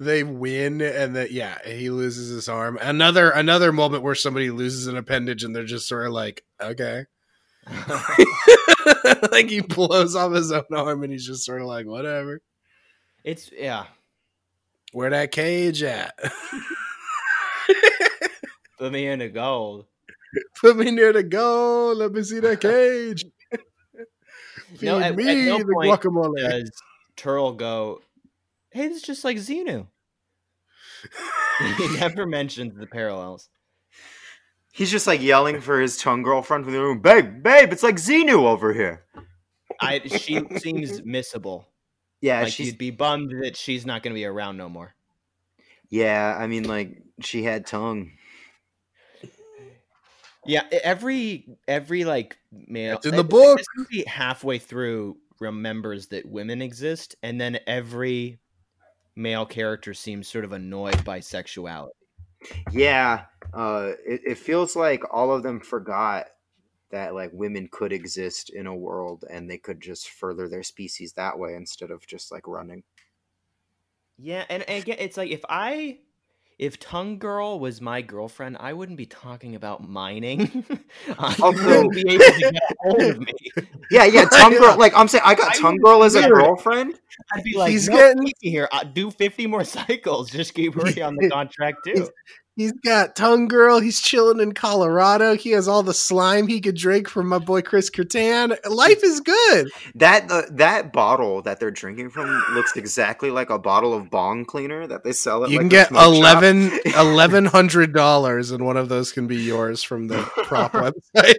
[0.00, 2.78] they win and that yeah, he loses his arm.
[2.80, 7.04] Another another moment where somebody loses an appendage and they're just sort of like, okay.
[9.30, 12.40] like he blows off his own arm and he's just sort of like, whatever.
[13.24, 13.84] it's yeah.
[14.92, 16.18] Where that cage at?
[18.78, 19.84] Put me into gold.
[20.60, 21.94] Put me near the goal.
[21.94, 23.24] Let me see that cage.
[24.76, 26.36] Feed No, at- at me no the guacamole.
[26.38, 26.70] Does
[27.16, 28.00] Terl go?
[28.70, 29.86] Hey, this is just like Xenu.
[31.76, 33.48] he never mentions the parallels.
[34.72, 37.00] He's just like yelling for his tongue girlfriend from the room.
[37.00, 39.04] Babe, babe, it's like Xenu over here.
[39.80, 41.64] I she seems missable.
[42.20, 42.68] Yeah, like she's.
[42.68, 44.94] you'd be bummed that she's not going to be around no more.
[45.88, 48.12] Yeah, I mean, like she had tongue.
[50.46, 53.60] Yeah, every every like male It's in the book.
[54.06, 58.38] Halfway through remembers that women exist, and then every
[59.16, 61.94] male character seems sort of annoyed by sexuality.
[62.72, 66.26] Yeah, uh, it, it feels like all of them forgot
[66.90, 71.12] that like women could exist in a world and they could just further their species
[71.12, 72.82] that way instead of just like running.
[74.18, 75.98] Yeah, and, and again, it's like if I,
[76.60, 80.62] if Tongue Girl was my girlfriend, I wouldn't be talking about mining.
[81.18, 83.32] I Also- wouldn't be able to get hold of me.
[83.90, 84.78] Yeah, yeah, tongue girl.
[84.78, 86.94] Like I'm saying, I got I tongue girl as a girlfriend.
[87.34, 88.68] I'd be like, He's no, getting- here.
[88.70, 90.30] Uh, do fifty more cycles.
[90.30, 92.08] Just keep her on the contract too.
[92.60, 93.80] He's got tongue girl.
[93.80, 95.34] He's chilling in Colorado.
[95.34, 98.54] He has all the slime he could drink from my boy Chris Kertan.
[98.68, 99.70] Life is good.
[99.94, 104.44] That uh, that bottle that they're drinking from looks exactly like a bottle of bong
[104.44, 105.48] cleaner that they sell at.
[105.48, 109.82] You like, can get eleven eleven hundred dollars, and one of those can be yours
[109.82, 110.72] from the prop
[111.16, 111.36] website.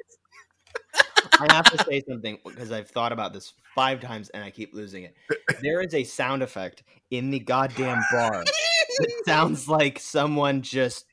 [1.40, 4.74] I have to say something because I've thought about this five times and I keep
[4.74, 5.16] losing it.
[5.62, 11.06] There is a sound effect in the goddamn bar that sounds like someone just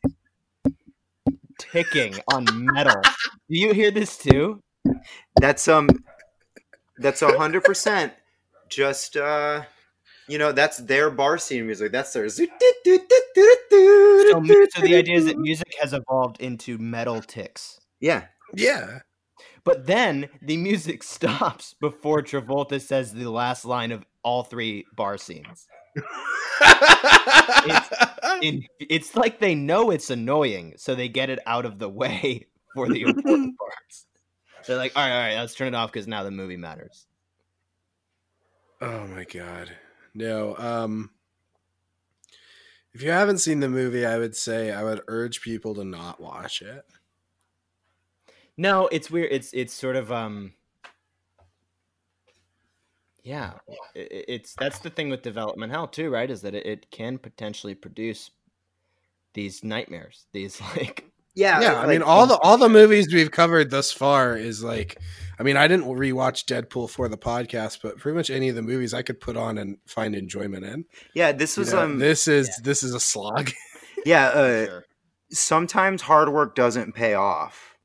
[1.58, 3.00] ticking on metal.
[3.02, 4.62] Do you hear this too?
[5.40, 5.88] That's um,
[6.98, 8.12] that's a hundred percent.
[8.68, 9.62] Just uh,
[10.28, 11.92] you know, that's their bar scene music.
[11.92, 12.28] That's their.
[12.28, 12.46] So,
[14.74, 17.80] so the idea is that music has evolved into metal ticks.
[18.00, 19.00] Yeah, Yeah.
[19.68, 25.18] But then the music stops before Travolta says the last line of all three bar
[25.18, 25.68] scenes.
[28.40, 32.46] In, it's like they know it's annoying, so they get it out of the way
[32.74, 34.06] for the important parts.
[34.66, 37.06] They're like, all right, all right, let's turn it off because now the movie matters.
[38.80, 39.70] Oh my god.
[40.14, 41.10] No, um
[42.94, 46.22] if you haven't seen the movie, I would say I would urge people to not
[46.22, 46.86] watch it.
[48.58, 49.32] No, it's weird.
[49.32, 50.52] It's it's sort of um.
[53.22, 56.30] Yeah, i- i- it's that's the thing with development hell too, right?
[56.30, 58.30] Is that it, it can potentially produce
[59.34, 61.04] these nightmares, these like
[61.34, 64.98] yeah, yeah, I mean all the all the movies we've covered thus far is like
[65.38, 68.62] I mean, I didn't rewatch Deadpool for the podcast, but pretty much any of the
[68.62, 70.84] movies I could put on and find enjoyment in.
[71.14, 71.30] yeah.
[71.30, 73.50] This You was know, um, this is this is a slog.
[74.04, 74.26] yeah.
[74.28, 74.84] Uh, Sure.
[75.30, 77.76] sometimes hard work doesn't pay off.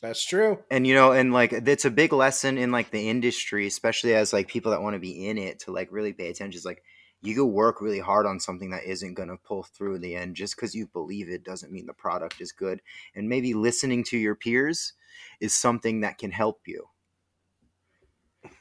[0.00, 0.62] That's true.
[0.70, 4.32] and you know and like it's a big lesson in like the industry especially as
[4.32, 6.82] like people that want to be in it to like really pay attention it's like
[7.20, 10.14] you go work really hard on something that isn't going to pull through in the
[10.14, 12.80] end just because you believe it doesn't mean the product is good
[13.14, 14.92] and maybe listening to your peers
[15.40, 16.88] is something that can help you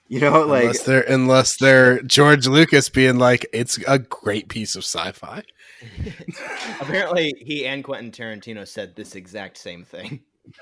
[0.08, 4.76] you know like unless they're unless they're George Lucas being like, it's a great piece
[4.76, 5.44] of sci-fi.
[6.82, 10.22] Apparently, he and Quentin Tarantino said this exact same thing.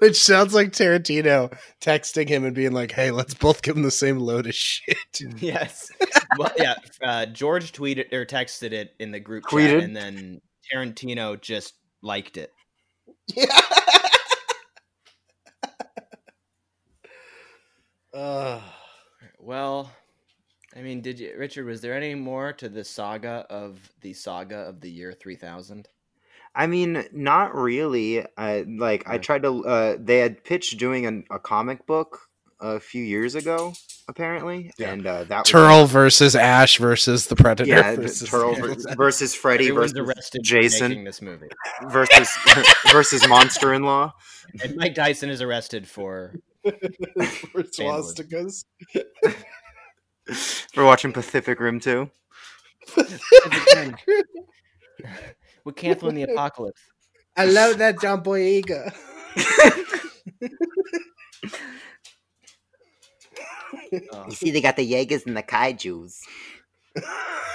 [0.00, 3.90] Which sounds like Tarantino texting him and being like, "Hey, let's both give him the
[3.90, 4.96] same load of shit."
[5.38, 5.90] Yes.
[6.38, 6.74] well, yeah.
[7.02, 9.70] Uh, George tweeted or texted it in the group Tweeted?
[9.80, 10.40] chat, and then
[10.72, 12.52] Tarantino just liked it.
[13.34, 13.60] Yeah.
[18.14, 18.60] uh,
[19.38, 19.90] Well,
[20.76, 21.66] I mean, did you, Richard?
[21.66, 25.88] Was there any more to the saga of the saga of the year three thousand?
[26.58, 31.24] I mean not really i like i tried to uh they had pitched doing an,
[31.30, 32.20] a comic book
[32.60, 33.74] a few years ago
[34.08, 34.92] apparently Yeah.
[34.92, 37.68] and uh that was- Terl versus Ash versus the Predator.
[37.68, 40.88] yeah the versus Turtle ver- versus Freddy Everyone's versus arrested Jason.
[40.88, 41.48] making this movie,
[41.88, 42.28] versus
[42.90, 44.12] versus monster in law
[44.62, 46.34] and Mike Dyson is arrested for.
[46.64, 48.64] for swastikas.
[50.72, 52.10] for watching Pacific Rim 2.
[55.66, 56.80] We're canceling the apocalypse.
[57.36, 58.94] I love that John Boyega.
[64.12, 64.24] Oh.
[64.28, 66.18] You see, they got the Jaegers and the Kaijus.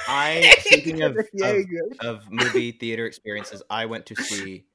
[0.07, 1.65] I speaking of, of
[2.01, 4.65] of movie theater experiences, I went to see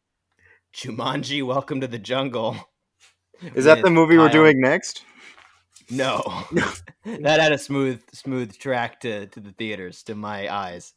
[0.75, 2.57] Jumanji: Welcome to the Jungle.
[3.55, 5.05] Is that the with movie we're doing next?
[5.89, 6.21] No,
[7.05, 10.95] that had a smooth, smooth track to to the theaters, to my eyes,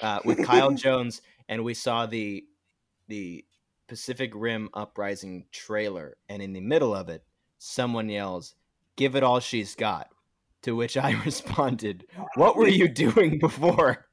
[0.00, 1.22] uh, with Kyle Jones,
[1.52, 2.44] and we saw the
[3.08, 3.44] the
[3.86, 7.24] Pacific Rim Uprising trailer, and in the middle of it,
[7.58, 8.54] someone yells,
[8.96, 10.08] "Give it all she's got,"
[10.62, 12.06] to which I responded,
[12.36, 14.06] "What were you doing before?"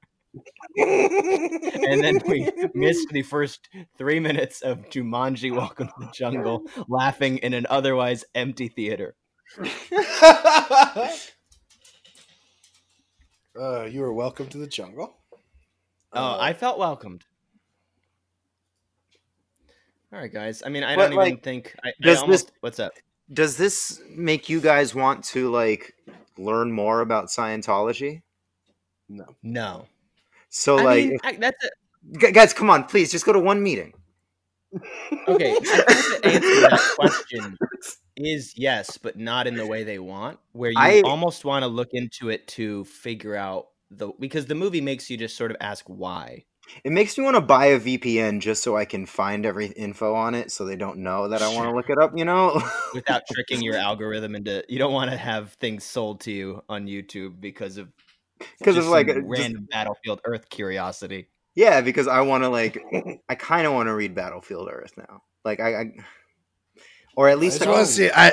[0.78, 7.38] and then we missed the first three minutes of Jumanji: Welcome to the Jungle, laughing
[7.38, 9.16] in an otherwise empty theater.
[13.58, 15.16] uh, you are welcome to the jungle.
[16.12, 17.26] Oh, Uh, I felt welcomed.
[20.12, 20.64] All right, guys.
[20.66, 21.76] I mean, I But, don't even think.
[21.84, 22.94] I, I does this- almost, What's up?
[23.32, 25.94] Does this make you guys want to like
[26.38, 28.24] learn more about Scientology?
[29.08, 29.26] No.
[29.44, 29.86] No.
[30.50, 33.62] So I like, mean, I, that's a, guys, come on, please, just go to one
[33.62, 33.94] meeting.
[35.28, 37.58] Okay, I think the answer to that question
[38.16, 40.40] is yes, but not in the way they want.
[40.54, 44.56] Where you I- almost want to look into it to figure out the because the
[44.56, 46.46] movie makes you just sort of ask why.
[46.84, 50.14] It makes me want to buy a VPN just so I can find every info
[50.14, 52.12] on it, so they don't know that I want to look it up.
[52.16, 52.62] You know?
[52.94, 56.86] without tricking your algorithm into you don't want to have things sold to you on
[56.86, 57.90] YouTube because of
[58.60, 61.28] because of, just like, some uh, just- random Battlefield Earth curiosity.
[61.56, 62.82] yeah, because I want to like,
[63.28, 65.24] I kind of want to read Battlefield Earth now.
[65.44, 65.92] Like I, I
[67.16, 68.10] or at least just I want to see.
[68.14, 68.32] I,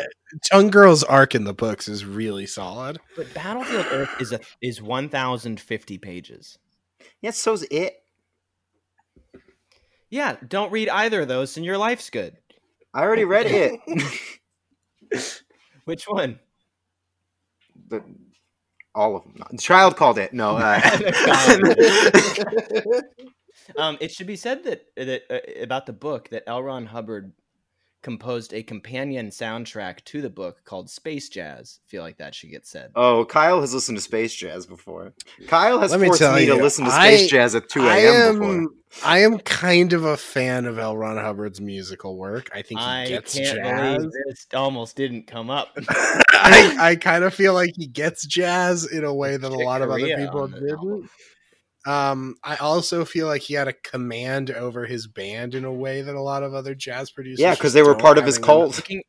[0.50, 2.98] Tongue Girl's arc in the books is really solid.
[3.16, 6.58] But Battlefield Earth is a is 1050 pages.
[7.00, 7.94] Yes, Yeah, so's it.
[10.10, 12.36] Yeah, don't read either of those and your life's good.
[12.94, 13.80] I already read it.
[15.84, 16.38] Which one?
[17.88, 18.02] the,
[18.94, 19.34] all of them.
[19.38, 20.32] No, Child called it.
[20.32, 20.56] No.
[20.56, 20.80] Uh,
[23.76, 26.62] Um, it should be said that that uh, about the book that L.
[26.62, 27.32] Ron Hubbard
[28.06, 31.80] composed a companion soundtrack to the book called Space Jazz.
[31.84, 32.92] I feel like that should get said.
[32.94, 35.12] oh, Kyle has listened to Space Jazz before.
[35.48, 37.82] Kyle has Let me forced tell me to listen to Space I- Jazz at two
[37.82, 38.38] I a.m.
[38.38, 38.54] before.
[38.54, 38.68] am.
[39.04, 40.96] I am kind of a fan of L.
[40.96, 42.48] Ron Hubbard's musical work.
[42.52, 44.06] I think he I gets can't jazz.
[44.28, 45.76] this almost didn't come up.
[46.30, 49.82] I, I kind of feel like he gets jazz in a way that a lot
[49.82, 51.10] of other people didn't.
[51.86, 52.18] Album.
[52.28, 56.02] Um, I also feel like he had a command over his band in a way
[56.02, 57.40] that a lot of other jazz producers.
[57.40, 58.76] Yeah, because they were part of his cult.
[58.76, 59.02] Looking-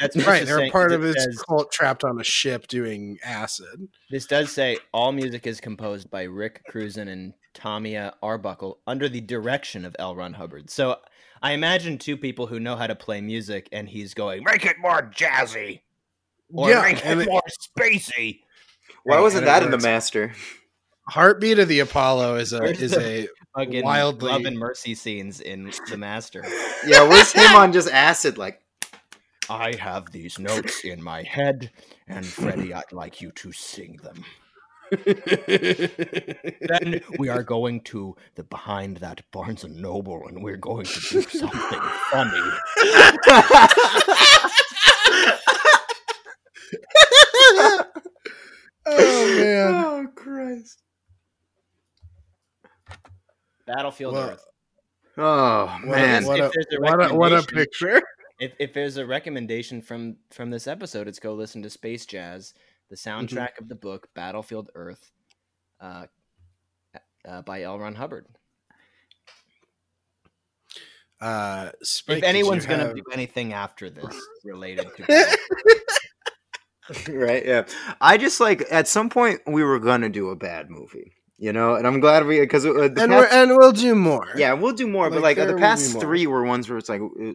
[0.00, 3.88] That's Right, they're part of his says- cult trapped on a ship doing acid.
[4.10, 9.20] This does say all music is composed by Rick Cruzen and Tamia Arbuckle under the
[9.20, 10.16] direction of L.
[10.16, 10.70] Ron Hubbard.
[10.70, 10.96] So
[11.42, 14.78] I imagine two people who know how to play music, and he's going, make it
[14.80, 15.80] more jazzy,
[16.52, 17.42] or yeah, make it it- more
[17.78, 18.40] spacey.
[19.04, 20.32] Why wasn't that in the master?
[21.08, 25.40] Heartbeat of the Apollo is a Where's is a Fucking Wildly- love and mercy scenes
[25.40, 26.44] in The Master.
[26.86, 28.38] Yeah, where's him on just acid?
[28.38, 28.60] Like,
[29.50, 31.72] I have these notes in my head,
[32.06, 34.24] and Freddie, I'd like you to sing them.
[36.60, 41.00] then we are going to the behind that Barnes and Noble, and we're going to
[41.10, 41.80] do something
[42.12, 42.38] funny.
[48.86, 49.74] oh man.
[49.74, 50.82] oh Christ!
[53.68, 54.44] Battlefield Well, Earth.
[55.16, 58.00] Oh man, what, a, what, a, what a picture.
[58.40, 62.54] If, if there's a recommendation from from this episode, it's go listen to Space Jazz,
[62.88, 65.10] the soundtrack of the book Battlefield Earth,
[65.80, 66.06] uh,
[67.26, 67.78] uh, by L.
[67.80, 68.26] Ron Hubbard.
[71.20, 74.14] Uh, Spike, if anyone's gonna have- do anything after this
[74.44, 75.02] related to
[76.88, 77.44] Battlefield right?
[77.44, 77.64] Yeah,
[78.00, 81.74] I just like at some point we were gonna do a bad movie, you know,
[81.76, 84.26] and I'm glad we because uh, and past- we're, and we'll do more.
[84.36, 86.68] yeah, we'll do more, but Like, like uh, the will be past three were ones
[86.68, 87.00] where it's like.
[87.00, 87.32] uh,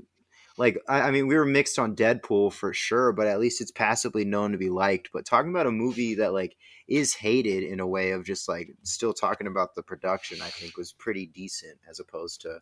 [0.56, 3.72] Like I, I mean, we were mixed on Deadpool for sure, but at least it's
[3.72, 5.10] passively known to be liked.
[5.12, 6.56] But talking about a movie that like
[6.88, 10.78] is hated in a way of just like still talking about the production, I think
[10.78, 12.60] was pretty decent as opposed to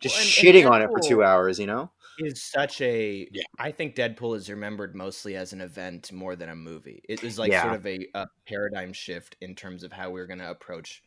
[0.00, 0.34] just Well, and- and
[0.66, 1.60] shitting on it for two hours.
[1.60, 1.92] You know?
[2.26, 3.28] Is such a.
[3.30, 3.42] Yeah.
[3.58, 7.02] I think Deadpool is remembered mostly as an event more than a movie.
[7.08, 7.62] It was like Yeah.
[7.62, 11.02] sort of a, a paradigm shift in terms of how we are going to approach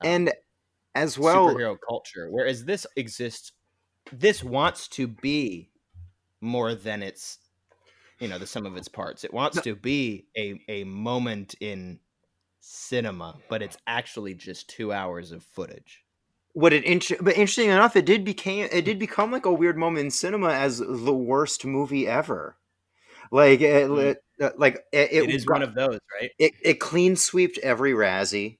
[0.00, 0.32] um, And
[0.94, 2.28] as well, superhero culture.
[2.30, 3.52] Whereas this exists,
[4.12, 5.72] this wants to be
[6.40, 7.38] more than its,
[8.20, 9.24] you know, the sum of its parts.
[9.24, 12.00] It wants to be a a moment in
[12.60, 16.03] cinema, but it's actually just two hours of footage.
[16.54, 19.76] What it int- but interesting enough, it did became it did become like a weird
[19.76, 22.56] moment in cinema as the worst movie ever.
[23.30, 24.04] Like it, Mm.
[24.04, 26.30] it- uh, like it, it is one of those, right?
[26.38, 28.58] it, it clean sweeped every Razzie.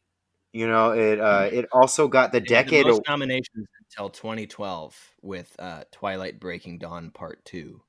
[0.52, 2.84] You know, it uh, it also got the It decade.
[2.86, 7.82] the most of, nominations until 2012 with uh, Twilight Breaking Dawn Part Two.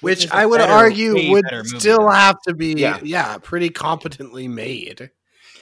[0.00, 3.00] which is a I would better- argue would still have to be Yeah.
[3.02, 3.38] yeah.
[3.38, 5.10] pretty competently made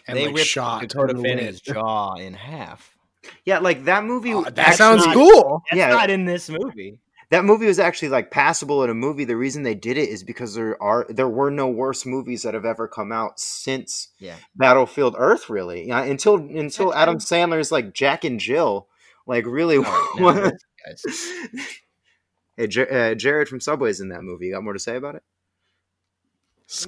[0.09, 1.75] and they like ripped shot Dakota and Fanning's lit.
[1.77, 2.97] jaw in half.
[3.45, 4.35] yeah, like that movie.
[4.35, 5.63] Oh, that sounds not- cool.
[5.71, 5.89] That's Yeah.
[5.89, 6.99] not in this movie.
[7.31, 9.25] That movie was actually like passable in a movie.
[9.25, 12.53] The reason they did it is because there are there were no worse movies that
[12.53, 14.37] have ever come out since Yeah.
[14.55, 15.49] Battlefield Earth.
[15.49, 18.87] Really, yeah, until until That's Adam Sandler's like Jack and Jill,
[19.27, 19.79] like really.
[19.79, 21.67] All right, now listen, guys.
[22.59, 24.47] hey, Jar- uh, Jared from Subway's in that movie.
[24.49, 25.23] You got more to say about it?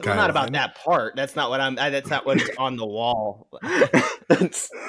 [0.05, 1.15] Well, not about that part.
[1.15, 1.74] That's not what I'm.
[1.74, 3.48] That's not what's on the wall.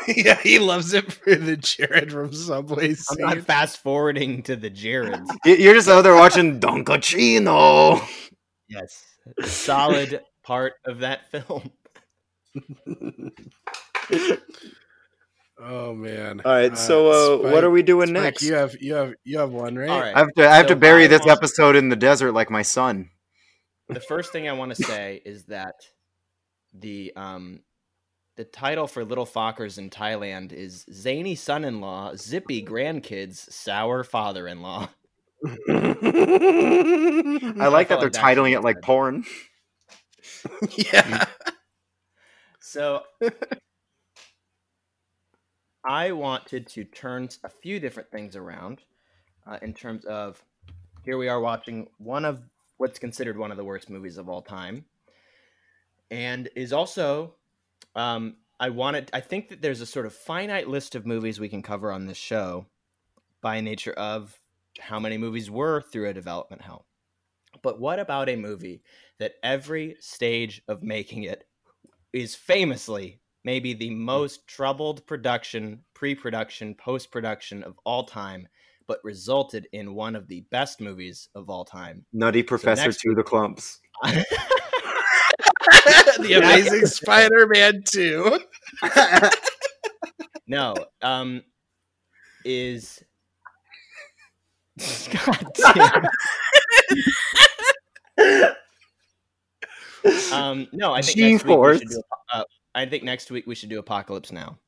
[0.08, 4.70] yeah, he loves it for the Jared from Subway I'm not fast forwarding to the
[4.72, 5.28] Jareds.
[5.44, 8.02] You- You're just out there watching Dunkaccino.
[8.70, 9.04] Yes,
[9.44, 11.72] solid part of that film.
[15.58, 16.42] Oh man.
[16.44, 18.44] All right, so uh, what are we doing Spike, next?
[18.44, 19.90] You have you have you have one, right?
[19.90, 20.16] All right.
[20.16, 22.62] I have to I have So to bury this episode in the desert like my
[22.62, 23.10] son.
[23.90, 25.76] The first thing I want to say is that
[26.74, 27.62] the um
[28.36, 34.90] the title for Little Fockers in Thailand is Zany Son-in-Law, Zippy Grandkids, Sour Father-in-Law.
[35.70, 35.78] I
[37.68, 39.24] like that they're like titling it like porn.
[40.78, 41.26] yeah.
[42.60, 43.04] So
[45.86, 48.82] I wanted to turn a few different things around
[49.48, 50.44] uh, in terms of
[51.04, 52.42] here we are watching one of
[52.78, 54.86] what's considered one of the worst movies of all time,
[56.12, 57.36] and is also
[57.96, 61.50] um, I wanted I think that there's a sort of finite list of movies we
[61.50, 62.68] can cover on this show
[63.42, 64.40] by nature of
[64.80, 66.86] how many movies were through a development hell.
[67.62, 68.84] But what about a movie
[69.20, 71.48] that every stage of making it
[72.12, 78.48] is famously maybe the most troubled production, pre-production, post-production of all time,
[78.88, 82.06] but resulted in one of the best movies of all time.
[82.14, 83.78] Nutty Professor next to the Klumps.
[86.20, 88.40] the Amazing Spider-Man 2.
[90.48, 91.42] no, um,
[92.44, 93.04] is
[95.12, 96.08] God damn.
[100.32, 102.02] Um, no, I think next week we should do.
[102.34, 102.44] Uh,
[102.76, 104.60] I think next week we should do Apocalypse Now.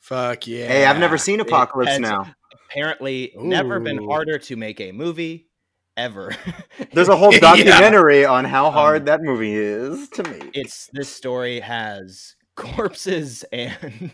[0.00, 0.66] Fuck yeah.
[0.66, 2.34] Hey, I've never seen Apocalypse Now.
[2.70, 5.48] Apparently, never been harder to make a movie
[5.96, 6.34] ever.
[6.92, 7.40] There's a whole Yeah.
[7.40, 10.50] documentary on how hard Um, that movie is to me.
[10.54, 14.12] it's this story has corpses and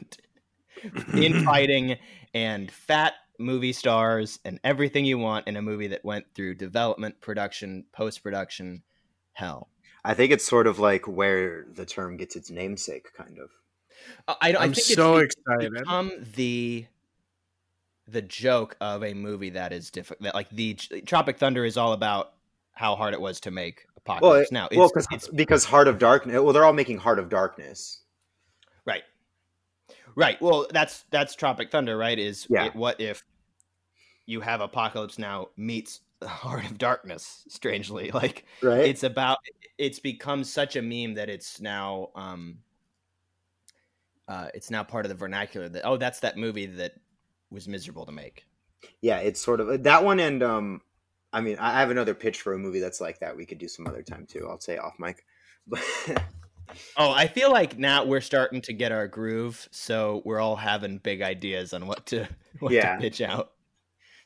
[1.15, 1.97] infighting
[2.35, 7.21] and fat movie stars and everything you want in a movie that went through development,
[7.21, 8.83] production, post production,
[9.35, 9.69] hell.
[10.05, 13.51] I think it's sort of like where the term gets its namesake, kind of.
[14.29, 15.73] I, I, don't- I I'm think so it's be- excited.
[15.75, 16.87] become the
[18.09, 20.35] the joke of a movie that is difficult.
[20.35, 20.75] Like the
[21.07, 22.35] Tropic Thunder is all about
[22.73, 24.67] how hard it was to make Well, Apocalypse it- Now.
[24.71, 26.41] It's, well, cause, it's because Heart of Darkness.
[26.41, 28.01] Well, they're all making Heart of Darkness.
[28.85, 29.03] Right.
[30.15, 30.41] Right.
[30.41, 32.19] Well, that's that's Tropic Thunder, right?
[32.19, 32.67] Is Yeah.
[32.67, 33.25] it, what if
[34.27, 37.45] you have Apocalypse Now meets Heart of Darkness?
[37.49, 38.87] Strangely, like Right.
[38.89, 39.39] it's about
[39.79, 42.59] it's become such a meme that it's now um
[44.29, 46.95] uh it's now part of the vernacular that oh that's that movie that
[47.51, 48.45] was miserable to make.
[49.01, 50.21] yeah, it's sort of that one.
[50.21, 50.81] And um,
[51.33, 53.37] I mean, I I have another pitch for a movie that's like that.
[53.37, 54.47] We could do some other time too.
[54.49, 55.25] I'll say off mic.
[56.97, 60.99] Oh, I feel like now we're starting to get our groove, so we're all having
[60.99, 62.27] big ideas on what to
[62.59, 62.97] what Yeah.
[62.97, 63.53] to pitch out.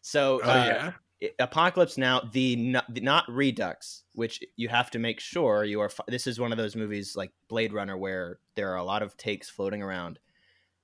[0.01, 1.29] So Oh uh, yeah.
[1.39, 5.91] Apocalypse Now, the not, the not Redux, which you have to make sure you are.
[6.09, 9.19] This is one of those movies like Blade Runner where there are a lot of
[9.19, 10.19] takes floating around.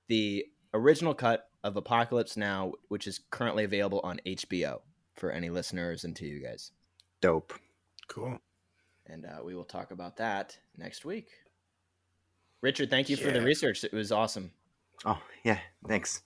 [0.09, 0.45] The
[0.75, 4.79] original cut of Apocalypse Now, which is currently available on HBO
[5.15, 6.71] for any listeners and to you guys,
[7.21, 7.53] dope.
[8.07, 8.39] Cool.
[9.05, 11.27] and uh, we will talk about that next week.
[12.61, 13.83] Richard, thank you for the research.
[13.83, 14.51] It was awesome.
[15.05, 16.21] Oh yeah, thanks.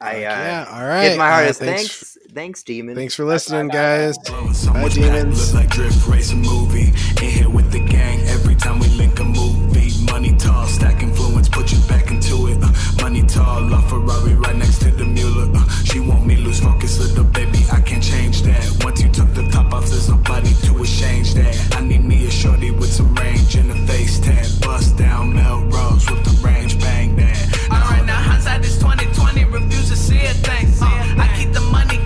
[0.00, 0.66] I uh, yeah.
[0.70, 1.08] All right.
[1.10, 1.60] give my Uh, hardest.
[1.60, 1.82] thanks.
[2.14, 2.94] thanks, thanks, demon.
[2.96, 4.16] Thanks for listening, guys.
[4.18, 5.52] Blowing so Bye, demons.
[5.54, 6.88] look like drift race movie.
[7.22, 9.90] In here with the gang, every time we link a movie.
[10.06, 12.58] Money tall, stack influence, put you back into it.
[12.62, 12.72] Uh,
[13.02, 15.50] money tall, love Ferrari right next to the Mueller.
[15.54, 18.64] Uh, she want me loose, focus, little baby, I can't change that.
[18.82, 21.76] Once you took the top off, there's nobody to exchange that.
[21.76, 24.48] I need me a shorty with some range and a face tat.
[24.62, 27.38] Bust down Melrose with the range, bang that.
[27.70, 30.66] Alright, now hindsight is 2020, refuse to see a thing.
[30.80, 31.99] Uh, I keep the money